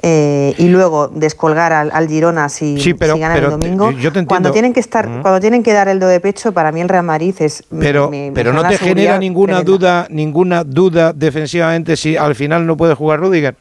[0.03, 3.67] eh, y luego descolgar al, al Girona si, Sí, pero- si gana pero el te-
[3.67, 3.91] domingo.
[3.91, 4.29] yo te entiendo.
[4.29, 5.23] Cuando tienen que estar, Mm.
[5.23, 8.09] cuando tienen que dar el do de pecho, para mí el Real Madrid es Pero,
[8.11, 9.73] me- me pero no te genera ninguna tremenda.
[9.73, 13.57] duda, ninguna duda defensivamente si al final no puede jugar Rudiger.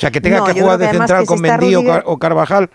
[0.00, 2.02] O sea, que tenga No, que jugar de central que con Mendy o, Rudiger- Car-
[2.06, 2.70] o Carvajal.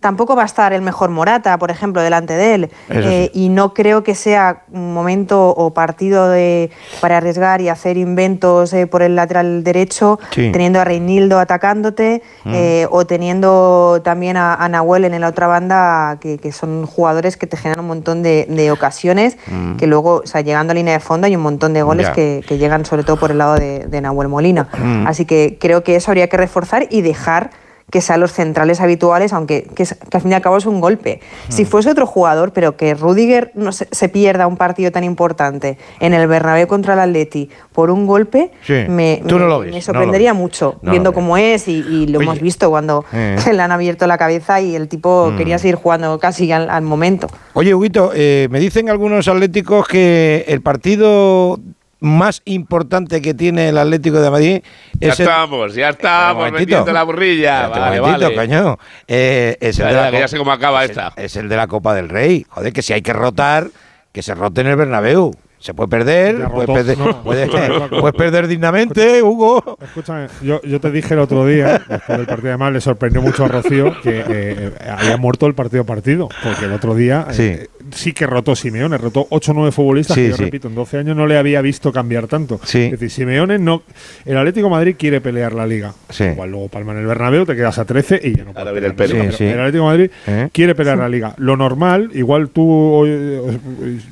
[0.00, 2.70] Tampoco va a estar el mejor Morata, por ejemplo, delante de él.
[2.90, 6.70] Eh, y no creo que sea un momento o partido de,
[7.00, 10.50] para arriesgar y hacer inventos eh, por el lateral derecho, Sí.
[10.52, 12.52] teniendo a Reinildo atacándote Mm.
[12.54, 17.36] eh, o teniendo también a, a Nahuel en la otra banda, que, que son jugadores
[17.38, 19.76] que te generan un montón de, de ocasiones, Mm.
[19.76, 22.44] que luego, o sea, llegando a línea de fondo hay un montón de goles que,
[22.46, 24.68] que llegan sobre todo por el lado de, de Nahuel Molina.
[24.78, 25.06] Mm.
[25.06, 27.50] Así que creo que eso habría que reforzar y dejar
[27.90, 31.20] que sean los centrales habituales, aunque que, al fin y al cabo es un golpe.
[31.48, 31.66] Si Mm.
[31.66, 36.12] fuese otro jugador, pero que Rudiger no se, se pierda un partido tan importante en
[36.12, 38.74] el Bernabéu contra el Atleti por un golpe, Sí.
[38.88, 42.26] me, no ves, sorprendería mucho, No viendo cómo es y, y lo Oye.
[42.26, 43.36] hemos visto cuando Eh.
[43.52, 45.36] le han abierto la cabeza y el tipo Mm.
[45.36, 47.28] quería seguir jugando casi al, al momento.
[47.54, 51.60] Oye, Huguito, eh, me dicen algunos atléticos que el partido
[52.00, 54.62] más importante que tiene el Atlético de Madrid
[55.00, 57.68] Ya es el, estamos, ya un estamos metiendo la burrilla.
[57.68, 58.34] Vale, vale.
[58.34, 58.78] coño.
[59.08, 61.12] Eh, es el Ya, de ya, la ya sé cómo acaba es el- esta.
[61.16, 62.44] Es el de la Copa del Rey.
[62.48, 63.68] Joder, que si hay que rotar,
[64.12, 65.32] que se rote en el Bernabéu.
[65.58, 66.74] Se puede perder, Ya puede rotó.
[66.74, 67.22] perder, No.
[68.00, 69.78] puedes perder dignamente, Hugo.
[69.80, 73.46] Escúchame, yo, yo te dije el otro día, después del partido, además le sorprendió mucho
[73.46, 77.85] a Rocío que eh, había muerto el partido partido, porque el otro día eh, sí,
[78.12, 80.44] que rotó Simeone, rotó 8 o 9 futbolistas, Sí, que yo sí.
[80.44, 82.60] repito, en 12 años no le había visto cambiar tanto.
[82.64, 82.82] Sí.
[82.84, 83.82] Es decir, Simeone no.
[84.24, 85.94] El Atlético de Madrid quiere pelear la liga.
[86.10, 86.24] Sí.
[86.24, 88.86] Igual luego palma en el Bernabéu, te quedas a 13 y ya no puedes viene
[88.88, 89.14] el pelo.
[89.14, 89.44] liga, Sí, sí.
[89.44, 90.48] El Atlético de Madrid ¿Eh?
[90.52, 91.34] quiere pelear la liga.
[91.38, 93.06] Lo normal, igual tú,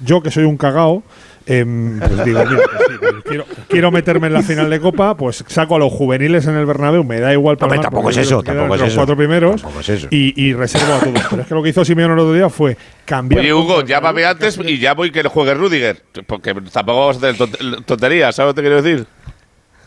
[0.05, 1.03] yo que soy un cagao,
[1.47, 5.17] em, pues digo, mira, pues sí, pues quiero, quiero meterme en la final de Copa,
[5.17, 8.17] pues saco a los juveniles en el Bernabéu, me da igual Hombre, palmar, tampoco es
[8.17, 8.87] eso, tampoco es eso.
[8.87, 10.09] los cuatro primeros Tampoco es eso.
[10.11, 11.23] Y, y reservo a todos.
[11.31, 13.41] Pero es que lo que hizo Simeone el otro día fue cambiar.
[13.41, 16.03] Oye, Hugo, llámame antes y llamo y que juegue Rudiger.
[16.27, 17.49] Porque tampoco vamos a hacer
[17.85, 19.07] tonterías, ¿sabes lo que te quiero decir?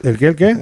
[0.03, 0.27] ¿El qué?
[0.27, 0.55] ¿El qué?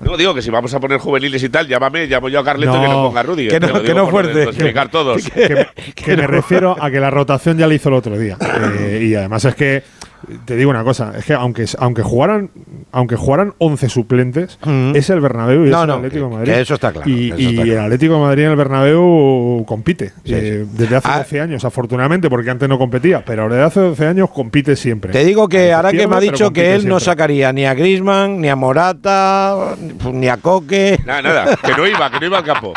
[0.00, 2.72] No, digo que si vamos a poner juveniles y tal, llámame, llamo yo a Carleto
[2.74, 2.82] No.
[2.82, 3.52] que no ponga Rudiger.
[3.52, 4.42] Que no- lo que digo no fuerte.
[4.42, 5.22] explicar todos.
[5.30, 8.36] que, me- que me refiero a que la rotación ya la hizo el otro día.
[8.80, 9.82] Eh, y además es que
[10.44, 12.50] te digo una cosa, es que aunque aunque jugaran
[12.92, 14.58] aunque jugaran 11 suplentes,
[14.94, 16.52] es el Bernabéu y No, es el Atlético de Madrid.
[16.52, 17.78] que eso está claro, Y, eso y está el.
[17.78, 20.76] Atlético de Madrid en el Bernabéu compite Sí, eh, sí.
[20.78, 21.18] desde hace Ah.
[21.18, 25.12] 12 años, afortunadamente, porque antes no competía, pero desde hace 12 años compite siempre.
[25.12, 28.40] Te digo que ahora que me ha dicho que él no sacaría ni a Grisman,
[28.40, 29.74] ni a Morata,
[30.12, 30.98] ni a Coque.
[31.04, 32.72] Nada, nada, que no iba, que no iba al campo.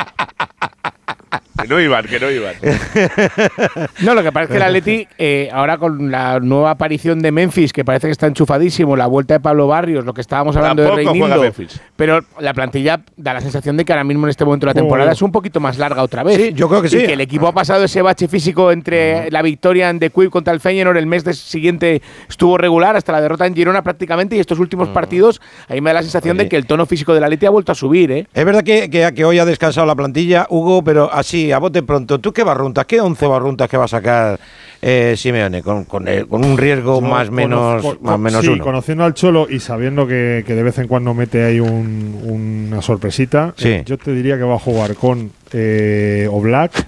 [1.68, 2.54] No iban, que no iban.
[4.02, 7.74] No, lo que parece que el Atleti, eh, ahora con la nueva aparición de Memphis,
[7.74, 11.28] que parece que está enchufadísimo, la vuelta de Pablo Barrios, lo que estábamos hablando Tampoco
[11.28, 11.82] de Memphis.
[11.96, 14.80] pero la plantilla da la sensación de que ahora mismo en este momento de la
[14.80, 14.84] Oh.
[14.84, 16.38] temporada es un poquito más larga otra vez.
[16.38, 16.98] Sí, yo creo que Y sí.
[17.06, 20.60] que el equipo ha pasado ese bache físico entre la victoria en The contra el
[20.60, 24.60] Feyenoord, el mes de- siguiente estuvo regular hasta la derrota en Girona prácticamente y estos
[24.60, 27.50] últimos partidos, ahí me da la sensación de que el tono físico del Atleti ha
[27.50, 28.28] vuelto a subir, ¿eh?
[28.34, 31.84] Es verdad que, que- que hoy ha descansado la plantilla, Hugo, pero así, a bote
[31.84, 34.40] pronto, ¿tú qué barruntas, qué 11 barruntas que va a sacar
[34.82, 38.52] eh, Simeone con, con, el- con un riesgo Yo más menos, con- más menos sí,
[38.52, 38.64] uno?
[38.64, 42.22] conociendo al Cholo y sabiendo que, que de vez en cuando mete ahí un-
[42.70, 43.70] una sorpresita, Sí.
[43.70, 46.88] eh, yo te diría que va a jugar con eh, Oblak,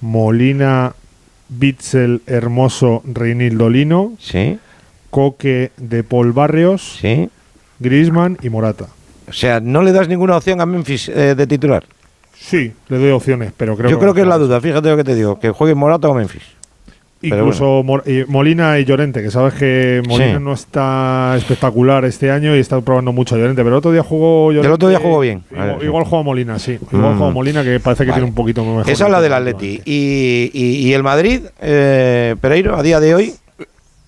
[0.00, 0.94] Molina,
[1.48, 4.58] Bitzel, Hermoso, Reinildo Lino, Sí,
[5.10, 7.28] Coque de Paul Barrios, sí.
[7.78, 8.86] Grisman y Morata.
[9.28, 11.84] O sea, ¿no le das ninguna opción a Memphis eh, de titular?
[12.44, 14.96] Sí, le doy opciones, pero creo Yo que creo que es la duda, fíjate lo
[14.96, 16.42] que te digo, que juegue Morata o Memphis.
[17.24, 20.42] Incluso Mor- y Molina y Llorente, que sabes que Molina Sí.
[20.44, 24.02] no está espectacular este año y está probando mucho a Llorente, pero el otro día
[24.02, 24.66] jugó Llorente.
[24.66, 25.44] El otro día jugó bien.
[25.52, 26.72] Igual, igual juega Molina, sí.
[26.90, 27.18] Igual Mm.
[27.18, 28.20] juega Molina, que parece que Vale.
[28.22, 28.90] tiene un poquito mejor.
[28.90, 29.32] Esa es la del.
[29.34, 29.80] Atleti.
[29.84, 33.34] Y, y- y el Madrid, eh, Pereiro, a día de hoy,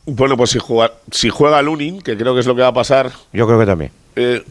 [0.07, 2.75] Bueno, pues si juega, si juega Lunin, que creo que es lo que va a
[2.75, 3.91] pasar, yo creo que también.
[4.17, 4.43] eh,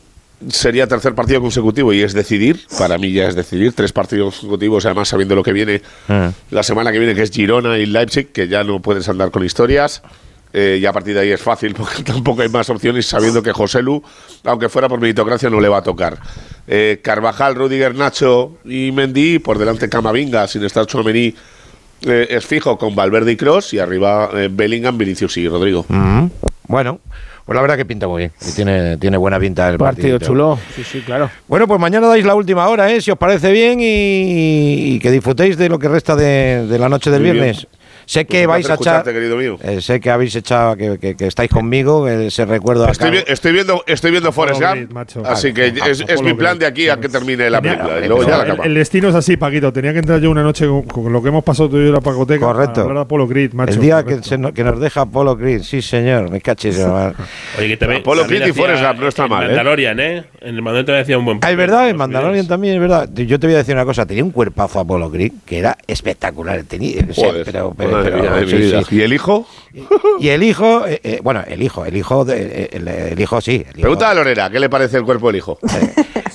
[0.50, 2.62] sería tercer partido consecutivo y es decidir.
[2.78, 3.74] Para mí ya es decidir.
[3.74, 6.32] Tres partidos consecutivos, además sabiendo lo que viene Ah.
[6.52, 9.44] la semana que viene, que es Girona y Leipzig, que ya no puedes andar con
[9.46, 10.02] historias.
[10.56, 13.52] Eh, y a partir de ahí es fácil, porque tampoco hay más opciones, sabiendo que
[13.52, 14.04] José Lu,
[14.44, 16.20] aunque fuera por meritocracia, no le va a tocar.
[16.68, 21.34] Eh, Carvajal, Rudiger, Nacho y Mendy, por delante Camavinga, sin estar Chouameni,
[22.06, 25.86] eh, es fijo con Valverde y Cross, y arriba eh, Bellingham, Vinicius y Rodrigo.
[25.90, 26.26] Mm.
[26.68, 27.00] Bueno,
[27.46, 28.32] pues la verdad que pinta muy bien.
[28.48, 30.18] Y tiene, tiene buena pinta el partido.
[30.18, 30.60] Partido chulo.
[30.76, 31.30] Sí, sí, claro.
[31.48, 33.02] Bueno, pues mañana dais la última hora, ¿eh?
[33.02, 36.90] si os parece bien, y, y que disfrutéis de lo que resta de, de la
[36.90, 37.56] noche del Muy bien.
[38.06, 38.74] Sé Pues que un vais a echar.
[38.74, 39.58] escucharte, querido mío.
[39.64, 43.24] eh, sé que habéis echado, que, que- que estáis conmigo, que ese recuerdo Estoy, vi-
[43.28, 46.98] estoy viendo, estoy viendo Forrest Gump, así que Claro, es, mi plan de aquí a
[46.98, 48.00] que termine la película.
[48.04, 48.66] y luego ya la el, acaba.
[48.66, 49.72] el destino es así, Paquito.
[49.74, 51.88] Tenía que entrar yo una noche con, con lo que hemos pasado tú y yo
[51.88, 52.46] en la pacoteca.
[52.46, 52.90] Correcto.
[52.90, 53.74] A de Apollo Creed, macho.
[53.74, 54.28] el día que, correcto.
[54.30, 56.78] se no- que nos deja Polo Creed, sí señor, me caches.
[56.80, 57.14] hermano.
[57.58, 58.02] Oye, que también.
[58.02, 59.48] Apolo Creed y Forrest Gump no está mal, ¿eh?
[59.48, 60.24] Mandalorian, ¿eh?
[60.42, 63.10] En el Mandalorian hacía un buen Ah, es verdad, en Mandalorian también, es verdad.
[63.14, 66.64] Yo te voy a decir una cosa, tenía un cuerpazo Apolo Creed que era espectacular.
[66.64, 68.84] Tenía, o sea, Joder, pero, pero- madre pero- mía de mi sí, vida.
[68.84, 68.96] sí.
[68.96, 69.48] ¿Y el hijo?
[70.20, 73.42] Y el hijo, eh, eh, bueno, el hijo, el hijo, de- eh, el, el hijo
[73.42, 73.56] sí.
[73.56, 73.82] el hijo.
[73.82, 75.58] Pregunta a Lorena, ¿qué le parece el cuerpo del hijo?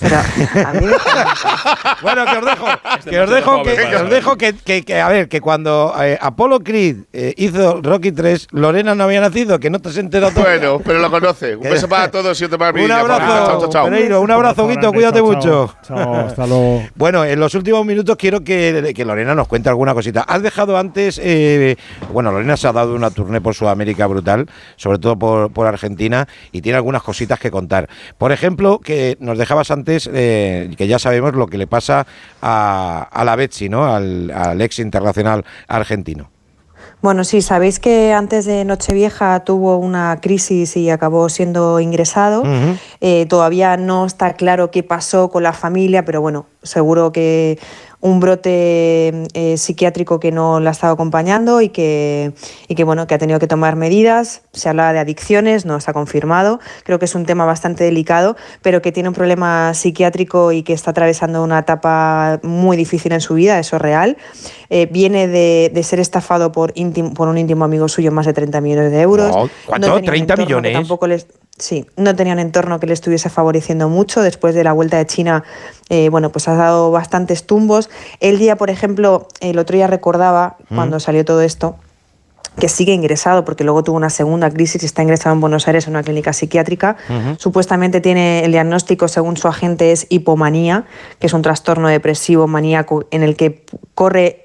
[2.03, 2.67] Bueno, que os dejo,
[2.99, 6.19] Este que os dejo, que, os dejo que, que- que, a ver, que cuando eh,
[6.21, 10.33] Apolo Creed eh, hizo Rocky 3, Lorena no había nacido, que no te has enterado
[10.33, 10.71] todavía.
[10.71, 11.57] Bueno, pero lo conoce.
[11.57, 13.47] Un beso para todos y otro para mi Un abrazo, favorita.
[13.47, 13.85] Chao, chao, chao.
[13.87, 15.75] Pereiro, un abrazo, Guito, cuídate chao, mucho.
[15.83, 15.97] chao.
[15.97, 16.83] Chao, hasta luego.
[16.95, 20.23] Bueno, en los últimos minutos quiero que, que Lorena nos cuente alguna cosita.
[20.23, 21.77] Has dejado antes, eh,
[22.13, 24.47] bueno, Lorena se ha dado una tournée por Sudamérica brutal,
[24.77, 27.89] sobre todo por, por Argentina, y tiene algunas cositas que contar.
[28.19, 32.07] Por ejemplo, que nos dejabas antes, eh, que ya sabemos lo que le pasa
[32.43, 33.93] a, a la Betsy, ¿no?
[33.93, 36.31] Al, al ex internacional argentino.
[37.01, 42.43] Bueno, sí, sabéis que antes de Nochevieja tuvo una crisis y acabó siendo ingresado.
[43.01, 47.59] Eh, todavía no está claro qué pasó con la familia, pero bueno, seguro que
[48.01, 52.33] un brote eh, psiquiátrico que no la ha estado acompañando y que,
[52.69, 54.43] y que, bueno, que ha tenido que tomar medidas.
[54.53, 56.61] Se habla de adicciones, no está confirmado.
[56.85, 60.75] Creo que es un tema bastante delicado, pero que tiene un problema psiquiátrico y que
[60.75, 64.17] está atravesando una etapa muy difícil en su vida, eso es real.
[64.71, 68.33] Eh, viene de, de ser estafado por, íntimo- por un íntimo amigo suyo más de
[68.33, 69.35] 30 millones de euros.
[69.67, 69.89] ¿cuánto?
[69.97, 70.73] un 30 entorno que millones.
[70.75, 71.27] Tampoco les,
[71.57, 74.23] sí, no tenía un entorno que le estuviese favoreciendo mucho.
[74.23, 75.43] Después de la vuelta de China,
[75.89, 77.91] eh, bueno, pues ha dado bastantes tumbos.
[78.21, 80.75] El día, por ejemplo, el otro día recordaba, Mm.
[80.75, 81.77] cuando salió todo esto,
[82.59, 85.87] que sigue ingresado, porque luego tuvo una segunda crisis y está ingresado en Buenos Aires
[85.87, 86.97] en una clínica psiquiátrica.
[87.39, 90.85] Supuestamente tiene el diagnóstico, según su agente, es hipomanía,
[91.21, 94.45] que es un trastorno depresivo maníaco en el que corre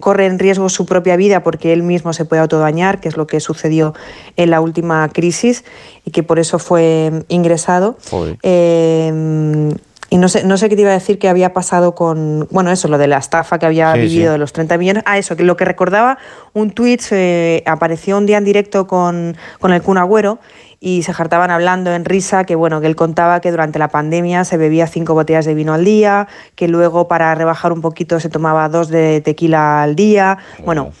[0.00, 3.26] corre en riesgo su propia vida porque él mismo se puede autodañar, que es lo
[3.26, 3.92] que sucedió
[4.36, 5.64] en la última crisis
[6.04, 7.96] y que por eso fue ingresado.
[8.42, 9.72] Eh,
[10.14, 12.70] y no sé, no sé qué te iba a decir que había pasado con, bueno,
[12.70, 14.32] eso, lo de la estafa que había Sí, vivido sí.
[14.34, 15.02] de los 30 millones.
[15.06, 16.18] Ah, eso, que lo que recordaba,
[16.52, 20.38] un tuit eh, apareció un día en directo con, con el Kun Agüero
[20.78, 24.44] y se jartaban hablando en risa que, bueno, que él contaba que durante la pandemia
[24.44, 28.28] se bebía cinco botellas de vino al día, que luego para rebajar un poquito se
[28.28, 30.38] tomaba dos de tequila al día.
[30.64, 30.92] Bueno,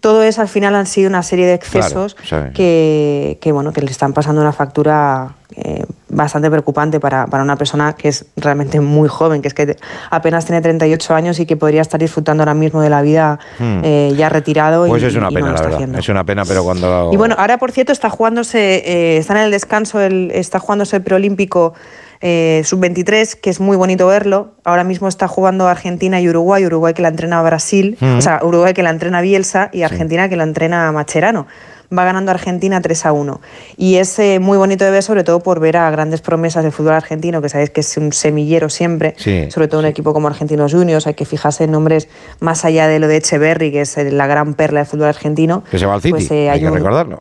[0.00, 3.80] todo eso al final han sido una serie de excesos Claro, que, que, bueno, que
[3.80, 8.80] le están pasando una factura eh, bastante preocupante para, para una persona que es realmente
[8.80, 9.76] muy joven, que es que
[10.10, 13.80] apenas tiene 38 años y que podría estar disfrutando ahora mismo de la vida Hmm.
[13.84, 14.86] eh, ya retirado.
[14.86, 15.74] Pues y, es una y no pena, lo la verdad.
[15.74, 15.98] haciendo.
[15.98, 17.10] Es una pena, pero cuando.
[17.12, 20.96] Y bueno, ahora por cierto está jugándose, eh, está en el descanso, el, está jugándose
[20.96, 21.74] el preolímpico
[22.20, 24.54] eh, sub-23, que es muy bonito verlo.
[24.64, 28.18] Ahora mismo está jugando Argentina y Uruguay, Uruguay que la entrena Brasil, Mm.
[28.18, 31.46] o sea, Uruguay que la entrena Bielsa y Argentina que la entrena Macherano.
[31.96, 33.40] Va ganando Argentina 3 a 1.
[33.78, 36.72] Y es eh, muy bonito de ver, sobre todo por ver a grandes promesas del
[36.72, 40.28] fútbol argentino, que sabéis que es un semillero siempre, Sí, sobre todo un equipo como
[40.28, 41.06] Argentinos Juniors.
[41.06, 42.08] Hay que fijarse en nombres
[42.40, 45.64] más allá de lo de Echeverry, que es eh, la gran perla del fútbol argentino.
[45.70, 47.18] que se va al City, Pues, eh, hay hay que un- recordarlo.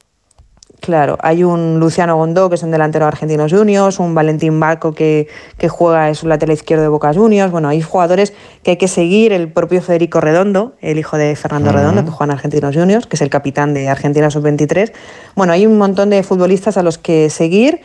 [0.80, 4.94] Claro, hay un Luciano Gondó, que es un delantero de Argentinos Juniors, un Valentín Barco
[4.94, 5.28] que,
[5.58, 7.52] que juega, es un lateral izquierdo de Boca Juniors.
[7.52, 8.34] Bueno, hay jugadores
[8.64, 11.72] que hay que seguir, el propio Federico Redondo, el hijo de Fernando.
[11.72, 14.94] Redondo, que juega en Argentinos Juniors, que es el capitán de Argentina Sub-23.
[15.36, 17.82] Bueno, hay un montón de futbolistas a los que seguir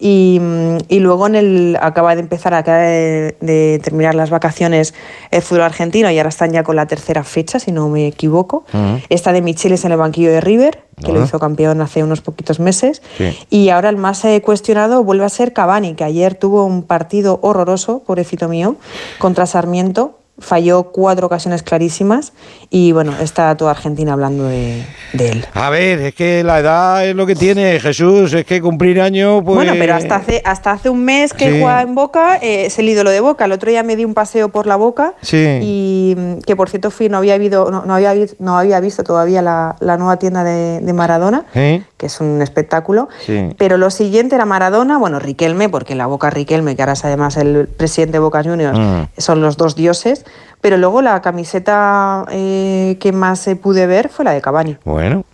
[0.00, 4.94] Y, mm, y luego en el, acaba de empezar, acaba de, de terminar las vacaciones
[5.30, 8.64] el fútbol argentino y ahora están ya con la tercera fecha, si no me equivoco.
[9.08, 12.60] Esta de Michelis en el banquillo de River, que lo hizo campeón hace unos poquitos
[12.60, 13.02] meses.
[13.18, 13.36] Sí.
[13.50, 17.38] Y ahora el más eh, cuestionado vuelve a ser Cavani, que ayer tuvo un partido
[17.42, 18.76] horroroso, pobrecito mío,
[19.18, 20.19] contra Sarmiento.
[20.40, 22.32] Falló cuatro ocasiones clarísimas
[22.70, 25.46] y bueno, está toda Argentina hablando de, de él.
[25.54, 29.42] A ver, es que la edad es lo que tiene, Jesús, es que cumplir años,
[29.44, 29.54] pues...
[29.54, 31.60] Bueno, pero hasta hace, hasta hace un mes que Sí.
[31.60, 33.44] juega en Boca, eh, es el ídolo de Boca.
[33.44, 35.58] El otro día me di un paseo por la Boca Sí.
[35.62, 39.42] y que por cierto fui, no había, habido, no, no había, no había visto todavía
[39.42, 41.82] la, la nueva tienda de, de Maradona, ¿Eh?
[42.00, 43.10] Que es un espectáculo.
[43.26, 43.50] Sí.
[43.58, 47.36] Pero lo siguiente era Maradona, bueno, Riquelme, porque la Boca Riquelme, que ahora es además
[47.36, 49.02] el presidente de Boca Juniors, Mm.
[49.18, 50.24] son los dos dioses.
[50.62, 54.78] Pero luego la camiseta eh, que más eh, pude ver fue la de Cavani.
[54.84, 55.24] Bueno.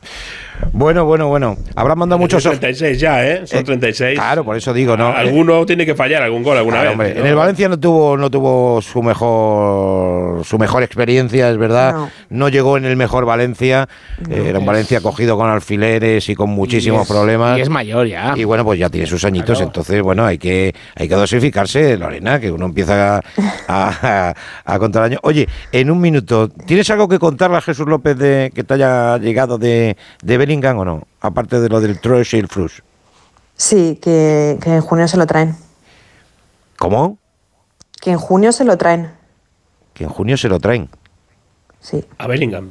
[0.73, 1.57] Bueno, bueno, bueno.
[1.75, 2.43] Habrán mandado muchos...
[2.43, 3.47] Son 36 ya, ¿eh?
[3.47, 4.19] Son 36.
[4.19, 5.09] Claro, por eso digo, ¿no?
[5.09, 6.93] Alguno tiene que fallar algún gol alguna Claro, vez.
[6.95, 7.21] hombre, ¿no?
[7.21, 11.95] En el Valencia no tuvo, no tuvo su mejor su mejor experiencia, es verdad.
[11.95, 12.49] No, No.
[12.49, 13.89] llegó en el mejor Valencia.
[14.31, 17.59] Eh, era un Valencia cogido con alfileres y con muchísimos Y es- problemas.
[17.59, 18.35] y es mayor ya.
[18.37, 22.39] Y bueno, pues ya tiene sus añitos, entonces bueno, hay que hay que dosificarse, Lorena,
[22.41, 23.23] que uno empieza a,
[23.69, 24.35] a-
[24.65, 25.21] a contar años.
[25.23, 29.19] Oye, en un minuto, ¿tienes algo que contarle a Jesús López de que te haya
[29.19, 31.03] llegado de, de Bellingham o no?
[31.21, 32.83] Aparte de lo del Troyes y el Frus.
[33.57, 35.57] Sí, que, que en junio se lo traen.
[36.79, 37.19] ¿Cómo?
[38.01, 39.11] Que en junio se lo traen.
[39.93, 40.89] Que en junio se lo traen.
[41.81, 42.05] Sí.
[42.19, 42.71] A Bellingham.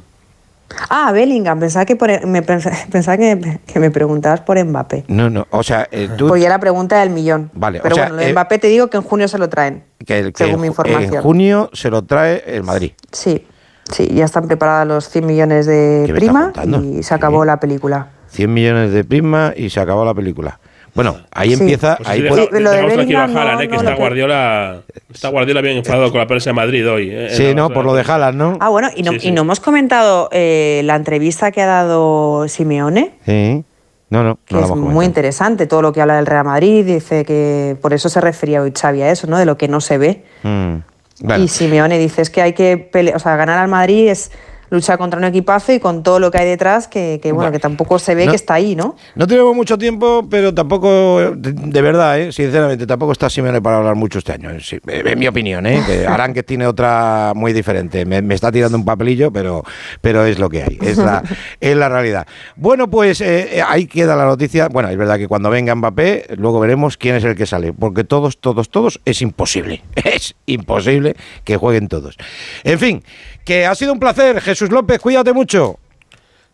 [0.88, 1.60] Ah, Bellingham.
[1.60, 2.42] Pensaba que, por- me,
[2.90, 5.04] pensaba que, que me preguntabas por Mbappé.
[5.08, 6.28] No, no, o sea, eh, tú...
[6.28, 7.50] Pues ya la pregunta del millón.
[7.54, 9.36] Vale, o Pero sea, bueno, lo de eh, Mbappé te digo que en junio se
[9.38, 9.84] lo traen.
[10.06, 11.14] que, el- que según en, mi información.
[11.14, 12.92] en junio se lo trae el Madrid.
[13.12, 13.46] Sí,
[13.92, 16.52] sí, ya están preparados los 100 millones de ¿Qué me prima
[16.98, 18.08] y se acabó la película.
[18.28, 20.58] 100 millones de prima y se acabó la película.
[20.94, 21.60] Bueno, ahí Sí.
[21.60, 21.96] empieza...
[21.98, 24.80] Pues ahí sí, puede- lo de tranquilo a Haaland, no- eh, que no está Guardiola,
[25.12, 27.10] está Guardiola bien enfadado con la prensa de Madrid hoy.
[27.12, 28.56] eh, sí, no, por lo de Haaland, ¿no?
[28.60, 29.28] Ah, bueno, y no, Sí, sí.
[29.28, 33.12] y no hemos comentado eh, la entrevista que ha dado Simeone.
[33.26, 33.62] Sí.
[34.08, 36.84] No, no, que no es muy interesante todo lo que habla del Real Madrid.
[36.86, 39.36] Dice que por eso se refería hoy Xavi a eso, ¿no?
[39.36, 40.24] De lo que no se ve.
[40.44, 40.76] Mm,
[41.20, 44.30] Y Simeone dice es que hay que pelear, o sea, ganar al Madrid es
[44.70, 47.52] luchar contra un equipazo y con todo lo que hay detrás que, que, bueno, Bueno.
[47.52, 48.32] que tampoco se ve No.
[48.32, 48.96] que está ahí, ¿no?
[49.14, 52.32] No tenemos mucho tiempo, pero tampoco, de, de verdad, ¿eh?
[52.32, 54.50] sinceramente, tampoco está Simeone para hablar mucho este año.
[54.60, 55.82] Sí, en mi opinión, ¿eh?
[55.86, 58.04] que Aranque tiene otra muy diferente.
[58.04, 59.62] Me, me está tirando un papelillo, pero,
[60.00, 61.22] pero es lo que hay, es la,
[61.60, 62.26] es la realidad.
[62.56, 64.68] Bueno, pues eh, eh, ahí queda la noticia.
[64.68, 68.04] Bueno, es verdad que cuando venga Mbappé, luego veremos quién es el que sale, porque
[68.04, 69.82] todos, todos, todos es imposible.
[70.16, 71.14] Es imposible
[71.44, 72.16] que jueguen todos.
[72.64, 73.02] En fin,
[73.44, 74.40] que ha sido un placer.
[74.40, 75.78] Jesús López, cuídate mucho.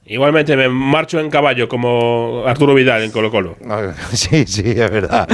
[0.04, 3.56] Igualmente me marcho en caballo como Arturo Vidal en Colo Colo.
[4.12, 5.28] Sí, sí, es verdad.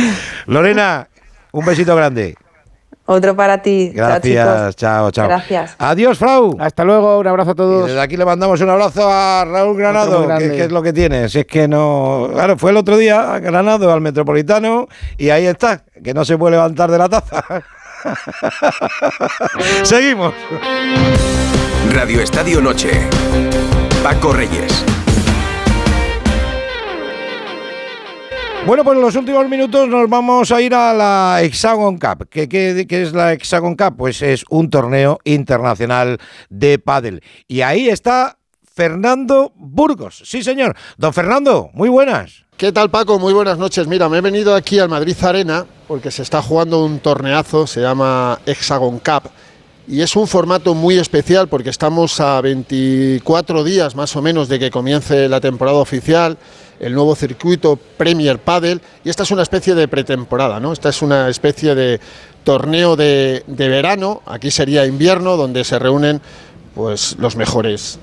[0.47, 1.09] Lorena,
[1.53, 2.35] un besito grande.
[3.11, 3.91] Otro para ti.
[3.97, 5.29] Chao, Gracias, chao, chao.
[5.29, 5.75] Gracias.
[5.79, 6.55] Adiós, Frau.
[6.61, 7.87] Hasta luego, un abrazo a Y todos.
[7.87, 11.27] desde aquí le mandamos un abrazo a Raúl Granado, que, que es lo que tiene.
[11.31, 12.29] Si es que no.
[12.35, 16.37] Claro, fue el otro día a Granado, al Metropolitano, y ahí está, que no se
[16.37, 17.43] puede levantar de la taza.
[19.85, 20.35] Seguimos.
[21.93, 22.91] Radio Estadio Noche.
[24.03, 24.85] Paco Reyes.
[28.67, 32.29] Bueno, pues en los últimos minutos nos vamos a ir a la Hexagon Cup.
[32.29, 33.97] ¿Qué, qué, qué es la Hexagon Cup?
[33.97, 36.19] Pues es un torneo internacional
[36.51, 37.23] de pádel.
[37.47, 38.39] Y ahí está
[38.75, 40.23] Fernando Burgos.
[40.25, 40.77] Sí, señor.
[40.99, 42.45] Don Fernando, muy buenas.
[42.59, 43.19] ¿Qué tal Paco?
[43.19, 43.87] Muy buenas noches.
[43.87, 47.81] Mira, me he venido aquí al Madrid Arena porque se está jugando un torneazo, se
[47.81, 49.31] llama Hexagon Cup.
[49.91, 54.59] Y es un formato muy especial porque estamos a 24 días más o menos de
[54.59, 56.37] que comience la temporada oficial,
[56.79, 60.75] el nuevo circuito Premier Padel, y esta es una especie de pretemporada, ¿no?
[60.75, 62.01] Esta es una especie de
[62.45, 66.21] torneo de, de verano, aquí sería invierno, donde se reúnen
[66.75, 67.99] pues los mejores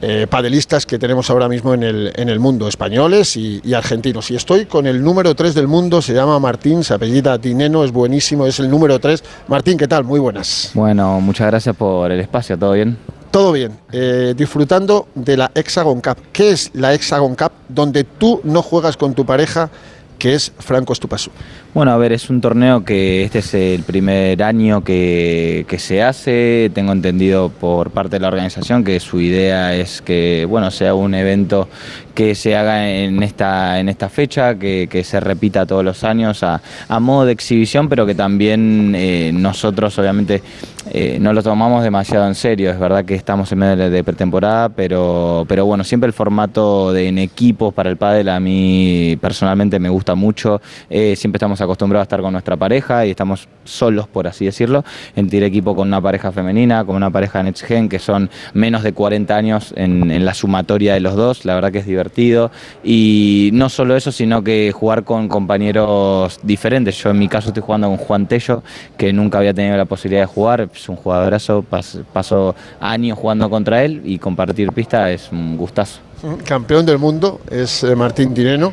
[0.00, 4.30] eh, padelistas que tenemos ahora mismo en el, en el mundo, españoles y, y argentinos.
[4.30, 7.92] Y estoy con el número 3 del mundo, se llama Martín, se apellida Tineno, es
[7.92, 9.22] buenísimo, es el número 3.
[9.48, 10.04] Martín, ¿qué tal?
[10.04, 10.70] Muy buenas.
[10.74, 12.96] Bueno, muchas gracias por el espacio, ¿todo bien?
[13.30, 16.16] Todo bien, eh, disfrutando de la Hexagon Cup.
[16.32, 17.52] ¿Qué es la Hexagon Cup?
[17.68, 19.68] Donde tú no juegas con tu pareja,
[20.18, 21.30] que es Franco Estupasu.
[21.74, 26.02] Bueno, a ver, es un torneo que este es el primer año que, que se
[26.02, 26.70] hace.
[26.74, 31.14] Tengo entendido por parte de la organización que su idea es que, bueno, sea un
[31.14, 31.68] evento
[32.18, 36.42] que se haga en esta, en esta fecha, que, que se repita todos los años
[36.42, 40.42] a, a modo de exhibición, pero que también eh, nosotros, obviamente,
[40.90, 42.72] eh, no lo tomamos demasiado en serio.
[42.72, 47.06] Es verdad que estamos en medio de- pretemporada, pero, pero bueno, siempre el formato de
[47.06, 50.60] en equipos para el pádel a mí personalmente me gusta mucho.
[50.90, 54.84] Eh, siempre estamos acostumbrados a estar con nuestra pareja y estamos solos, por así decirlo,
[55.14, 58.82] en tirar equipo con una pareja femenina, con una pareja Next Gen, que son menos
[58.82, 61.44] de 40 años en, en la sumatoria de los dos.
[61.44, 62.07] La verdad que es divertido.
[62.82, 66.96] Y no solo eso, sino que jugar con compañeros diferentes.
[67.02, 68.62] Yo en mi caso estoy jugando con Juan Tello,
[68.96, 70.68] que nunca había tenido la posibilidad de jugar.
[70.74, 76.00] Es un jugadorazo, pas- paso años jugando contra él y compartir pista es un gustazo.
[76.44, 78.72] campeón del mundo, es eh, Martín Dineno.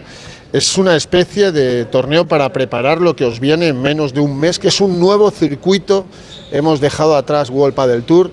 [0.53, 4.39] Es una especie de torneo para preparar lo que os viene en menos de un
[4.39, 6.05] mes, que es un nuevo circuito.
[6.51, 8.31] Hemos dejado atrás World Padel Tour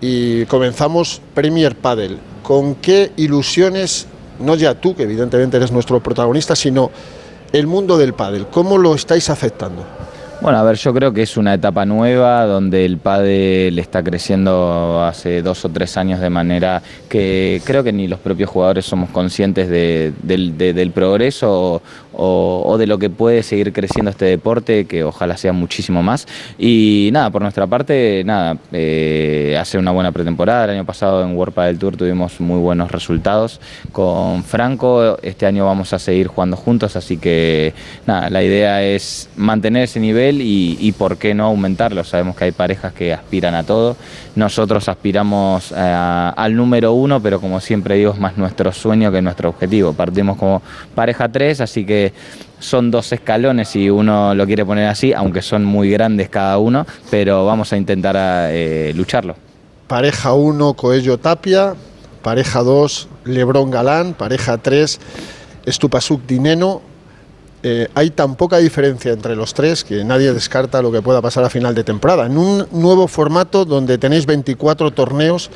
[0.00, 2.18] y comenzamos Premier Padel.
[2.44, 4.06] ¿Con qué ilusiones,
[4.38, 6.90] no ya tú, que evidentemente eres nuestro protagonista, sino
[7.52, 8.46] el mundo del pádel?
[8.46, 9.84] ¿Cómo lo estáis aceptando?
[10.40, 15.02] Bueno, a ver, yo creo que es una etapa nueva donde el pádel está creciendo
[15.04, 19.10] hace dos o tres años de manera que creo que ni los propios jugadores somos
[19.10, 21.82] conscientes de- del, de- del progreso
[22.20, 26.26] o, de lo que puede seguir creciendo este deporte, que ojalá sea muchísimo más.
[26.58, 30.64] Y nada, por nuestra parte, nada, eh, hacer una buena pretemporada.
[30.64, 33.60] El año pasado en World Padel Tour tuvimos muy buenos resultados
[33.92, 35.18] con Franco.
[35.22, 37.72] Este año vamos a seguir jugando juntos, así que
[38.06, 42.04] nada, la idea es mantener ese nivel y, por qué no aumentarlo.
[42.04, 43.96] Sabemos que hay parejas que aspiran a todo.
[44.36, 49.22] Nosotros aspiramos a- al número uno, pero como siempre digo, es más nuestro sueño que
[49.22, 49.92] nuestro objetivo.
[49.92, 50.62] Partimos como
[50.94, 52.12] pareja 3, así que
[52.58, 56.86] son dos escalones si uno lo quiere poner así, aunque son muy grandes cada uno,
[57.10, 58.16] pero vamos a intentar
[58.50, 59.36] eh, lucharlo.
[59.86, 61.74] Pareja 1, Coello Tapia.
[62.22, 64.12] Pareja 2, Lebrón Galán.
[64.12, 65.00] Pareja 3,
[65.64, 66.82] Estupasuk Dineno.
[67.62, 71.44] Eh, hay tan poca diferencia entre los tres que nadie descarta lo que pueda pasar
[71.44, 72.26] a final de temporada.
[72.26, 75.50] En un nuevo formato donde tenéis 24 torneos,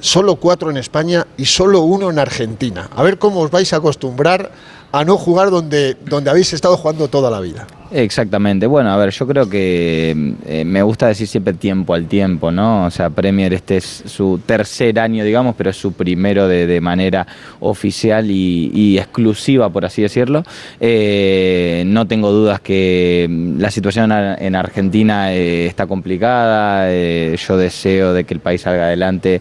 [0.00, 2.88] solo 4 en España y solo uno en Argentina.
[2.94, 4.52] A ver cómo os vais a acostumbrar
[4.92, 7.66] a no jugar donde, donde habéis estado jugando toda la vida.
[7.90, 8.66] Exactamente.
[8.66, 12.84] Bueno, a ver, yo creo que eh, me gusta decir siempre tiempo al tiempo, ¿no?
[12.84, 16.80] O sea, Premier este es su tercer año, digamos, pero es su primero de, de
[16.82, 17.26] manera
[17.60, 20.42] oficial y, exclusiva, por así decirlo.
[20.80, 26.90] Eh, no tengo dudas que mm, la situación en Argentina eh, está complicada.
[26.90, 29.40] yo deseo de que el país salga adelante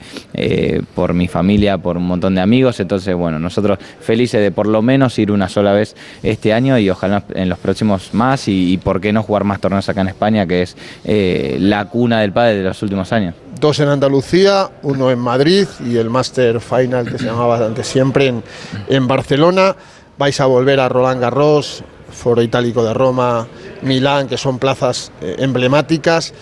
[0.95, 2.80] por mi familia, por un montón de amigos.
[2.80, 6.89] Entonces, bueno, nosotros felices de por lo menos ir una sola vez este año y
[6.89, 10.45] ojalá en los próximos más y, por qué no jugar más torneos acá en España,
[10.45, 13.35] que es eh, la cuna del padre de los últimos años.
[13.59, 18.27] Dos en Andalucía, uno en Madrid y el Master Final que se llamaba antes siempre
[18.27, 18.43] en,
[18.88, 19.76] en Barcelona.
[20.18, 23.47] Vais a volver a Roland Garros, Foro Itálico de Roma,
[23.81, 26.34] Milán, que son plazas eh, emblemáticas.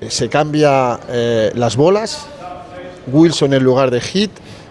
[0.00, 0.98] Eh, se cambia
[1.54, 2.26] las bolas,
[3.06, 4.30] Wilson en lugar de Hit,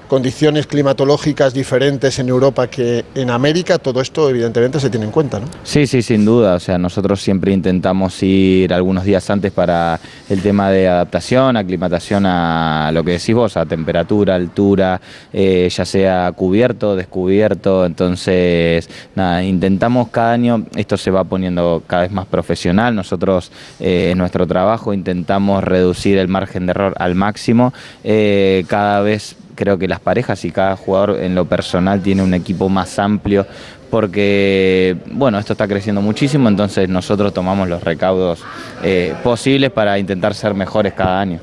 [0.09, 5.39] condiciones climatológicas diferentes en Europa que en América, todo esto evidentemente se tiene en cuenta,
[5.39, 5.45] ¿no?
[5.63, 6.55] Sí, sí, sin duda.
[6.55, 12.25] O sea, nosotros siempre intentamos ir algunos días antes para el tema de adaptación, aclimatación
[12.25, 14.99] a lo que decís vos, a temperatura, altura,
[15.31, 17.85] eh, ya sea cubierto, descubierto.
[17.85, 22.95] Entonces, nada, intentamos cada año, esto se va poniendo cada vez más profesional.
[22.95, 27.73] Nosotros eh, en nuestro trabajo intentamos reducir el margen de error al máximo.
[28.03, 32.33] Eh, cada vez creo que las parejas y cada jugador en lo personal tiene un
[32.33, 33.45] equipo más amplio
[33.89, 38.39] porque, bueno, esto está creciendo muchísimo, entonces nosotros tomamos los recaudos
[38.83, 41.39] eh, posibles para intentar ser mejores cada año.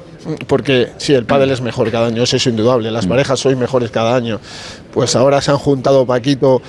[0.46, 2.90] Porque sí, el pádel es mejor cada año, eso es indudable.
[2.90, 2.94] Mm.
[2.94, 4.40] Las parejas sois mejores cada año.
[4.92, 6.62] Pues ahora se han juntado Paquito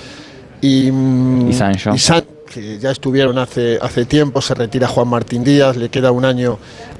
[0.60, 1.90] y, mm, Y Sancho.
[1.94, 6.10] y San- que ya estuvieron hace, hace tiempo, se retira Juan Martín Díaz, le queda
[6.12, 6.58] un año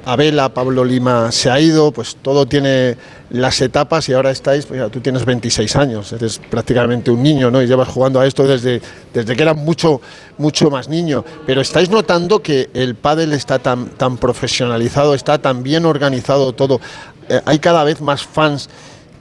[0.09, 2.97] a Vela, Pablo Lima se ha ido, pues todo tiene
[3.29, 7.61] las etapas y ahora estáis, pues tú tienes 26 años, eres prácticamente un niño, ¿no?
[7.61, 8.81] Y llevas jugando a esto desde,
[9.13, 10.01] desde que eras mucho,
[10.39, 11.23] mucho más niño.
[11.45, 16.81] Pero estáis notando que el pádel está tan, tan profesionalizado, está tan bien organizado todo.
[17.27, 18.67] Eh, hay cada vez más fans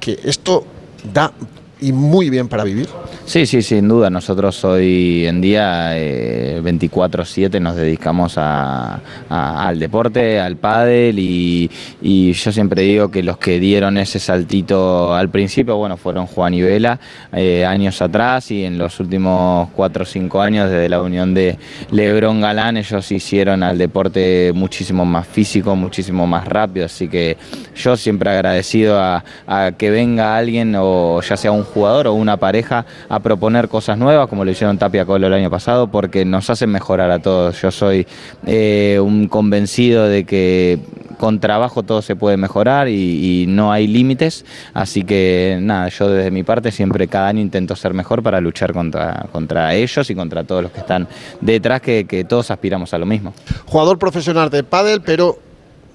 [0.01, 0.65] que esto
[1.13, 1.33] da
[1.81, 2.89] y muy bien para vivir.
[3.25, 4.09] Sí, sí, sin duda.
[4.11, 12.33] Nosotros hoy en día eh, 24/7 nos dedicamos a- al deporte, al pádel y, y
[12.33, 16.63] yo siempre digo que los que dieron ese saltito al principio, bueno, fueron Juan y
[16.63, 16.99] Vela
[17.33, 21.59] eh, años atrás y en los últimos 4 o 5 años desde la unión de
[21.91, 27.37] Lebrón Galán ellos hicieron al deporte muchísimo más físico, muchísimo más rápido, así que
[27.77, 32.37] yo siempre agradecido a, a que venga alguien o ya sea un jugador o una
[32.37, 36.51] pareja a proponer cosas nuevas, como lo hicieron Tapia Colo el año pasado, porque nos
[36.51, 37.61] hacen mejorar a todos.
[37.61, 38.07] Yo soy
[38.47, 40.79] eh, un convencido de que
[41.19, 46.31] con trabajo todo se puede mejorar y, no hay límites, así que nada, yo desde
[46.31, 50.45] mi parte siempre cada año intento ser mejor para luchar contra, contra ellos y contra
[50.45, 51.09] todos los que están
[51.41, 53.35] detrás, que, que todos aspiramos a lo mismo.
[53.67, 55.39] Jugador profesional de pádel, pero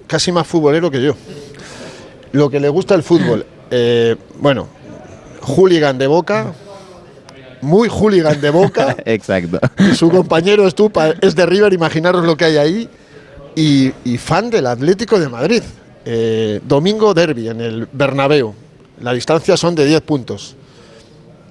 [0.08, 1.16] casi más futbolero que yo.
[2.32, 4.68] Lo que le gusta el fútbol, eh, bueno,
[5.44, 6.54] hooligan de Boca,
[7.62, 8.96] muy hooligan de Boca.
[9.06, 9.60] Exacto.
[9.96, 12.90] Su compañero Estupa es de River, imaginaros lo que hay ahí.
[13.56, 15.62] Y, y fan del Atlético de Madrid.
[16.06, 18.54] Eh, domingo derby en el Bernabéu.
[19.02, 20.56] La distancia son de 10 puntos.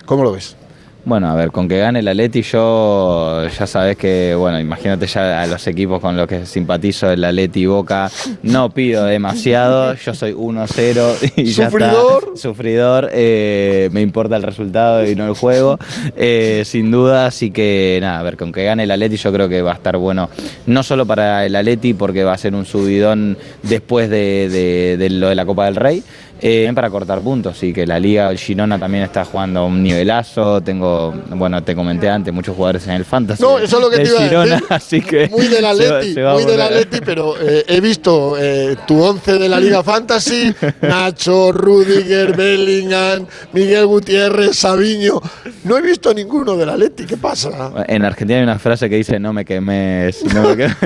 [0.05, 0.57] ¿Cómo lo ves?
[1.05, 5.43] Bueno, a ver, con que gane el Atleti yo ya sabes que, bueno, imagínate ya
[5.43, 8.09] a los equipos con los que simpatizo, el Atleti y Boca,
[8.45, 12.23] no pido demasiado, yo soy 1-0 y ya ¿Sufridor?
[12.35, 12.37] está.
[12.37, 13.11] Sufridor.
[13.13, 15.77] eh, me importa el resultado y no el juego,
[16.17, 19.49] eh, sin duda, así que nada, a ver, con que gane el Atleti yo creo
[19.49, 20.31] que va a estar bueno,
[20.67, 25.11] no solo para el Atleti porque va a ser un subidón después de, de- de
[25.11, 26.05] lo de la Copa del Rey,
[26.43, 29.83] eh, para cortar puntos y que la liga el Girona también está jugando a un
[29.83, 33.89] nivelazo tengo bueno te comenté antes muchos jugadores en el fantasy No, eso es lo
[33.89, 34.67] que del te iba a Girona, decir.
[34.71, 37.81] así que Muy del se va- Atleti, se va muy del Atleti, pero eh, he
[37.81, 40.53] visto eh, tu once de la Liga Fantasy,
[40.83, 45.21] Nacho, Rudiger, Bellingham, Miguel Gutiérrez, Sabiño.
[45.65, 47.73] No he visto ninguno del Atleti, ¿qué pasa?
[47.87, 50.77] en Argentina hay una frase que dice no me quemes no me quemes".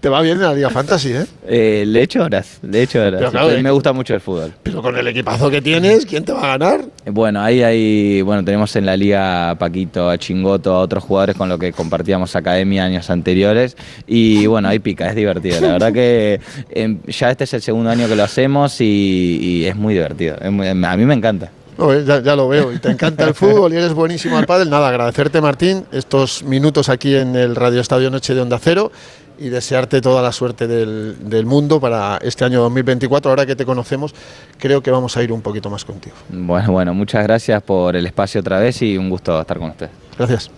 [0.00, 1.26] Te va bien en la Liga Fantasy, ¿eh?
[1.46, 4.52] Eh, le echo horas le echo horas Pero claro, me eh, gusta mucho el fútbol
[4.62, 6.80] Pero con el equipazo que tienes, ¿quién te va a ganar?
[7.06, 11.36] Bueno, ahí hay, bueno, tenemos en la liga a Paquito, a Chingoto, a otros jugadores
[11.36, 13.76] con los que compartíamos academia años anteriores
[14.06, 15.60] y bueno, ahí pica, es divertido.
[15.60, 16.40] La verdad que
[16.70, 20.36] em, ya este es el segundo año que lo hacemos y, y es muy divertido.
[20.40, 21.50] Es muy- a mí me encanta.
[21.80, 24.44] No, eh, ya, ya lo veo, y te encanta el fútbol y eres buenísimo al
[24.44, 24.68] pádel.
[24.68, 28.92] Nada, agradecerte Martín estos minutos aquí en el Radio Estadio Noche de Onda Cero
[29.38, 33.30] y desearte toda la suerte del, del mundo para este año 2024.
[33.30, 34.14] Ahora que te conocemos,
[34.58, 36.16] creo que vamos a ir un poquito más contigo.
[36.28, 39.92] Bueno, bueno, muchas gracias por el espacio otra vez y un gusto estar con ustedes.
[40.18, 40.50] Gracias.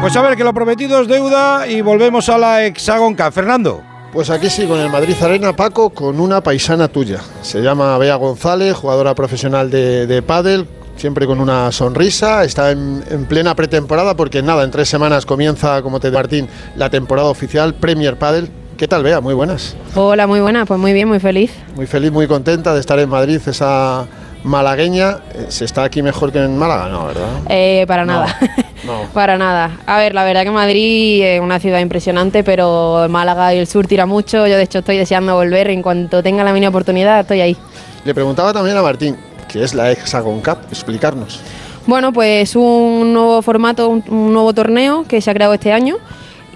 [0.00, 3.30] Pues a ver, que lo prometido es deuda y volvemos a la Hexagon Cup.
[3.32, 3.93] Fernando.
[4.14, 7.18] Pues aquí sí, con el Madrid Arena, Paco, con una paisana tuya.
[7.42, 12.44] Se llama Bea González, jugadora profesional de, de pádel, siempre con una sonrisa.
[12.44, 16.48] Está en, en plena pretemporada porque nada, en tres semanas comienza, como te digo, Martín,
[16.76, 18.48] la temporada oficial Premier Padel.
[18.76, 19.20] ¿Qué tal, Bea?
[19.20, 19.74] Muy buenas.
[19.96, 21.50] Hola, muy buena, pues muy bien, muy feliz.
[21.74, 24.06] Muy feliz, muy contenta de estar en Madrid, esa
[24.44, 25.18] malagueña.
[25.34, 26.88] Eh, ¿Se está aquí mejor que en Málaga?
[26.88, 27.28] No, ¿verdad?
[27.48, 28.36] Eh, para nada,
[28.84, 29.02] No.
[29.12, 29.78] para nada.
[29.86, 33.86] A ver, la verdad que Madrid es una ciudad impresionante, pero Málaga y el sur
[33.86, 34.46] tira mucho.
[34.46, 35.68] Yo de hecho estoy deseando volver.
[35.70, 37.56] En cuanto tenga la mínima oportunidad, estoy ahí.
[38.04, 39.16] Le preguntaba también a Martín,
[39.50, 40.58] ¿qué es la Hexagon Cup?
[40.70, 41.40] Explicarnos.
[41.86, 45.96] Bueno, pues un nuevo formato, un, un nuevo torneo que se ha creado este año.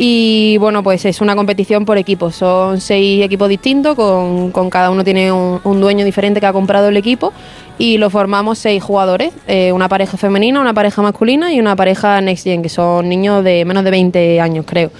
[0.00, 2.36] Y bueno, pues es una competición por equipos.
[2.36, 6.52] Son seis equipos distintos, con, con cada uno tiene un, un dueño diferente que ha
[6.52, 7.32] comprado el equipo.
[7.78, 12.20] Y lo formamos seis jugadores: eh, una pareja femenina, una pareja masculina y una pareja
[12.20, 14.90] Next Gen, que son niños de menos de 20 años, creo.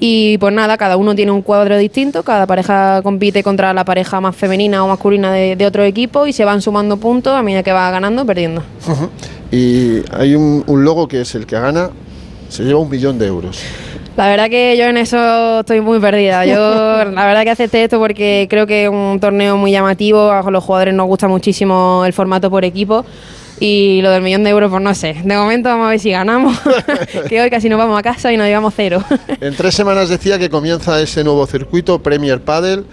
[0.00, 4.20] Y pues nada, cada uno tiene un cuadro distinto, cada pareja compite contra la pareja
[4.20, 7.72] más femenina o masculina de, otro equipo y se van sumando puntos a medida que
[7.72, 8.62] va ganando o perdiendo.
[9.50, 11.90] Y hay un, un logo que es el que gana,
[12.48, 13.60] se lleva un millón de euros.
[14.18, 16.44] La verdad que yo en eso estoy muy perdida.
[16.44, 16.54] Yo
[17.04, 20.64] la verdad que acepté esto porque creo que es un torneo muy llamativo, a los
[20.64, 23.04] jugadores nos gusta muchísimo el formato por equipo
[23.60, 25.14] y lo del millón de euros pues no sé.
[25.24, 26.58] De momento vamos a ver si ganamos,
[27.28, 29.04] que hoy casi nos vamos a casa y nos llevamos cero.
[29.40, 32.86] En tres semanas decía que comienza ese nuevo circuito Premier Padel,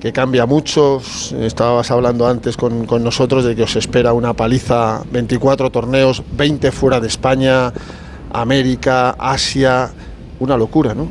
[0.00, 1.02] que cambia mucho.
[1.42, 6.72] Estabas hablando antes con, con nosotros de que os espera una paliza, 24 torneos, 20
[6.72, 7.70] fuera de España,
[8.32, 9.90] América, Asia,
[10.40, 11.08] una locura, ¿no?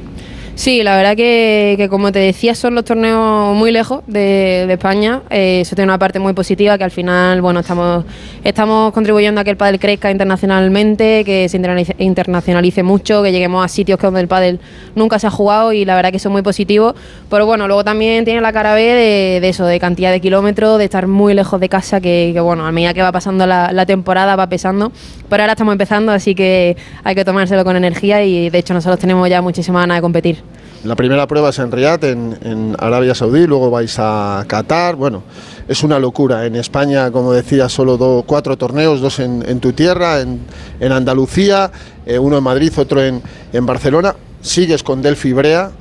[0.59, 5.21] Sí, la verdad que, que como te decía, son los torneos muy lejos de, España.
[5.29, 8.03] Eh, eso tiene una parte muy positiva, que al final, bueno, estamos,
[8.43, 11.61] estamos contribuyendo a que el pádel crezca internacionalmente, que se
[11.97, 14.59] internacionalice mucho, que lleguemos a sitios que donde el pádel
[14.95, 16.93] nunca se ha jugado y la verdad que eso es muy positivo.
[17.29, 20.85] Pero bueno, luego también tiene la cara B de, eso, de cantidad de kilómetros, de
[20.85, 24.35] estar muy lejos de casa, que, que, bueno, a medida que va pasando la, temporada
[24.35, 24.91] va pesando.
[25.29, 28.99] Pero ahora estamos empezando, así que hay que tomárselo con energía y de hecho nosotros
[28.99, 30.43] tenemos ya muchísimas ganas de competir.
[30.83, 34.95] La primera prueba es en Riyadh, en, Arabia Saudí, luego vais a Qatar.
[34.95, 35.23] Bueno,
[35.67, 36.45] es una locura.
[36.45, 40.39] En España, como decía, solo do, cuatro torneos, dos en, en tu tierra, en,
[40.79, 41.69] en Andalucía,
[42.05, 44.15] eh, uno en Madrid, otro en, en, Barcelona.
[44.41, 45.71] Sigues con Delphi Brea.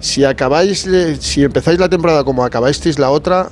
[0.00, 0.88] Si acabáis,
[1.20, 3.50] si empezáis la temporada como acabáis la otra,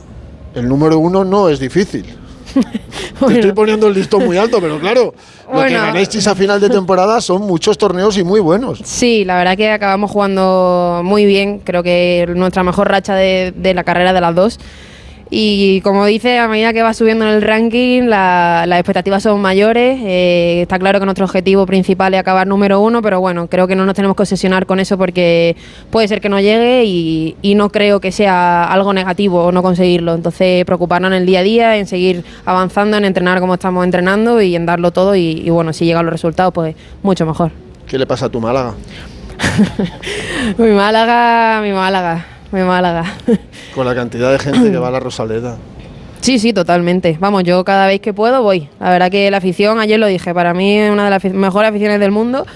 [0.55, 2.05] el número uno no es difícil.
[3.27, 5.13] Te estoy poniendo el listón muy alto, pero claro, lo
[5.51, 5.81] que Bueno.
[5.81, 8.81] ganéis a final de temporada son muchos torneos y muy buenos.
[8.85, 11.59] Sí, la verdad que acabamos jugando muy bien.
[11.61, 14.59] Creo que nuestra mejor racha de, de la carrera de las dos.
[15.29, 19.41] Y como dice, a medida que va subiendo en el ranking, la- las expectativas son
[19.41, 19.99] mayores.
[20.05, 23.75] Eh, está claro que nuestro objetivo principal es acabar número uno, pero bueno, creo que
[23.75, 25.57] no nos tenemos que obsesionar con eso porque
[25.91, 30.15] puede ser que no llegue y, y no creo que sea algo negativo no conseguirlo.
[30.15, 34.41] Entonces, preocuparnos en el día a día, en seguir avanzando, en entrenar como estamos entrenando
[34.41, 35.17] y en darlo todo.
[35.17, 37.51] Y, y bueno, si llegan los resultados, pues mucho mejor.
[37.89, 38.75] ¿Qué le pasa a tu Málaga?
[40.59, 43.05] Mi Málaga, mi Málaga, mi Málaga.
[43.75, 45.57] Con la cantidad de gente que va a la Rosaleda.
[46.21, 47.17] Sí, sí, totalmente.
[47.21, 48.69] Vamos, yo cada vez que puedo voy.
[48.81, 51.71] La verdad que la afición, ayer lo dije, para mí es una de las mejores
[51.71, 52.47] aficiones del mundo.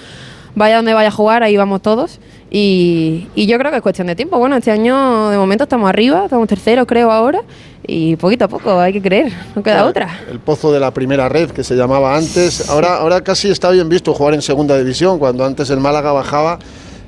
[0.55, 2.19] Vaya donde vaya a jugar, ahí vamos todos.
[2.49, 4.37] Y, y yo creo que es cuestión de tiempo.
[4.37, 7.39] Bueno, este año de momento estamos arriba, estamos terceros creo ahora.
[7.87, 10.09] Y poquito a poco, hay que creer, no queda Claro, otra.
[10.29, 12.69] El pozo de la primera red que se llamaba antes.
[12.69, 16.59] Ahora, ahora casi está bien visto jugar en segunda división, cuando antes el Málaga bajaba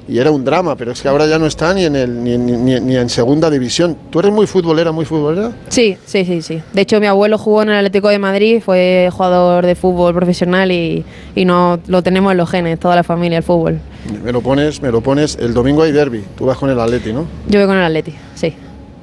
[0.08, 2.38] y era un drama, pero es que ahora ya no está ni en, el, ni,
[2.38, 3.96] ni- ni- ni en segunda división.
[4.10, 5.52] ¿Tú eres muy futbolera, muy futbolera?
[5.70, 6.62] Sí, sí, sí, sí.
[6.74, 10.72] De hecho, mi abuelo jugó en el Atlético de Madrid, fue jugador de fútbol profesional
[10.72, 11.06] y,
[11.36, 13.80] y no, lo tenemos en los genes, toda la familia, el fútbol.
[14.24, 15.38] Me lo pones, me lo pones.
[15.40, 16.24] El domingo hay derby.
[16.38, 17.26] Tú vas con el Atleti, ¿no?
[17.48, 18.54] Yo voy con el Atleti, sí.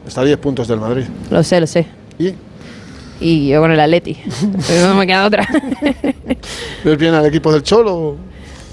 [0.06, 1.04] Está a 10 puntos del Madrid.
[1.30, 1.86] Lo sé, lo sé.
[2.18, 2.34] ¿Y?
[3.22, 4.18] Y yo con el Atleti.
[4.86, 5.46] no me queda otra.
[6.84, 8.16] ¿Ves bien al equipo del Cholo?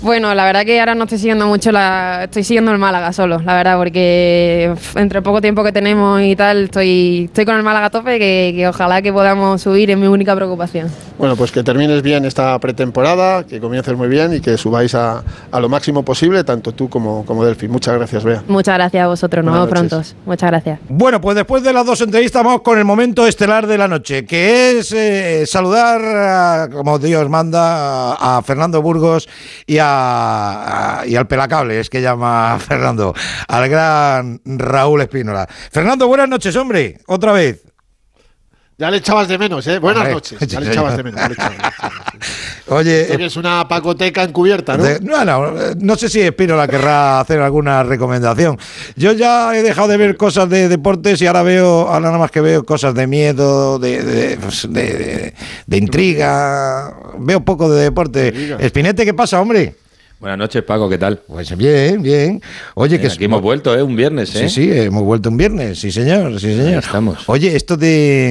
[0.01, 2.25] Bueno, la verdad que ahora no estoy siguiendo mucho la...
[2.25, 6.35] Estoy siguiendo el Málaga solo, la verdad, porque entre el poco tiempo que tenemos y
[6.35, 9.97] tal, estoy, estoy con el Málaga a tope, que, que ojalá que podamos subir, es
[9.97, 10.87] mi única preocupación.
[11.17, 15.23] Bueno, pues que termines bien esta pretemporada, que comiences muy bien y que subáis a,
[15.51, 17.67] a lo máximo posible, tanto tú como, como Delphi.
[17.67, 18.43] Muchas gracias, Bea.
[18.47, 19.89] Muchas gracias a vosotros, nos vemos noches.
[19.89, 20.07] pronto.
[20.27, 20.79] Muchas gracias.
[20.89, 24.25] Bueno, pues después de las dos entrevistas vamos con el momento estelar de la noche,
[24.25, 29.27] que es eh, saludar, a- como Dios manda, a Fernando Burgos
[29.65, 29.86] y, a,
[31.05, 33.13] y al Pelacables, que llama Fernando,
[33.47, 35.47] al gran Raúl Espínola.
[35.71, 37.66] Fernando, buenas noches, hombre, otra vez.
[38.79, 39.79] Ya le echabas de menos, ¿eh?
[39.79, 40.39] Buenas Hombre, noches.
[40.47, 41.19] Ya le echabas de menos.
[41.19, 41.73] ya le echabas de menos.
[42.69, 44.83] Oye, Esto que es una pacoteca encubierta, ¿no?
[44.83, 48.59] De- no, no, no sé si Espínola querrá hacer alguna recomendación.
[48.95, 52.29] Yo ya he dejado de ver cosas de deportes y ahora veo, ahora nada más
[52.29, 55.33] que veo cosas de miedo, de, de, pues, de- de-
[55.65, 56.93] de intriga.
[57.19, 58.55] Veo poco de deporte.
[58.59, 59.75] Espinete, ¿qué pasa, hombre?
[60.19, 61.21] Buenas noches, Paco, ¿qué tal?
[61.27, 62.41] Pues bien, bien.
[62.73, 63.83] Oye, que aquí hemos vuelto, ¿eh?
[63.83, 64.49] Un viernes, ¿eh?
[64.49, 66.83] Sí, sí, hemos vuelto un viernes, sí señor, sí señor.
[66.83, 67.19] estamos.
[67.29, 68.29] Oye, esto de,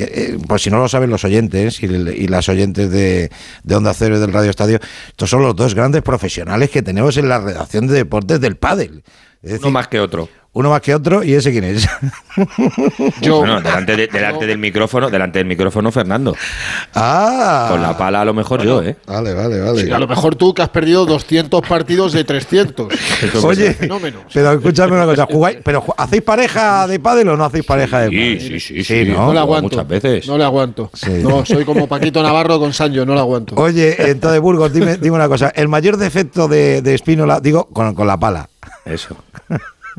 [0.00, 3.30] eh, por si no lo saben los oyentes y, y las oyentes de,
[3.62, 7.16] de Onda Cero y del Radio Estadio, estos son los dos grandes profesionales que tenemos
[7.16, 9.04] en la redacción de deportes del pádel.
[9.40, 10.28] Es decir, Uno más que otro.
[10.52, 11.88] Uno más que otro y ese quién es.
[13.28, 16.36] Bueno, delante, de- delante del micrófono, delante del micrófono, Fernando.
[16.94, 17.66] Ah.
[17.70, 18.96] Con la pala a lo mejor yo, ¿eh?
[19.06, 19.84] Vale, vale, vale.
[19.84, 22.88] Sí, a lo mejor tú que has perdido 200 partidos de 300.
[23.44, 24.20] Oye, fenómeno.
[24.32, 28.06] pero escúchame una cosa, ¿jugáis, pero ¿hacéis pareja de pádel o no hacéis pareja de
[28.08, 28.40] pádel?
[28.40, 29.26] Sí, sí, sí, Sí, sí, ¿no?
[29.26, 29.68] No le aguanto.
[29.76, 30.26] Muchas veces.
[30.28, 30.90] No le aguanto.
[31.22, 33.54] No, soy como Paquito Navarro con Sancho, no le aguanto.
[33.56, 35.52] Oye, entonces, Burgos, dime, dime una cosa.
[35.54, 38.48] El mayor defecto de, de Espínola, digo, con, con la pala.
[38.84, 39.16] Eso.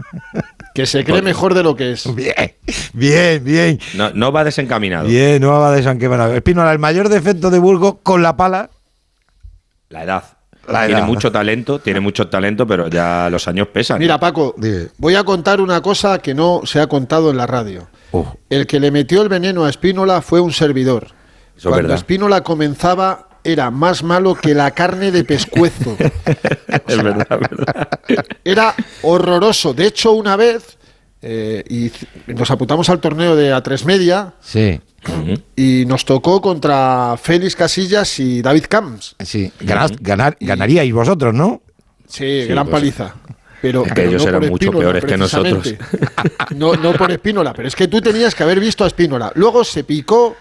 [0.73, 2.15] Que se cree mejor de lo que es.
[2.15, 2.55] Bien,
[2.93, 3.79] bien, bien.
[3.95, 5.07] No, no va desencaminado.
[5.07, 6.33] Bien, no va de San Quemanado.
[6.33, 8.69] Espínola, el mayor defecto de Burgos con la pala.
[9.89, 10.23] La edad.
[10.67, 11.07] La tiene edad.
[11.07, 13.99] mucho talento, tiene mucho talento, pero ya los años pesan.
[13.99, 14.55] Mira, Paco,
[14.97, 17.87] voy a contar una cosa que no se ha contado en la radio.
[18.49, 21.05] El que le metió el veneno a Espínola fue un servidor.
[21.05, 21.13] Eso
[21.55, 21.97] es Cuando verdad.
[21.97, 25.95] Espínola comenzaba, era más malo que la carne de pescuezo.
[26.87, 27.87] es verdad, es verdad.
[28.43, 29.73] Era horroroso.
[29.73, 30.77] De hecho, una vez
[31.21, 34.79] eh, y c- nos apuntamos al torneo de A3 Media Sí.
[35.55, 39.15] y nos tocó contra Félix Casillas y David Camps.
[39.19, 39.51] Sí.
[39.59, 41.61] Ganad- ganar, ganaríais vosotros, ¿no?
[42.07, 43.15] Sí, Sí, gran pues, paliza.
[43.61, 45.73] Pero, es que pero ellos no eran mucho Espínola, peores que nosotros.
[46.55, 49.33] No, no por Espínola, pero es que tú tenías que haber visto a Espínola.
[49.35, 50.37] Luego se picó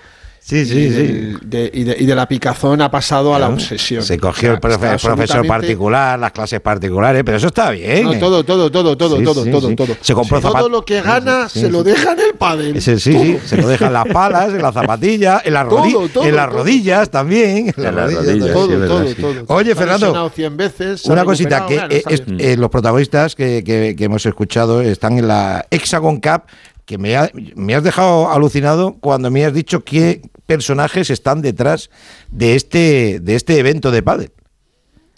[0.49, 0.89] Sí, y, sí, sí.
[0.89, 4.03] del- de, y de- y de la picazón ha pasado a la obsesión.
[4.03, 8.05] Se cogió el profe- profesor absolutamente- particular, las clases particulares, pero eso está bien.
[8.05, 8.19] No, ¿eh?
[8.19, 9.77] todo, todo, todo, todo, Sí, todo, sí, todo, sí.
[9.77, 9.97] todo.
[10.01, 11.73] Se compró Todo zapat- lo que gana Sí, se sí.
[11.73, 12.77] lo deja en el pádel.
[12.79, 16.09] Ese sí, sí, se lo dejan las palas, en las zapatillas, en las, rodi- Todo,
[16.09, 16.59] todo, en las todo.
[16.61, 17.75] rodillas también.
[17.77, 18.53] En las rodillas, también.
[18.55, 19.15] todo, todo,
[19.45, 19.55] todo.
[19.55, 22.03] Oye, Fernando, lesionado 100 veces, se ha una cosita, que eh,
[22.39, 26.45] eh, los protagonistas que, que- que hemos escuchado están en la Hexagon Cup,
[26.89, 31.90] que me, ha- me has dejado alucinado cuando me has dicho qué personajes están detrás
[32.31, 34.32] de este, de este evento de pádel.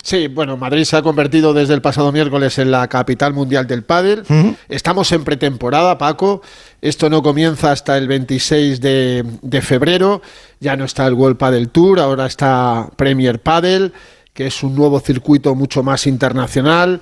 [0.02, 3.84] Sí, bueno, Madrid se ha convertido desde el pasado miércoles en la capital mundial del
[3.84, 4.24] pádel.
[4.68, 6.42] Estamos en pretemporada, Paco.
[6.80, 10.22] Esto no comienza hasta el 26 de, de febrero.
[10.58, 13.92] Ya no está el World Padel Tour, ahora está Premier Padel,
[14.34, 17.00] que es un nuevo circuito mucho más internacional.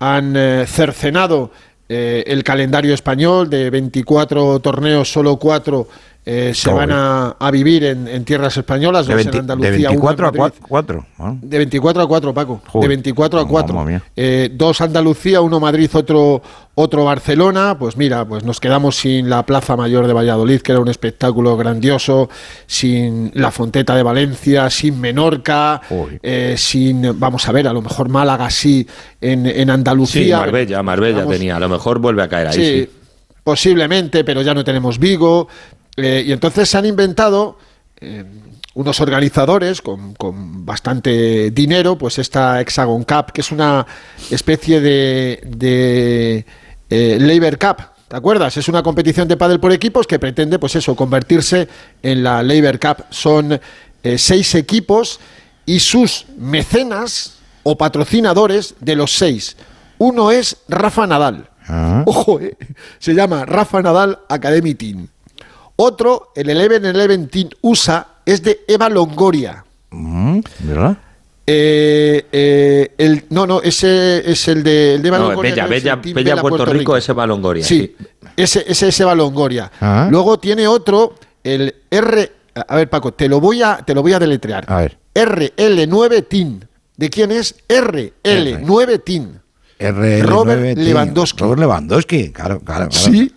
[0.00, 1.52] Han eh, cercenado
[1.92, 5.88] eh, el calendario español de 24 torneos, solo 4
[6.26, 9.52] eh, se van a, a vivir en, en tierras españolas, De, dos 20 en de
[9.52, 10.54] Andalucía, uno en 24 a Madrid.
[10.68, 11.06] 4.
[11.42, 12.62] De 24 a 4, Paco.
[12.66, 12.82] Joder.
[12.88, 13.74] De 24 a 4.
[13.74, 14.02] Mamma mía.
[14.14, 16.42] Eh, dos Andalucía, uno Madrid, otro,
[16.74, 17.76] otro Barcelona.
[17.78, 21.56] Pues mira, pues nos quedamos sin la Plaza Mayor de Valladolid, que era un espectáculo
[21.56, 22.28] grandioso,
[22.66, 25.80] sin la Fonteta de Valencia, sin Menorca,
[26.22, 28.86] eh, sin, vamos a ver, a lo mejor Málaga sí
[29.20, 30.38] en, en Sí, Andalucía.
[30.38, 31.56] Marbella, Marbella Vamos- tenía.
[31.56, 32.90] A lo mejor vuelve a caer ahí, Sí, sí.
[33.42, 35.48] posiblemente, pero ya no tenemos Vigo.
[36.02, 37.58] Eh, y entonces se han inventado
[38.00, 38.24] eh,
[38.74, 43.86] unos organizadores con, con bastante dinero, pues esta Hexagon Cup, que es una
[44.30, 46.46] especie de, de
[46.88, 47.76] eh, Labor Cup.
[48.08, 48.56] ¿Te acuerdas?
[48.56, 51.68] Es una competición de pádel por equipos que pretende, pues eso, convertirse
[52.02, 53.04] en la Labor Cup.
[53.10, 53.60] Son
[54.02, 55.20] eh, seis equipos
[55.64, 59.56] y sus mecenas o patrocinadores de los seis.
[59.98, 61.48] Uno es Rafa Nadal.
[62.04, 62.56] Ojo, eh,
[62.98, 65.06] se llama Rafa Nadal Academy Team.
[65.82, 69.64] Otro, el Eleven Eleven Team USA, es de Eva Longoria.
[69.90, 70.98] Mm, ¿Verdad?
[71.46, 75.66] Eh, eh, el, no, no, ese es el de, el de Eva No, Longoria.
[75.66, 77.64] Bella, Bella, Puerto, Rico, ese va a Longoria.
[77.64, 77.96] Sí,
[78.36, 79.72] ese, ese es Eva Longoria.
[79.80, 80.06] Ah.
[80.10, 82.32] Luego tiene otro, el R.
[82.54, 84.66] A ver, Paco, te lo voy a, te lo voy a deletrear.
[84.68, 84.98] A ver.
[85.14, 86.60] RL9 Team.
[86.94, 87.54] ¿De quién es?
[87.66, 89.40] RL9 Team.
[89.78, 90.78] RL9, Robert.
[90.78, 91.40] Lewandowski.
[91.40, 92.90] Robert Lewandowski, claro, claro.
[92.90, 92.92] claro.
[92.92, 93.32] Sí.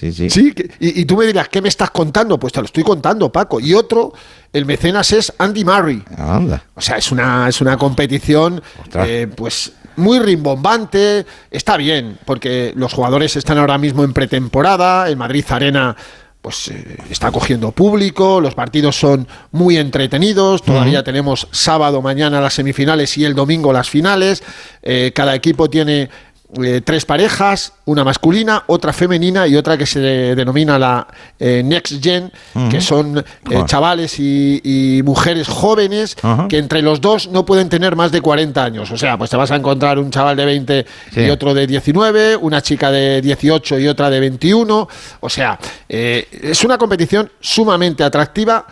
[0.00, 0.30] Sí, sí.
[0.30, 2.40] Sí, y tú me dirás, ¿qué me estás contando?
[2.40, 3.60] Pues te lo estoy contando, Paco.
[3.60, 4.14] Y otro,
[4.50, 6.02] el mecenas es Andy Murray.
[6.16, 6.64] Anda.
[6.74, 8.62] O sea, es una, es una competición,
[8.94, 11.26] eh, pues muy rimbombante.
[11.50, 15.06] Está bien, porque los jugadores están ahora mismo en pretemporada.
[15.06, 15.94] El Madrid Arena,
[16.40, 18.40] pues eh, está cogiendo público.
[18.40, 20.62] Los partidos son muy entretenidos.
[20.62, 24.42] Todavía tenemos sábado, mañana las semifinales y el domingo las finales.
[24.82, 26.08] Eh, cada equipo tiene
[26.62, 31.06] eh, tres parejas, una masculina, otra femenina y otra que se denomina la
[31.38, 32.30] eh, Next Gen,
[32.70, 36.16] que son eh, chavales y, y mujeres jóvenes
[36.48, 38.90] que entre los dos no pueden tener más de 40 años.
[38.90, 41.20] O sea, pues te vas a encontrar un chaval de 20 Sí.
[41.20, 44.88] y otro de 19, una chica de 18 y otra de 21.
[45.20, 45.58] O sea,
[45.88, 48.66] eh, es una competición sumamente atractiva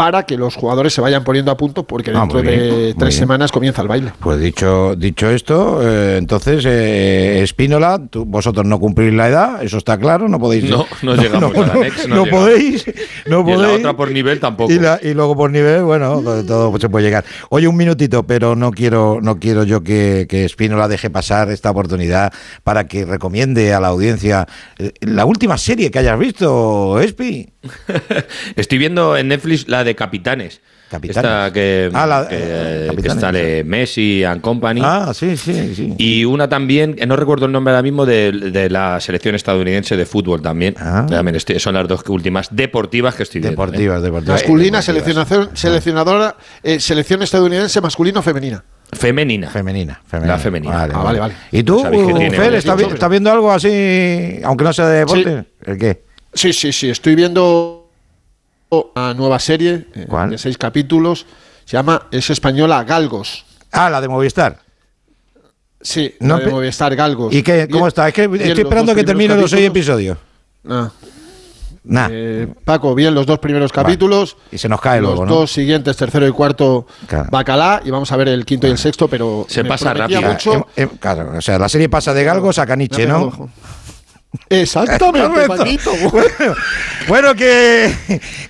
[0.00, 3.14] para que los jugadores se vayan poniendo a punto porque Ah, dentro bien, de tres
[3.16, 4.12] semanas comienza el baile.
[4.18, 9.76] Pues dicho, dicho esto, eh, entonces, eh, Espínola, tú- vosotros no cumplís la edad, eso
[9.76, 10.70] está claro, no podéis.
[10.70, 12.86] No, no llegamos a la Next, no no podéis,
[13.26, 13.78] no Y en la podéis.
[13.80, 14.72] otra por nivel tampoco.
[14.72, 17.26] Y, la- y luego por nivel, bueno, todo, todo se puede llegar.
[17.50, 21.70] Oye, un minutito, pero no quiero, no quiero yo que, que Espínola deje pasar esta
[21.70, 22.32] oportunidad
[22.64, 24.46] para que recomiende a la audiencia
[24.78, 27.50] eh, la última serie que hayas visto, Espi.
[28.56, 30.60] Estoy viendo en Netflix la de Capitanes.
[30.90, 31.16] Capitanes.
[31.18, 34.80] Esta que, Ah, la- que, eh, que Capitanes, sale Messi and Company.
[34.84, 35.94] Ah, sí, sí, sí.
[35.98, 40.04] Y una también, no recuerdo el nombre ahora mismo, de, de la selección estadounidense de
[40.04, 40.74] fútbol también.
[40.74, 43.62] También estoy- son las dos últimas deportivas que estoy viendo.
[43.62, 43.66] Ah.
[43.66, 44.04] Deportivas, ¿eh?
[44.06, 44.40] deportivas.
[44.40, 48.64] Masculina, seleccionación, seleccionadora, eh, selección estadounidense masculino o femenina.
[48.92, 49.48] Femenina.
[49.50, 50.00] Femenina.
[50.04, 50.32] femenina.
[50.34, 50.74] La femenina.
[50.74, 51.34] Vale, Ah, vale, vale.
[51.52, 55.44] ¿Y tú, un- estás vi- estás viendo algo así, aunque no sea de deporte?
[55.64, 56.02] ¿El qué?
[56.34, 56.90] Sí, sí, sí.
[56.90, 57.79] Estoy viendo
[58.70, 61.26] una nueva serie eh, de seis capítulos.
[61.64, 63.44] Se llama, es española, Galgos.
[63.72, 64.58] Ah, la de Movistar.
[65.80, 67.32] Sí, No la de Movistar Galgos.
[67.34, 68.08] ¿Y qué, cómo está?
[68.08, 70.18] Es que bien estoy los esperando que termine los seis episodios.
[70.68, 70.90] Ah.
[71.82, 72.08] Nah.
[72.10, 74.36] Eh, Paco, bien los dos primeros capítulos.
[74.52, 75.34] Y se nos cae los luego, ¿no?
[75.34, 77.28] dos siguientes, tercero y cuarto, Claro.
[77.30, 77.80] Bacalá.
[77.84, 80.20] Y vamos a ver el quinto y el sexto, pero Se pasa rápido.
[80.20, 80.66] mucho.
[80.76, 83.50] Eh, eh, claro, o sea, la serie pasa de Galgos a Caniche, ¿no?
[84.48, 85.46] Exactamente.
[85.46, 85.90] Paquito.
[86.10, 86.54] Bueno,
[87.08, 87.92] bueno, que,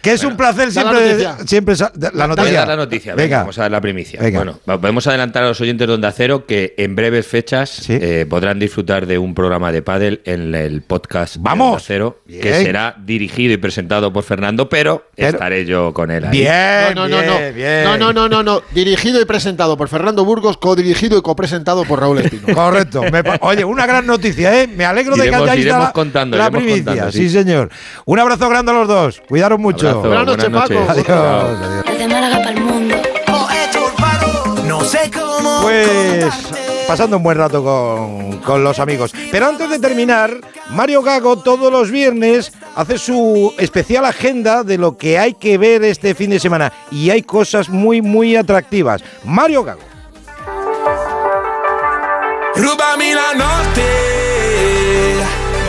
[0.03, 1.09] que es un placer da la siempre.
[1.13, 1.37] noticia.
[1.47, 2.59] siempre la Voy a noticia.
[2.61, 3.15] dar la noticia.
[3.15, 3.39] Venga, Venga.
[3.41, 4.21] vamos a dar la primicia.
[4.21, 4.39] Venga.
[4.39, 8.59] Bueno, podemos adelantar a los oyentes de Onda Cero que en breves fechas eh, podrán
[8.59, 11.69] disfrutar de un programa de pádel en el podcast de ¡Vamos!
[11.73, 16.25] Onda Cero, que será dirigido y presentado por Fernando, pero, Pero- estaré yo con él
[16.25, 16.31] ahí.
[16.31, 17.55] Bien, No, no, no, bien, no.
[17.55, 17.85] bien.
[17.85, 18.63] No, no, no, no, no.
[18.75, 22.55] Dirigido y presentado por Fernando Burgos, codirigido y copresentado por Raúl Espino.
[22.55, 23.03] Correcto.
[23.11, 24.67] Me oye, una gran noticia, ¿eh?
[24.67, 26.85] Me alegro de que hayáis iremos contando, la iremos primicia.
[26.85, 27.19] contando, sí.
[27.19, 27.31] sí.
[27.31, 27.71] señor.
[28.05, 29.23] Un abrazo grande a los dos.
[29.29, 29.89] Cuidaros mucho.
[29.89, 30.91] Abrazo, Buenas noches, buenas Paco.
[30.91, 31.09] Adiós.
[31.09, 31.85] adiós.
[31.87, 32.97] Desde Málaga para el mundo.
[34.67, 35.61] No sé cómo.
[35.63, 36.35] Pues
[36.87, 39.13] pasando un buen rato con, con los amigos.
[39.31, 40.33] Pero antes de terminar,
[40.71, 45.85] Mario Gago todos los viernes hace su especial agenda de lo que hay que ver
[45.85, 46.73] este fin de semana.
[46.91, 49.03] Y hay cosas muy, muy atractivas.
[49.25, 49.81] Mario Gago.
[52.57, 53.83] Rubami la notte,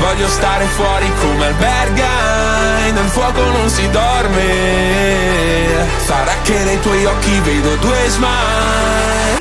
[0.01, 5.67] voglio stare fuori come alberga, nel fuoco non si dorme,
[6.03, 9.40] sarà che nei tuoi occhi vedo due smile.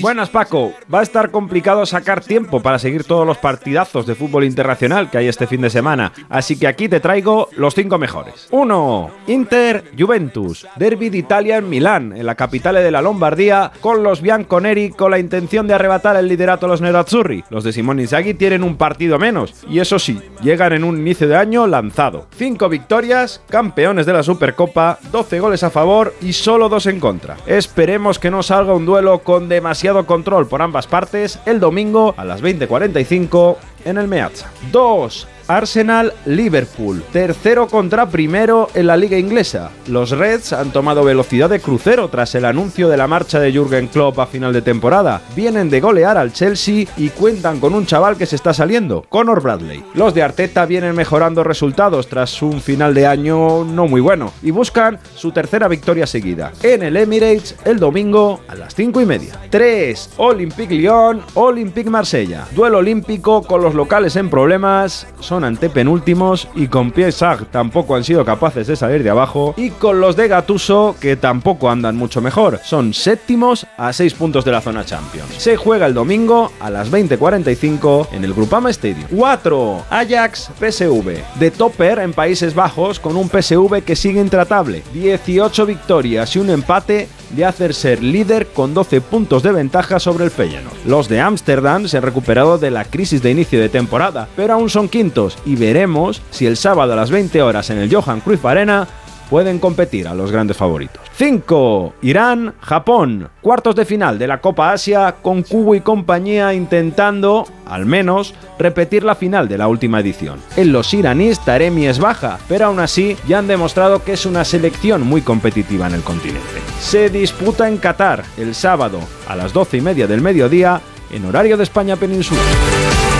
[0.00, 4.42] Buenas Paco, va a estar complicado sacar tiempo para seguir todos los partidazos de fútbol
[4.42, 8.48] internacional que hay este fin de semana, así que aquí te traigo los cinco mejores.
[8.50, 9.10] 1.
[9.28, 14.20] Inter Juventus, Derby de Italia en Milán, en la capital de la Lombardía, con los
[14.20, 17.44] bianconeri con la intención de arrebatar el liderato a los nerazzurri.
[17.48, 21.28] Los de Simone Inzaghi tienen un partido menos, y eso sí, llegan en un inicio
[21.28, 22.26] de año lanzado.
[22.36, 27.36] 5 victorias, campeones de la Supercopa, 12 goles a favor y solo 2 en contra.
[27.46, 32.24] Esperemos que no salga un duelo con demasiado control por ambas partes el domingo a
[32.24, 34.50] las 20:45 en el Meazza.
[34.72, 35.28] 2.
[35.48, 39.70] Arsenal-Liverpool, tercero contra primero en la liga inglesa.
[39.86, 43.88] Los Reds han tomado velocidad de crucero tras el anuncio de la marcha de Jürgen
[43.88, 45.22] Klopp a final de temporada.
[45.34, 49.42] Vienen de golear al Chelsea y cuentan con un chaval que se está saliendo, Conor
[49.42, 49.84] Bradley.
[49.94, 54.50] Los de Arteta vienen mejorando resultados tras un final de año no muy bueno y
[54.50, 59.40] buscan su tercera victoria seguida en el Emirates el domingo a las 5 y media.
[59.50, 60.10] 3.
[60.16, 62.46] Olympique Lyon, Olympique Marsella.
[62.52, 65.06] Duelo olímpico con los locales en problemas.
[65.44, 70.16] Antepenúltimos y con Piesag tampoco han sido capaces de salir de abajo y con los
[70.16, 72.60] de Gatuso que tampoco andan mucho mejor.
[72.64, 75.34] Son séptimos a 6 puntos de la zona Champions.
[75.38, 79.06] Se juega el domingo a las 20:45 en el Grupama Stadium.
[79.14, 79.84] 4.
[79.90, 81.38] Ajax PSV.
[81.38, 84.82] De topper en Países Bajos con un PSV que sigue intratable.
[84.92, 90.24] 18 victorias y un empate de hacer ser líder con 12 puntos de ventaja sobre
[90.24, 90.76] el Feyenoord.
[90.86, 94.70] Los de Ámsterdam se han recuperado de la crisis de inicio de temporada, pero aún
[94.70, 98.44] son quintos y veremos si el sábado a las 20 horas en el Johan Cruyff
[98.44, 98.86] Arena
[99.30, 101.02] pueden competir a los grandes favoritos.
[101.16, 101.94] 5.
[102.02, 103.28] Irán, Japón.
[103.40, 109.02] Cuartos de final de la Copa Asia con Cubo y compañía intentando, al menos, repetir
[109.02, 110.38] la final de la última edición.
[110.56, 114.44] En los iraníes Taremi es baja, pero aún así ya han demostrado que es una
[114.44, 116.46] selección muy competitiva en el continente.
[116.80, 120.80] Se disputa en Qatar el sábado a las 12 y media del mediodía
[121.10, 123.15] en horario de España Peninsular.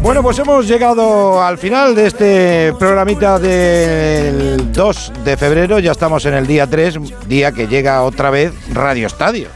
[0.00, 5.78] Bueno, pues hemos llegado al final de este programita del 2 de febrero.
[5.78, 6.98] Ya estamos en el día 3,
[7.28, 9.48] día que llega otra vez Radio Estadio.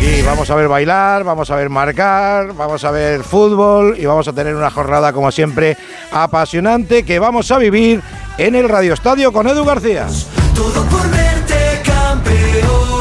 [0.00, 4.28] Y vamos a ver bailar, vamos a ver marcar, vamos a ver fútbol y vamos
[4.28, 5.76] a tener una jornada, como siempre,
[6.12, 8.02] apasionante que vamos a vivir
[8.36, 10.06] en el Radio Estadio con Edu García.
[10.54, 12.97] Todo por verte campeón.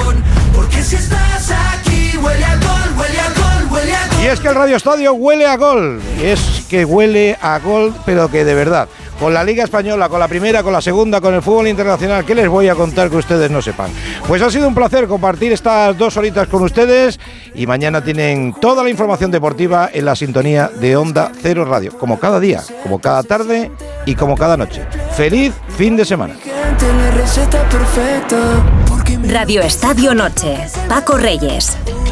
[0.88, 4.24] Si estás aquí, huele a gol, huele a gol, huele a gol.
[4.24, 6.02] Y es que el Radio Estadio huele a gol.
[6.18, 8.88] Y es que huele a gol, pero que de verdad.
[9.20, 12.34] Con la Liga Española, con la primera, con la segunda, con el fútbol internacional, ¿qué
[12.34, 13.92] les voy a contar que ustedes no sepan?
[14.30, 17.20] Pues ha sido un placer compartir estas dos horitas con ustedes
[17.54, 22.18] y mañana tienen toda la información deportiva en la sintonía de Onda Cero Radio, como
[22.18, 23.72] cada día, como cada tarde
[24.06, 24.86] y como cada noche.
[25.18, 26.36] ¡Feliz fin de semana!
[29.30, 30.70] Radio Estadio Noche.
[30.88, 32.07] Paco Reyes.